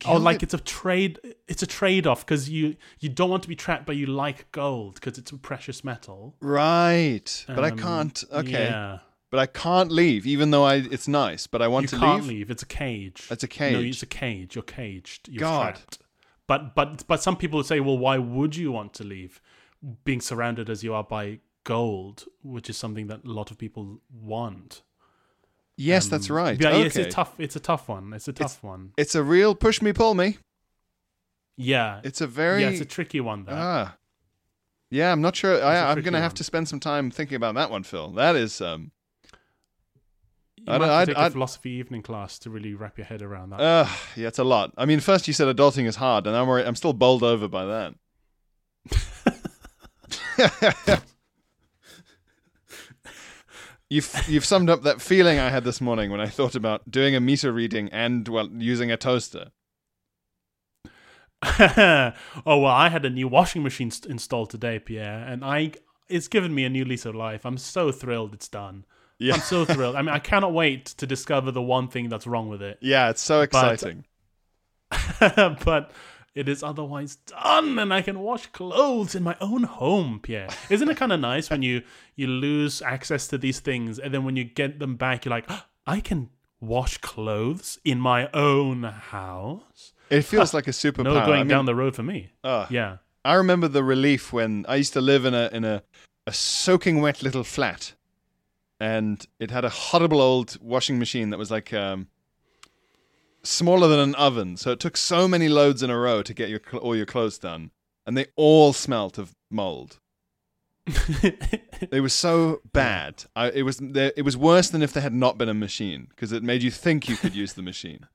Or 0.08 0.20
like 0.20 0.40
gilded- 0.40 0.44
it's 0.44 0.54
a 0.54 0.60
trade, 0.60 1.20
it's 1.48 1.64
a 1.64 1.68
trade 1.68 2.06
off 2.06 2.24
because 2.24 2.48
you 2.50 2.76
you 3.00 3.10
don't 3.10 3.32
want 3.32 3.42
to 3.44 3.50
be 3.50 3.56
trapped, 3.56 3.88
but 3.88 3.96
you 3.96 4.06
like 4.06 4.52
gold 4.52 4.96
because 4.96 5.18
it's 5.18 5.32
a 5.32 5.38
precious 5.38 5.84
metal. 5.84 6.36
Right. 6.40 7.44
But 7.48 7.64
I 7.64 7.70
Um, 7.72 7.78
can't. 7.80 8.24
Okay. 8.32 8.52
Yeah, 8.52 9.00
But 9.32 9.40
I 9.40 9.48
can't 9.48 9.92
leave, 9.92 10.28
even 10.28 10.52
though 10.52 10.64
I 10.66 10.76
it's 10.76 11.08
nice. 11.08 11.48
But 11.48 11.64
I 11.64 11.68
want 11.68 11.84
you 11.86 11.88
to 11.90 11.98
can't 11.98 12.22
leave. 12.28 12.30
leave. 12.38 12.52
It's 12.52 12.62
a 12.62 12.68
cage. 12.68 13.24
It's 13.32 13.44
a 13.44 13.48
cage. 13.48 13.74
No, 13.74 13.80
it's 13.80 14.04
a 14.04 14.06
cage. 14.06 14.54
You're 14.56 14.64
caged. 14.64 15.28
You're 15.30 15.40
God. 15.40 15.62
trapped. 15.76 15.98
But 16.46 16.76
but 16.76 17.08
but 17.08 17.24
some 17.24 17.36
people 17.36 17.58
would 17.58 17.66
say, 17.66 17.80
well, 17.80 17.98
why 17.98 18.20
would 18.20 18.56
you 18.56 18.72
want 18.72 18.94
to 18.94 19.04
leave? 19.04 19.42
Being 20.04 20.22
surrounded 20.22 20.70
as 20.70 20.84
you 20.84 20.94
are 20.94 21.04
by 21.04 21.40
gold, 21.66 22.24
which 22.44 22.70
is 22.70 22.78
something 22.78 23.08
that 23.08 23.26
a 23.26 23.30
lot 23.30 23.52
of 23.52 23.58
people 23.58 24.00
want. 24.10 24.82
Yes, 25.76 26.08
that's 26.08 26.30
Um, 26.30 26.36
right. 26.38 26.58
Yeah, 26.62 26.70
okay. 26.70 26.86
it's 26.86 26.96
a 26.96 27.10
tough. 27.10 27.34
It's 27.38 27.58
a 27.58 27.60
tough 27.60 27.90
one. 27.90 28.14
It's 28.14 28.30
a 28.30 28.34
tough 28.34 28.64
one. 28.64 28.94
It's 28.98 29.14
a 29.16 29.22
real 29.24 29.54
push 29.54 29.82
me, 29.82 29.92
pull 29.92 30.14
me. 30.16 30.38
Yeah, 31.58 32.00
It's 32.04 32.22
a 32.22 32.28
very. 32.28 32.62
yeah, 32.62 32.70
it's 32.70 32.80
a 32.82 32.86
tricky 32.86 33.20
one. 33.20 33.46
Ah. 33.50 33.98
Yeah, 34.90 35.12
I'm 35.12 35.20
not 35.22 35.36
sure. 35.36 35.62
I'm 35.64 36.02
going 36.02 36.14
to 36.14 36.22
have 36.22 36.34
to 36.36 36.44
spend 36.46 36.68
some 36.70 36.80
time 36.80 37.12
thinking 37.12 37.36
about 37.36 37.56
that 37.56 37.70
one, 37.72 37.84
Phil. 37.84 38.12
That 38.12 38.36
is. 38.38 38.62
um. 38.62 38.92
you 40.58 40.64
I 40.68 40.78
might 40.78 40.86
have 40.86 40.94
I'd- 40.96 41.06
to 41.12 41.14
take 41.16 41.20
I'd- 41.22 41.28
a 41.28 41.32
philosophy 41.32 41.70
evening 41.72 42.02
class 42.04 42.40
to 42.40 42.50
really 42.50 42.74
wrap 42.74 42.98
your 42.98 43.06
head 43.06 43.22
around 43.22 43.50
that. 43.52 43.60
Uh, 43.60 43.88
yeah, 44.16 44.28
it's 44.30 44.40
a 44.40 44.44
lot. 44.44 44.72
I 44.78 44.86
mean, 44.86 45.00
first 45.02 45.28
you 45.28 45.34
said 45.34 45.48
adulting 45.54 45.86
is 45.86 45.98
hard, 45.98 46.28
and 46.28 46.36
I'm 46.36 46.48
I'm 46.50 46.76
still 46.76 46.94
bowled 46.94 47.24
over 47.24 47.48
by 47.50 47.66
that. 47.66 47.96
you've 53.90 54.24
you've 54.28 54.46
summed 54.46 54.70
up 54.70 54.84
that 54.84 55.02
feeling 55.02 55.40
I 55.40 55.50
had 55.50 55.64
this 55.64 55.82
morning 55.82 56.12
when 56.12 56.22
I 56.22 56.28
thought 56.28 56.56
about 56.56 56.90
doing 56.90 57.16
a 57.16 57.20
meter 57.20 57.52
reading 57.52 57.90
and 57.90 58.28
well 58.28 58.50
using 58.52 58.92
a 58.92 58.98
toaster. 58.98 59.52
oh 61.60 62.14
well, 62.46 62.66
I 62.66 62.90
had 62.90 63.06
a 63.06 63.10
new 63.10 63.28
washing 63.28 63.64
machine 63.64 63.92
st- 63.92 64.10
installed 64.10 64.50
today, 64.50 64.80
Pierre, 64.80 65.26
and 65.28 65.44
I 65.44 65.74
it's 66.08 66.28
given 66.28 66.54
me 66.54 66.66
a 66.66 66.70
new 66.70 66.86
lease 66.86 67.06
of 67.06 67.16
life. 67.16 67.46
I'm 67.46 67.58
so 67.58 67.92
thrilled 67.92 68.34
it's 68.34 68.48
done. 68.48 68.86
Yeah, 69.20 69.36
I'm 69.36 69.42
so 69.42 69.64
thrilled. 69.66 69.96
I 69.96 70.02
mean, 70.02 70.14
I 70.14 70.20
cannot 70.20 70.54
wait 70.54 70.86
to 70.86 71.08
discover 71.08 71.52
the 71.52 71.62
one 71.62 71.88
thing 71.88 72.10
that's 72.10 72.28
wrong 72.28 72.50
with 72.50 72.62
it. 72.62 72.80
yeah, 72.82 73.10
it's 73.10 73.22
so 73.22 73.42
exciting. 73.42 74.06
but 75.20 75.92
it 76.36 76.50
is 76.50 76.62
otherwise 76.62 77.16
done, 77.16 77.80
and 77.80 77.94
I 77.94 78.02
can 78.02 78.20
wash 78.20 78.48
clothes 78.48 79.16
in 79.16 79.24
my 79.24 79.38
own 79.40 79.64
home, 79.64 80.20
Pierre. 80.22 80.50
Isn't 80.70 80.90
it 80.90 80.98
kind 80.98 81.14
of 81.14 81.20
nice 81.20 81.50
when 81.50 81.62
you 81.62 81.82
you 82.16 82.28
lose 82.28 82.82
access 82.82 83.28
to 83.28 83.38
these 83.38 83.62
things, 83.62 83.98
and 83.98 84.14
then 84.14 84.26
when 84.26 84.36
you 84.36 84.44
get 84.44 84.80
them 84.80 84.96
back, 84.98 85.26
you're 85.26 85.32
like, 85.32 85.46
"Oh, 85.50 85.64
I 85.88 86.02
can 86.02 86.30
wash 86.60 86.98
clothes 86.98 87.80
in 87.84 88.00
my 88.00 88.30
own 88.34 88.84
house. 88.84 89.94
It 90.10 90.24
feels 90.24 90.54
ah, 90.54 90.58
like 90.58 90.68
a 90.68 90.72
superpower. 90.72 91.04
No 91.06 91.18
I 91.20 91.26
going 91.26 91.40
mean, 91.40 91.48
down 91.48 91.66
the 91.66 91.76
road 91.76 91.96
for 91.96 92.04
me. 92.04 92.32
ugh. 92.44 92.70
Yeah. 92.70 92.98
I 93.24 93.34
remember 93.34 93.68
the 93.68 93.84
relief 93.84 94.32
when 94.32 94.66
I 94.68 94.76
used 94.76 94.94
to 94.94 95.02
live 95.02 95.26
in 95.26 95.34
a 95.34 95.50
in 95.52 95.66
a, 95.66 95.82
a 96.28 96.34
soaking 96.34 97.02
wet 97.02 97.24
little 97.24 97.44
flat, 97.44 97.94
and 98.80 99.26
it 99.40 99.52
had 99.52 99.66
a 99.66 99.70
horrible 99.70 100.22
old 100.22 100.58
washing 100.62 101.00
machine 101.00 101.32
that 101.32 101.40
was 101.40 101.50
like 101.50 101.74
um, 101.74 102.08
smaller 103.46 103.88
than 103.88 104.00
an 104.00 104.16
oven. 104.16 104.58
So 104.58 104.72
it 104.72 104.80
took 104.80 104.98
so 104.98 105.28
many 105.28 105.48
loads 105.50 105.84
in 105.84 105.90
a 105.90 105.98
row 105.98 106.22
to 106.22 106.34
get 106.34 106.50
your 106.50 106.60
cl- 106.60 106.82
all 106.82 106.96
your 106.96 107.06
clothes 107.06 107.38
done, 107.38 107.72
and 108.06 108.18
they 108.18 108.28
all 108.36 108.74
smelt 108.74 109.18
of 109.18 109.34
mold. 109.50 110.00
It 110.88 112.02
was 112.02 112.14
so 112.14 112.62
bad. 112.74 113.26
I, 113.36 113.50
it 113.50 113.64
was 113.64 113.78
there, 113.78 114.14
it 114.16 114.22
was 114.22 114.38
worse 114.38 114.70
than 114.70 114.82
if 114.82 114.94
there 114.94 115.04
had 115.04 115.14
not 115.14 115.38
been 115.38 115.50
a 115.50 115.54
machine 115.54 116.08
because 116.10 116.32
it 116.32 116.44
made 116.44 116.64
you 116.64 116.72
think 116.72 117.10
you 117.10 117.18
could 117.18 117.36
use 117.36 117.54
the 117.54 117.62
machine. 117.62 118.08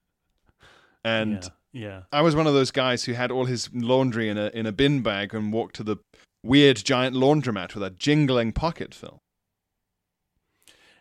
And 1.04 1.50
yeah. 1.72 1.88
yeah. 1.88 2.00
I 2.12 2.22
was 2.22 2.36
one 2.36 2.46
of 2.46 2.54
those 2.54 2.70
guys 2.70 3.04
who 3.04 3.12
had 3.12 3.30
all 3.30 3.46
his 3.46 3.70
laundry 3.72 4.28
in 4.28 4.38
a 4.38 4.50
in 4.54 4.66
a 4.66 4.72
bin 4.72 5.02
bag 5.02 5.34
and 5.34 5.52
walked 5.52 5.76
to 5.76 5.82
the 5.82 5.96
weird 6.42 6.76
giant 6.76 7.16
laundromat 7.16 7.74
with 7.74 7.82
a 7.82 7.90
jingling 7.90 8.52
pocket 8.52 8.94
fill. 8.94 9.20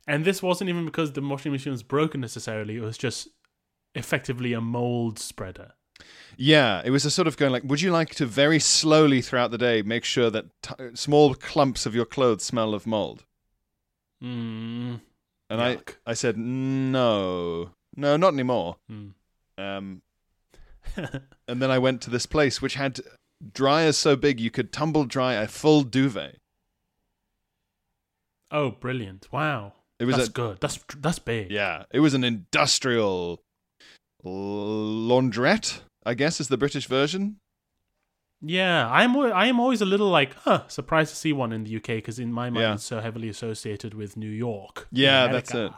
And 0.08 0.26
this 0.26 0.42
wasn't 0.42 0.70
even 0.70 0.86
because 0.86 1.14
the 1.14 1.22
washing 1.22 1.52
machine 1.52 1.72
was 1.72 1.84
broken 1.84 2.20
necessarily. 2.20 2.78
It 2.78 2.82
was 2.82 2.98
just 2.98 3.28
effectively 3.96 4.54
a 4.54 4.62
mold 4.62 5.20
spreader. 5.20 5.74
Yeah, 6.38 6.82
it 6.86 6.92
was 6.92 7.04
a 7.04 7.12
sort 7.12 7.28
of 7.28 7.36
going 7.36 7.52
like, 7.52 7.64
would 7.66 7.82
you 7.82 7.92
like 7.92 8.16
to 8.16 8.26
very 8.26 8.60
slowly 8.60 9.22
throughout 9.22 9.52
the 9.52 9.58
day 9.58 9.82
make 9.82 10.06
sure 10.06 10.30
that 10.30 10.46
t- 10.62 10.74
small 10.94 11.36
clumps 11.36 11.86
of 11.86 11.94
your 11.94 12.06
clothes 12.06 12.44
smell 12.44 12.74
of 12.74 12.88
mold? 12.88 13.26
Mm. 14.24 15.02
And 15.50 15.60
Yuck. 15.62 15.96
I 16.06 16.12
I 16.12 16.14
said 16.14 16.38
no, 16.38 17.72
no, 17.96 18.16
not 18.16 18.34
anymore. 18.34 18.78
Mm. 18.90 19.14
Um, 19.58 20.02
and 21.48 21.62
then 21.62 21.72
I 21.72 21.80
went 21.80 22.02
to 22.04 22.10
this 22.10 22.26
place 22.26 22.62
which 22.62 22.76
had 22.76 23.02
dryers 23.54 23.98
so 23.98 24.16
big 24.16 24.40
you 24.40 24.52
could 24.52 24.72
tumble 24.72 25.06
dry 25.06 25.34
a 25.34 25.48
full 25.48 25.84
duvet. 25.84 26.38
oh, 28.52 28.72
brilliant! 28.72 29.28
Wow, 29.32 29.74
It 30.00 30.06
was 30.06 30.16
that's 30.18 30.30
a 30.30 30.32
good. 30.32 30.58
That's 30.62 30.80
that's 30.98 31.20
big. 31.20 31.52
Yeah, 31.52 31.84
it 31.92 32.00
was 32.00 32.14
an 32.14 32.24
industrial 32.24 33.42
laundrette, 34.26 35.82
I 36.06 36.14
guess 36.14 36.40
is 36.40 36.48
the 36.48 36.58
British 36.58 36.88
version. 36.88 37.38
Yeah, 38.42 38.90
I'm 38.90 39.18
I 39.18 39.48
am 39.48 39.60
always 39.60 39.82
a 39.82 39.86
little 39.86 40.10
like, 40.10 40.34
huh, 40.34 40.68
surprised 40.68 41.10
to 41.12 41.16
see 41.18 41.34
one 41.34 41.52
in 41.52 41.66
the 41.66 41.76
UK 41.76 41.88
because 41.98 42.20
in 42.20 42.32
my 42.32 42.50
mind 42.50 42.62
Yeah. 42.64 42.74
it's 42.76 42.86
so 42.86 43.02
heavily 43.02 43.28
associated 43.28 43.94
with 43.94 44.16
New 44.16 44.30
York. 44.30 44.88
Yeah, 44.92 45.28
that's 45.28 45.54
it. 45.54 45.72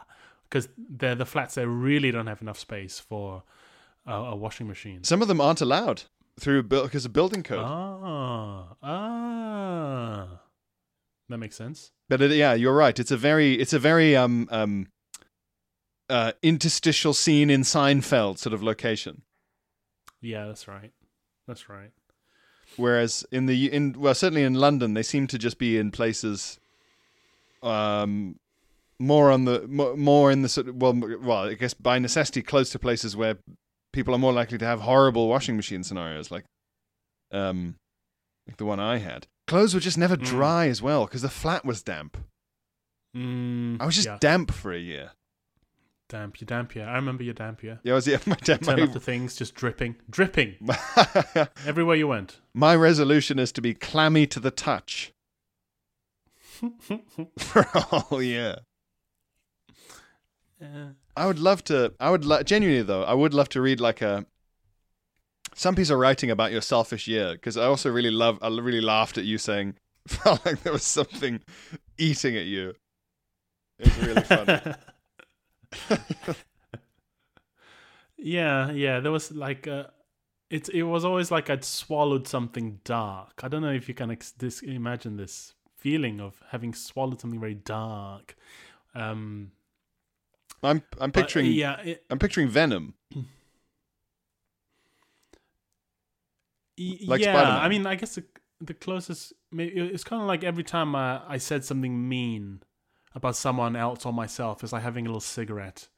Because 0.48 0.68
they're 0.76 1.14
the 1.16 1.26
flats 1.26 1.54
they 1.56 1.66
really 1.66 2.10
don't 2.12 2.26
have 2.28 2.40
enough 2.42 2.58
space 2.58 3.00
for 3.00 3.42
a, 4.06 4.12
a 4.12 4.36
washing 4.36 4.68
machine. 4.68 5.02
Some 5.02 5.22
of 5.22 5.28
them 5.28 5.40
aren't 5.40 5.60
allowed 5.60 6.04
through 6.38 6.62
because 6.64 7.04
of 7.04 7.12
building 7.12 7.42
code. 7.42 7.64
Ah, 7.64 8.76
ah, 8.82 10.28
that 11.28 11.38
makes 11.38 11.56
sense. 11.56 11.90
But 12.08 12.20
it, 12.22 12.30
yeah, 12.32 12.54
you're 12.54 12.74
right. 12.76 12.98
It's 12.98 13.10
a 13.10 13.16
very 13.16 13.54
it's 13.54 13.72
a 13.72 13.78
very 13.80 14.14
um 14.14 14.48
um 14.52 14.86
uh 16.08 16.32
interstitial 16.42 17.14
scene 17.14 17.50
in 17.50 17.62
Seinfeld 17.62 18.38
sort 18.38 18.52
of 18.52 18.62
location. 18.62 19.22
Yeah, 20.20 20.46
that's 20.46 20.68
right. 20.68 20.92
That's 21.48 21.68
right. 21.68 21.90
Whereas 22.76 23.24
in 23.30 23.46
the 23.46 23.72
in 23.72 23.94
well 23.98 24.14
certainly 24.14 24.44
in 24.44 24.54
London 24.54 24.94
they 24.94 25.02
seem 25.02 25.26
to 25.28 25.38
just 25.38 25.58
be 25.58 25.76
in 25.78 25.90
places 25.90 26.58
um 27.62 28.36
more 28.98 29.30
on 29.30 29.44
the 29.44 29.66
more, 29.68 29.96
more 29.96 30.30
in 30.30 30.42
the 30.42 30.48
sort 30.48 30.68
of 30.68 30.76
well 30.76 30.94
well 31.20 31.44
I 31.50 31.54
guess 31.54 31.74
by 31.74 31.98
necessity 31.98 32.42
close 32.42 32.70
to 32.70 32.78
places 32.78 33.16
where 33.16 33.36
people 33.92 34.14
are 34.14 34.18
more 34.18 34.32
likely 34.32 34.58
to 34.58 34.64
have 34.64 34.80
horrible 34.80 35.28
washing 35.28 35.56
machine 35.56 35.82
scenarios 35.84 36.30
like 36.30 36.44
um 37.30 37.76
like 38.46 38.56
the 38.56 38.64
one 38.64 38.80
I 38.80 38.98
had. 38.98 39.26
Clothes 39.46 39.74
were 39.74 39.80
just 39.80 39.98
never 39.98 40.16
Mm. 40.16 40.24
dry 40.24 40.66
as 40.68 40.80
well 40.82 41.04
because 41.04 41.22
the 41.22 41.28
flat 41.28 41.64
was 41.64 41.82
damp. 41.82 42.16
Mm, 43.16 43.80
I 43.80 43.86
was 43.86 43.94
just 43.94 44.06
yeah. 44.08 44.18
damp 44.20 44.50
for 44.50 44.72
a 44.72 44.78
year. 44.78 45.12
Damp. 46.12 46.40
You 46.40 46.46
damp. 46.46 46.74
Yeah, 46.74 46.90
I 46.90 46.94
remember 46.96 47.24
you 47.24 47.32
damp. 47.32 47.62
Yeah. 47.62 47.78
Yeah, 47.82 47.92
I 47.92 47.94
was 47.96 48.06
yeah, 48.06 48.18
my, 48.26 48.36
damp, 48.36 48.62
Turn 48.62 48.76
my, 48.76 48.82
up 48.84 48.92
to 48.92 49.00
things 49.00 49.34
just 49.34 49.54
dripping, 49.54 49.96
dripping 50.08 50.54
everywhere 51.66 51.96
you 51.96 52.06
went. 52.06 52.40
my 52.54 52.76
resolution 52.76 53.38
is 53.38 53.50
to 53.52 53.60
be 53.60 53.74
clammy 53.74 54.26
to 54.28 54.38
the 54.38 54.50
touch. 54.50 55.12
for 57.38 57.66
a 57.74 57.80
whole 57.80 58.22
year. 58.22 58.58
Yeah. 60.60 60.90
I 61.16 61.26
would 61.26 61.40
love 61.40 61.64
to. 61.64 61.92
I 61.98 62.10
would 62.10 62.24
lo- 62.24 62.42
genuinely 62.42 62.82
though. 62.84 63.02
I 63.02 63.14
would 63.14 63.34
love 63.34 63.48
to 63.50 63.60
read 63.60 63.80
like 63.80 64.00
a 64.00 64.26
some 65.54 65.74
piece 65.74 65.90
of 65.90 65.98
writing 65.98 66.30
about 66.30 66.52
your 66.52 66.60
selfish 66.60 67.08
year 67.08 67.32
because 67.32 67.56
I 67.56 67.64
also 67.64 67.90
really 67.90 68.10
love. 68.12 68.38
I 68.42 68.48
really 68.48 68.80
laughed 68.80 69.18
at 69.18 69.24
you 69.24 69.38
saying 69.38 69.74
felt 70.06 70.46
like 70.46 70.62
there 70.62 70.72
was 70.72 70.84
something 70.84 71.40
eating 71.98 72.36
at 72.36 72.44
you. 72.44 72.74
It 73.78 73.86
was 73.86 74.06
really 74.06 74.22
funny. 74.22 74.74
Yeah, 78.16 78.70
yeah. 78.70 79.00
There 79.00 79.12
was 79.12 79.32
like 79.32 79.66
uh 79.66 79.84
it. 80.50 80.68
It 80.68 80.84
was 80.84 81.04
always 81.04 81.30
like 81.30 81.50
I'd 81.50 81.64
swallowed 81.64 82.28
something 82.28 82.80
dark. 82.84 83.40
I 83.42 83.48
don't 83.48 83.62
know 83.62 83.72
if 83.72 83.88
you 83.88 83.94
can 83.94 84.10
ex- 84.10 84.32
this, 84.32 84.62
imagine 84.62 85.16
this 85.16 85.54
feeling 85.76 86.20
of 86.20 86.40
having 86.50 86.74
swallowed 86.74 87.20
something 87.20 87.40
very 87.40 87.54
dark. 87.54 88.36
Um, 88.94 89.52
I'm 90.62 90.82
I'm 91.00 91.10
but, 91.10 91.20
picturing 91.22 91.46
yeah, 91.46 91.80
it, 91.80 92.04
I'm 92.10 92.18
picturing 92.18 92.48
Venom. 92.48 92.94
Like 97.06 97.20
yeah, 97.20 97.32
Spider-Man. 97.32 97.60
I 97.60 97.68
mean, 97.68 97.86
I 97.86 97.94
guess 97.96 98.14
the, 98.14 98.24
the 98.60 98.74
closest 98.74 99.34
it's 99.52 100.04
kind 100.04 100.22
of 100.22 100.28
like 100.28 100.42
every 100.42 100.64
time 100.64 100.96
I, 100.96 101.20
I 101.28 101.36
said 101.38 101.64
something 101.64 102.08
mean 102.08 102.62
about 103.14 103.36
someone 103.36 103.76
else 103.76 104.04
or 104.06 104.12
myself, 104.12 104.62
is 104.64 104.72
like 104.72 104.82
having 104.82 105.06
a 105.06 105.08
little 105.08 105.20
cigarette, 105.20 105.88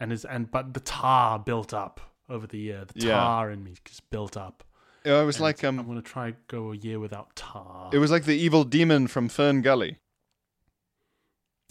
and 0.00 0.12
is 0.12 0.24
and 0.24 0.50
but 0.50 0.74
the 0.74 0.80
tar 0.80 1.38
built 1.38 1.72
up 1.74 2.00
over 2.28 2.46
the 2.46 2.58
year. 2.58 2.84
The 2.92 3.06
Yeah. 3.06 3.14
tar 3.14 3.50
in 3.50 3.62
me 3.64 3.74
just 3.84 4.08
built 4.10 4.36
up. 4.36 4.64
Yeah, 5.04 5.20
It 5.22 5.24
was 5.26 5.36
And 5.36 5.42
like 5.44 5.62
I'm 5.64 5.78
um, 5.80 5.86
gonna 5.86 6.02
try 6.02 6.34
go 6.48 6.72
a 6.72 6.76
year 6.76 7.00
without 7.00 7.34
tar. 7.34 7.90
it 7.92 7.98
was 7.98 8.10
like 8.10 8.24
the 8.24 8.36
evil 8.36 8.62
demon 8.64 9.06
from 9.08 9.28
FernGully. 9.28 9.96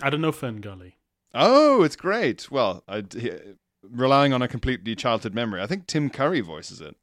I 0.03 0.09
don't 0.09 0.22
know 0.22 0.32
FernGully. 0.32 0.93
Oh, 1.34 1.84
it's 1.84 1.95
great. 1.95 2.49
Well, 2.51 2.84
I 2.88 3.03
relying 3.84 4.34
on 4.34 4.41
a 4.41 4.47
completely 4.47 4.95
childhood 4.95 5.34
memory. 5.34 5.61
I 5.61 5.67
think 5.67 5.88
Tim 5.88 6.09
Curry 6.09 6.41
voices 6.41 6.82
it. 6.82 6.95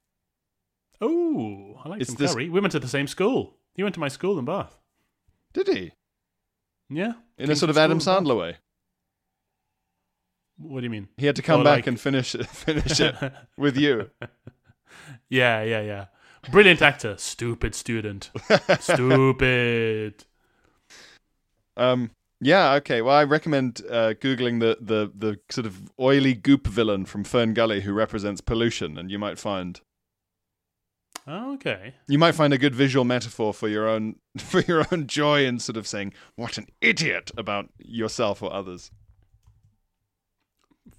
Oh, 1.01 1.81
I 1.85 1.89
like 1.89 2.01
It's 2.01 2.11
Tim 2.11 2.19
this- 2.19 2.35
Curry. 2.35 2.49
We 2.49 2.61
went 2.61 2.73
to 2.73 2.81
the 2.81 2.89
same 2.89 3.07
school. 3.07 3.57
He 3.75 3.83
went 3.83 3.95
to 3.95 4.01
my 4.01 4.09
school 4.09 4.39
in 4.39 4.45
Bath. 4.45 4.79
Did 5.53 5.69
he? 5.69 5.93
Yeah. 6.91 7.13
In 7.39 7.51
a 7.51 7.57
sort 7.57 7.71
of 7.71 7.79
Adam 7.79 7.99
Sandler 7.99 8.39
way. 8.39 8.57
What 10.57 10.81
do 10.81 10.85
you 10.85 10.91
mean? 10.91 11.09
He 11.17 11.27
had 11.27 11.37
to 11.37 11.43
come 11.43 11.61
Or 11.61 11.65
back 11.65 11.77
like- 11.79 11.87
and 11.87 12.01
finish 12.01 12.33
finish 12.49 12.99
it 13.01 13.15
with 13.57 13.77
you. 13.77 14.11
Yeah, 15.29 15.63
yeah, 15.63 15.83
yeah. 15.83 16.07
Brilliant 16.51 16.83
actor. 16.83 17.17
Stupid 17.19 17.75
student. 17.75 18.31
Stupid. 18.81 20.25
Um, 21.77 22.11
yeah, 22.41 22.73
okay. 22.75 23.03
Well, 23.03 23.15
I 23.15 23.23
recommend 23.23 23.83
uh, 23.89 24.15
googling 24.15 24.59
the, 24.59 24.79
the 24.81 25.13
the 25.17 25.39
sort 25.49 25.65
of 25.65 25.93
oily 26.01 26.35
goop 26.35 26.67
villain 26.67 27.05
from 27.05 27.23
FernGully 27.23 27.83
who 27.83 27.93
represents 27.93 28.41
pollution, 28.41 28.99
and 28.99 29.13
you 29.13 29.19
might 29.21 29.39
find 29.39 29.81
Oh, 31.31 31.53
okay. 31.55 31.95
you 32.09 32.19
might 32.19 32.35
find 32.35 32.55
a 32.55 32.59
good 32.59 32.75
visual 32.75 33.05
metaphor 33.05 33.53
for 33.53 33.69
your 33.69 33.87
own 33.87 34.17
for 34.39 34.61
your 34.63 34.87
own 34.91 35.07
joy 35.07 35.45
in 35.45 35.59
sort 35.59 35.77
of 35.77 35.87
saying 35.87 36.15
what 36.37 36.57
an 36.57 36.67
idiot 36.81 37.31
about 37.37 37.69
yourself 37.79 38.43
or 38.43 38.51
others. 38.53 38.91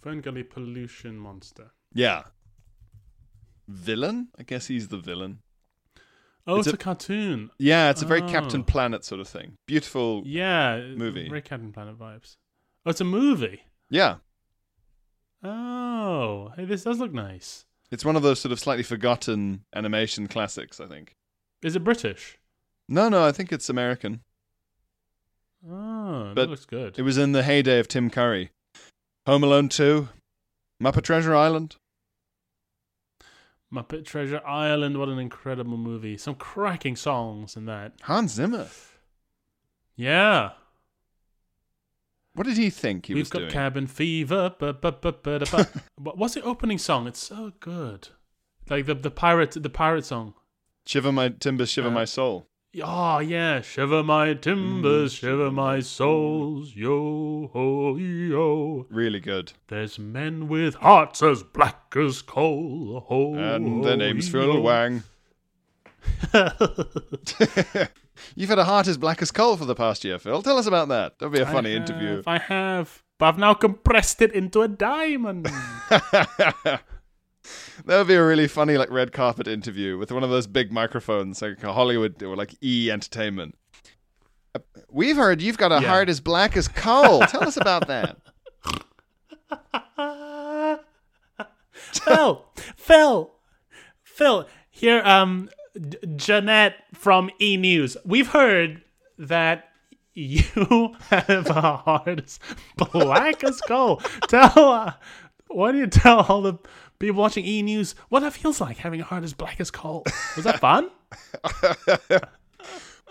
FernGully 0.03 0.47
pollution 0.49 1.17
monster. 1.17 1.71
Yeah. 1.93 2.23
Villain? 3.67 4.27
I 4.38 4.43
guess 4.43 4.67
he's 4.67 4.88
the 4.89 4.97
villain. 4.97 5.39
Oh, 6.47 6.57
It's 6.59 6.67
it's, 6.67 6.73
a- 6.73 6.75
a, 6.75 6.77
cartoon. 6.77 7.49
Yeah, 7.59 7.89
it's 7.89 8.01
a 8.01 8.05
very 8.05 8.21
oh. 8.21 8.27
Captain 8.30 8.61
Oh. 8.61 8.63
Planet 8.63 9.03
sort 9.03 9.21
of 9.21 9.27
thing. 9.27 9.57
Beautiful. 9.67 10.23
Yeah, 10.25 10.80
Movie. 10.95 11.27
Very 11.27 11.41
Captain 11.41 11.71
Planet 11.71 11.97
vibes. 11.97 12.38
Oh, 12.86 12.91
it's 12.91 13.01
a 13.01 13.05
movie. 13.05 13.61
Yeah. 13.89 14.15
Oh, 15.43 16.51
hey, 16.55 16.65
this 16.65 16.84
does 16.84 16.99
look 16.99 17.13
nice. 17.13 17.65
It's 17.92 18.06
one 18.06 18.16
of 18.16 18.22
those 18.24 18.40
sort 18.40 18.52
of 18.52 18.60
slightly 18.60 18.84
forgotten 18.84 19.64
animation 19.76 20.28
classics, 20.28 20.80
I 20.80 20.86
think. 20.86 21.16
Is 21.64 21.76
it 21.76 21.84
British? 21.84 22.38
No, 22.88 23.10
no, 23.10 23.26
I 23.26 23.32
think 23.32 23.52
it's 23.52 23.70
American. 23.70 24.22
Oh, 25.68 26.32
But 26.34 26.44
that 26.44 26.50
looks 26.50 26.66
good. 26.66 26.98
It 26.98 27.02
was 27.02 27.18
in 27.18 27.32
the 27.34 27.44
heyday 27.44 27.80
of 27.80 27.88
Tim 27.88 28.10
Curry. 28.10 28.52
Home 29.26 29.44
Alone 29.44 29.70
2, 29.70 30.08
Muppet 30.82 31.04
Treasure 31.04 31.36
Island. 31.36 31.76
Muppet 33.74 34.06
Treasure 34.06 34.42
Island. 34.48 34.98
What 34.98 35.10
an 35.10 35.20
incredible 35.20 35.78
movie. 35.78 36.18
Some 36.18 36.36
cracking 36.36 36.96
songs 36.96 37.56
in 37.56 37.66
that. 37.66 37.94
Hans 38.04 38.34
Zimmer. 38.34 38.68
Yeah. 39.96 40.52
What 42.36 42.45
did 42.47 42.57
he 42.57 42.69
think 42.69 43.07
he 43.07 43.13
We've 43.13 43.23
was 43.23 43.30
got 43.30 43.39
doing? 43.39 43.51
cabin 43.51 43.88
fever. 43.88 44.55
Ba. 44.57 44.73
What- 45.97 46.17
What's 46.17 46.34
the 46.36 46.41
opening 46.43 46.77
song? 46.77 47.07
It's 47.07 47.19
so 47.19 47.51
good. 47.59 48.09
Like 48.69 48.86
the 48.86 48.93
the 48.95 49.11
pirate 49.11 49.51
the 49.51 49.69
pirate 49.69 50.05
song. 50.05 50.34
Shiver 50.86 51.11
my 51.11 51.30
timbers, 51.30 51.69
shiver 51.71 51.89
Uh, 51.89 51.91
my 51.91 52.05
soul. 52.05 52.47
Oh 52.84 53.17
yeah, 53.17 53.61
shiver 53.61 54.03
my 54.03 54.36
timbers, 54.36 55.13
shiver 55.13 55.49
my 55.51 55.80
souls, 55.80 56.75
yo 56.75 57.49
ho 57.51 57.95
yo. 57.97 58.86
Really 58.91 59.19
good. 59.19 59.53
There's 59.69 59.97
men 59.97 60.47
with 60.47 60.75
hearts 60.75 61.23
as 61.23 61.41
black 61.41 61.95
as 61.97 62.21
coal. 62.21 63.05
Ho, 63.07 63.34
And 63.34 63.84
their 63.84 63.97
name's 63.97 64.30
Phil. 64.30 64.61
Wang. 64.61 65.01
You've 68.36 68.49
had 68.49 68.59
a 68.59 68.65
heart 68.65 68.88
as 68.88 68.97
black 68.97 69.22
as 69.22 69.32
coal 69.32 69.57
for 69.57 69.65
the 69.65 69.76
past 69.76 70.03
year, 70.03 70.20
Phil. 70.20 70.41
Tell 70.41 70.57
us 70.57 70.65
about 70.67 70.88
that. 70.89 71.17
That'll 71.20 71.32
be 71.34 71.39
a 71.39 71.45
funny 71.45 71.74
I 71.74 71.76
interview. 71.78 72.24
I 72.28 72.38
have, 72.39 73.03
but 73.17 73.28
I've 73.28 73.38
now 73.38 73.53
compressed 73.53 74.22
it 74.22 74.32
into 74.34 74.61
a 74.61 74.67
diamond. 74.67 75.45
that 75.89 76.82
would 77.88 78.07
be 78.07 78.15
a 78.15 78.26
really 78.26 78.47
funny, 78.47 78.78
like 78.78 78.89
red 78.91 79.11
carpet 79.11 79.47
interview 79.47 79.97
with 79.97 80.11
one 80.11 80.24
of 80.24 80.30
those 80.30 80.47
big 80.47 80.72
microphones, 80.72 81.41
like 81.41 81.63
a 81.63 81.74
Hollywood 81.74 82.22
or 82.24 82.36
like 82.36 82.55
E 82.63 82.89
Entertainment. 82.91 83.55
Uh, 84.55 84.59
We've 84.91 85.15
heard 85.17 85.41
you've 85.41 85.57
got 85.57 85.72
a 85.72 85.82
Yeah. 85.82 85.88
heart 85.88 86.09
as 86.09 86.20
black 86.20 86.57
as 86.57 86.67
coal. 86.67 87.22
Tell 87.22 87.43
us 87.43 87.57
about 87.57 87.88
that. 87.88 88.17
Phil, 91.72 92.45
Phil, 92.76 93.32
Phil. 94.03 94.47
Here, 94.70 95.01
um, 95.03 95.49
Jeanette 96.15 96.75
from 96.93 97.30
E 97.39 97.57
News. 97.57 97.97
We've 98.05 98.27
heard 98.27 98.82
that 99.17 99.69
you 100.13 100.95
have 101.09 101.47
a 101.47 101.77
heart 101.77 102.19
as 102.19 102.39
black 102.75 103.43
as 103.43 103.61
coal. 103.61 103.97
Tell, 104.27 104.57
uh, 104.57 104.93
why 105.47 105.71
don't 105.71 105.82
you 105.82 105.88
tell 105.88 106.21
all 106.21 106.41
the 106.41 106.55
people 106.99 107.21
watching 107.21 107.45
E 107.45 107.61
News 107.61 107.95
what 108.09 108.21
that 108.21 108.34
feels 108.34 108.59
like 108.59 108.77
having 108.77 109.01
a 109.01 109.03
heart 109.03 109.23
as 109.23 109.34
black 109.34 109.59
as 109.59 109.71
coal? 109.71 110.03
Was 110.36 110.45
that 110.45 110.59
fun? 110.59 110.89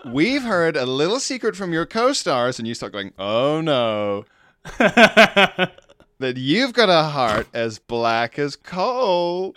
We've 0.05 0.43
heard 0.43 0.77
a 0.77 0.85
little 0.85 1.19
secret 1.19 1.57
from 1.57 1.73
your 1.73 1.85
co-stars, 1.85 2.57
and 2.57 2.67
you 2.67 2.73
start 2.73 2.93
going, 2.93 3.11
"Oh 3.19 3.59
no." 3.59 4.23
that 4.77 6.37
you've 6.37 6.73
got 6.73 6.89
a 6.89 7.09
heart 7.09 7.47
as 7.53 7.79
black 7.79 8.39
as 8.39 8.55
coal. 8.55 9.55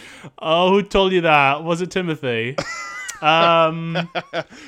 oh, 0.38 0.70
who 0.70 0.82
told 0.82 1.12
you 1.12 1.22
that? 1.22 1.64
Was 1.64 1.82
it 1.82 1.90
Timothy? 1.90 2.56
Um. 3.22 3.96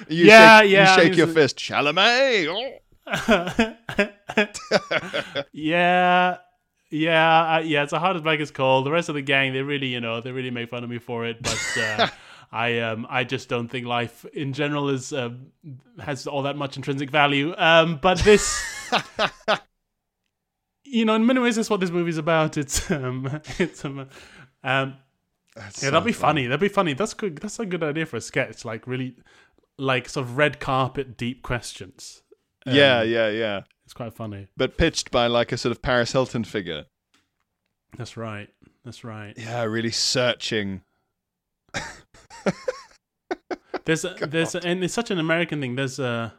You 0.09 0.27
Yeah, 0.27 0.61
shake, 0.61 0.70
yeah, 0.70 0.97
You 0.97 1.03
shake 1.03 1.16
your 1.16 1.27
fist, 1.27 1.59
Chalamet. 1.59 2.47
Oh. 2.49 2.79
yeah, 5.53 6.39
yeah, 6.91 7.57
uh, 7.57 7.59
yeah. 7.59 7.83
It's 7.83 7.93
a 7.93 7.99
hard 7.99 8.16
as 8.16 8.22
black 8.22 8.41
as 8.41 8.51
coal. 8.51 8.83
The 8.83 8.93
rest 8.93 9.09
of 9.09 9.16
the 9.16 9.22
gang, 9.22 9.53
they 9.53 9.62
really, 9.62 9.89
you 9.89 10.01
know, 10.01 10.20
they 10.20 10.31
really 10.31 10.51
make 10.51 10.70
fun 10.70 10.85
of 10.85 10.91
me 10.91 10.99
for 10.99 11.27
it. 11.27 11.43
But 11.43 11.79
uh, 11.79 12.09
I, 12.53 12.79
um, 12.79 13.07
I 13.11 13.25
just 13.25 13.49
don't 13.49 13.68
think 13.68 13.87
life 13.87 14.25
in 14.33 14.53
general 14.53 14.89
is 14.89 15.12
uh, 15.12 15.31
has 15.99 16.27
all 16.27 16.43
that 16.43 16.57
much 16.57 16.77
intrinsic 16.77 17.11
value. 17.11 17.55
Um, 17.59 17.99
but 18.01 18.18
this, 18.20 18.62
you 20.85 21.05
know, 21.05 21.16
in 21.16 21.27
many 21.27 21.41
ways, 21.41 21.57
that's 21.57 21.68
what 21.68 21.81
this 21.81 21.91
movie's 21.91 22.18
about. 22.18 22.57
It's, 22.57 22.91
um, 22.91 23.41
it's, 23.59 23.85
um, 23.85 24.09
um 24.62 24.97
That's 25.57 25.83
yeah, 25.83 25.89
so 25.89 25.91
that'd 25.93 26.05
be 26.07 26.13
funny. 26.13 26.43
funny. 26.43 26.47
That'd 26.49 26.61
be 26.61 26.69
funny. 26.69 26.93
That's 26.95 27.15
good. 27.15 27.37
That's 27.39 27.59
a 27.61 27.67
good 27.67 27.83
idea 27.83 28.07
for 28.07 28.17
a 28.17 28.21
sketch. 28.21 28.65
Like 28.65 28.87
really, 28.87 29.17
like 29.79 30.09
sort 30.09 30.27
of 30.27 30.37
red 30.37 30.59
carpet 30.61 31.17
deep 31.17 31.43
questions. 31.43 32.23
Yeah, 32.67 33.01
Um, 33.01 33.09
yeah, 33.09 33.29
yeah. 33.29 33.61
It's 33.85 33.93
quite 33.95 34.15
funny. 34.15 34.49
But 34.57 34.77
pitched 34.79 35.11
by 35.11 35.27
like 35.27 35.53
a 35.53 35.57
sort 35.59 35.71
of 35.73 35.83
Paris 35.83 36.13
Hilton 36.13 36.45
figure. 36.45 36.85
That's 37.97 38.17
right. 38.17 38.49
That's 38.85 39.05
right. 39.05 39.35
Yeah, 39.37 39.63
really 39.65 39.91
searching. 39.91 40.83
There's 43.85 44.05
a, 44.05 44.15
there's 44.27 44.55
a, 44.55 44.67
and 44.67 44.83
it's 44.83 44.95
such 44.95 45.11
an 45.11 45.19
American 45.19 45.61
thing. 45.61 45.75
There's 45.77 45.99
a 45.99 46.35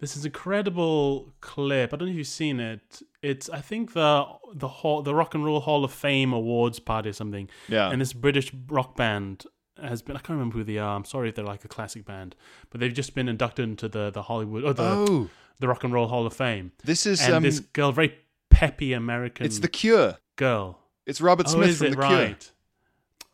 this 0.00 0.22
incredible 0.24 1.32
clip. 1.40 1.92
I 1.92 1.96
don't 1.96 2.08
know 2.08 2.12
if 2.12 2.18
you've 2.18 2.26
seen 2.26 2.60
it. 2.60 3.02
It's 3.22 3.48
I 3.48 3.60
think 3.60 3.92
the 3.92 4.26
the 4.52 4.68
hall 4.68 5.02
the 5.02 5.14
Rock 5.14 5.34
and 5.34 5.44
Roll 5.44 5.60
Hall 5.60 5.84
of 5.84 5.92
Fame 5.92 6.32
awards 6.32 6.78
party 6.78 7.08
or 7.10 7.12
something. 7.12 7.48
Yeah. 7.68 7.90
And 7.90 8.00
this 8.00 8.12
British 8.12 8.52
rock 8.68 8.96
band 8.96 9.44
has 9.80 10.02
been. 10.02 10.16
I 10.16 10.18
can't 10.18 10.30
remember 10.30 10.58
who 10.58 10.64
they 10.64 10.78
are. 10.78 10.96
I'm 10.96 11.04
sorry 11.04 11.28
if 11.28 11.34
they're 11.34 11.44
like 11.44 11.64
a 11.64 11.68
classic 11.68 12.04
band, 12.04 12.36
but 12.70 12.80
they've 12.80 12.92
just 12.92 13.14
been 13.14 13.28
inducted 13.28 13.68
into 13.68 13.88
the 13.88 14.10
the 14.10 14.22
Hollywood 14.22 14.64
or 14.64 14.72
the 14.74 14.82
Oh, 14.82 15.30
the 15.60 15.68
Rock 15.68 15.84
and 15.84 15.92
Roll 15.92 16.08
Hall 16.08 16.26
of 16.26 16.34
Fame. 16.34 16.72
this 16.84 17.06
is 17.06 17.20
and 17.22 17.34
um, 17.34 17.42
this 17.42 17.60
girl, 17.60 17.92
very 17.92 18.14
peppy 18.50 18.92
American. 18.92 19.46
it's 19.46 19.60
the 19.60 19.68
Cure. 19.68 20.16
girl. 20.36 20.80
It's 21.06 21.20
Robert 21.20 21.46
oh, 21.48 21.52
Smith 21.52 21.68
is 21.70 21.78
from 21.78 21.86
it 21.88 21.90
the 21.90 21.96
right? 21.96 22.50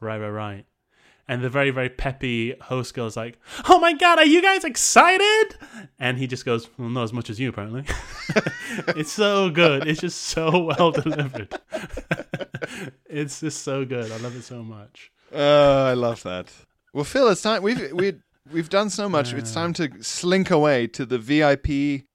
Right, 0.01 0.19
right, 0.19 0.29
right. 0.31 0.65
And 1.29 1.43
the 1.43 1.49
very, 1.49 1.71
very 1.71 1.89
peppy 1.89 2.55
host 2.61 2.93
girl 2.95 3.07
is 3.07 3.17
like, 3.17 3.39
"Oh 3.69 3.79
my 3.79 3.93
god, 3.93 4.19
are 4.19 4.25
you 4.25 4.43
guys 4.43 4.65
excited?" 4.65 5.57
And 5.99 6.19
he 6.19 6.27
just 6.27 6.45
goes, 6.45 6.69
"Well, 6.77 6.89
not 6.89 7.05
as 7.05 7.13
much 7.13 7.31
as 7.31 7.39
you, 7.39 7.51
apparently." 7.51 7.85
it's 8.89 9.13
so 9.13 9.49
good. 9.51 9.87
It's 9.87 10.01
just 10.01 10.21
so 10.23 10.65
well 10.79 10.91
delivered. 10.91 11.57
it's 13.07 13.41
just 13.41 13.63
so 13.63 13.85
good. 13.85 14.11
I 14.11 14.17
love 14.17 14.37
it 14.37 14.43
so 14.43 14.63
much. 14.63 15.13
Oh, 15.33 15.85
I 15.87 15.95
love 15.95 16.23
that. 16.25 16.53
Well, 16.93 17.05
Phil, 17.05 17.29
it's 17.29 17.43
time. 17.43 17.63
We've 17.63 17.93
we 17.93 18.15
we've 18.53 18.69
done 18.69 18.91
so 18.91 19.09
much. 19.09 19.33
It's 19.33 19.53
time 19.53 19.73
to 19.75 20.03
slink 20.03 20.51
away 20.51 20.89
to 20.89 21.07
the 21.07 21.19
VIP 21.19 22.07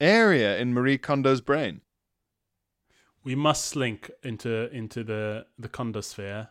area 0.00 0.58
in 0.58 0.72
Marie 0.72 0.98
Kondo's 0.98 1.40
brain. 1.42 1.82
we 3.24 3.34
must 3.34 3.66
slink 3.66 4.10
into 4.22 4.70
into 4.74 5.04
the 5.04 5.46
the 5.58 5.68
condosphere. 5.68 6.48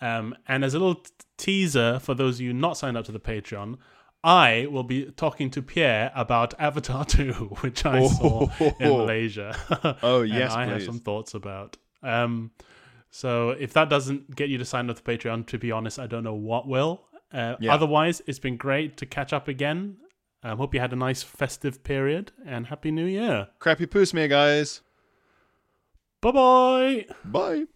Um, 0.00 0.34
and 0.46 0.64
as 0.64 0.74
a 0.74 0.78
little 0.78 0.96
t- 0.96 1.10
teaser 1.36 1.98
for 1.98 2.14
those 2.14 2.36
of 2.36 2.40
you 2.42 2.52
not 2.52 2.76
signed 2.76 2.96
up 2.96 3.04
to 3.06 3.12
the 3.12 3.20
Patreon, 3.20 3.76
I 4.24 4.66
will 4.70 4.82
be 4.84 5.06
talking 5.06 5.50
to 5.50 5.62
Pierre 5.62 6.10
about 6.14 6.54
Avatar 6.60 7.04
2, 7.04 7.32
which 7.60 7.84
I 7.86 8.06
saw 8.06 8.48
in 8.58 8.74
Malaysia. 8.98 9.56
Oh, 10.02 10.20
And 10.22 10.30
yes, 10.30 10.52
I 10.52 10.66
have 10.66 10.82
some 10.84 10.98
thoughts 11.00 11.34
about. 11.34 11.76
Um, 12.02 12.50
so 13.10 13.50
if 13.50 13.72
that 13.72 13.88
doesn't 13.88 14.34
get 14.36 14.48
you 14.48 14.58
to 14.58 14.64
sign 14.64 14.90
up 14.90 14.96
to 14.96 15.02
Patreon, 15.02 15.46
to 15.46 15.58
be 15.58 15.72
honest, 15.72 15.98
I 15.98 16.06
don't 16.06 16.24
know 16.24 16.34
what 16.34 16.66
will. 16.68 17.04
Uh, 17.32 17.56
Yeah. 17.60 17.74
Otherwise, 17.74 18.22
it's 18.26 18.38
been 18.38 18.56
great 18.56 18.96
to 18.98 19.06
catch 19.06 19.32
up 19.32 19.48
again. 19.48 19.96
Um, 20.42 20.58
hope 20.58 20.74
you 20.74 20.80
had 20.80 20.92
a 20.92 20.96
nice 20.96 21.22
festive 21.24 21.82
period 21.82 22.30
and 22.46 22.66
happy 22.68 22.90
New 22.92 23.06
Year. 23.06 23.48
Crappy 23.58 23.86
poos, 23.86 24.14
me 24.14 24.28
guys. 24.28 24.82
Bye 26.20 26.30
bye. 26.32 27.06
Bye. 27.24 27.66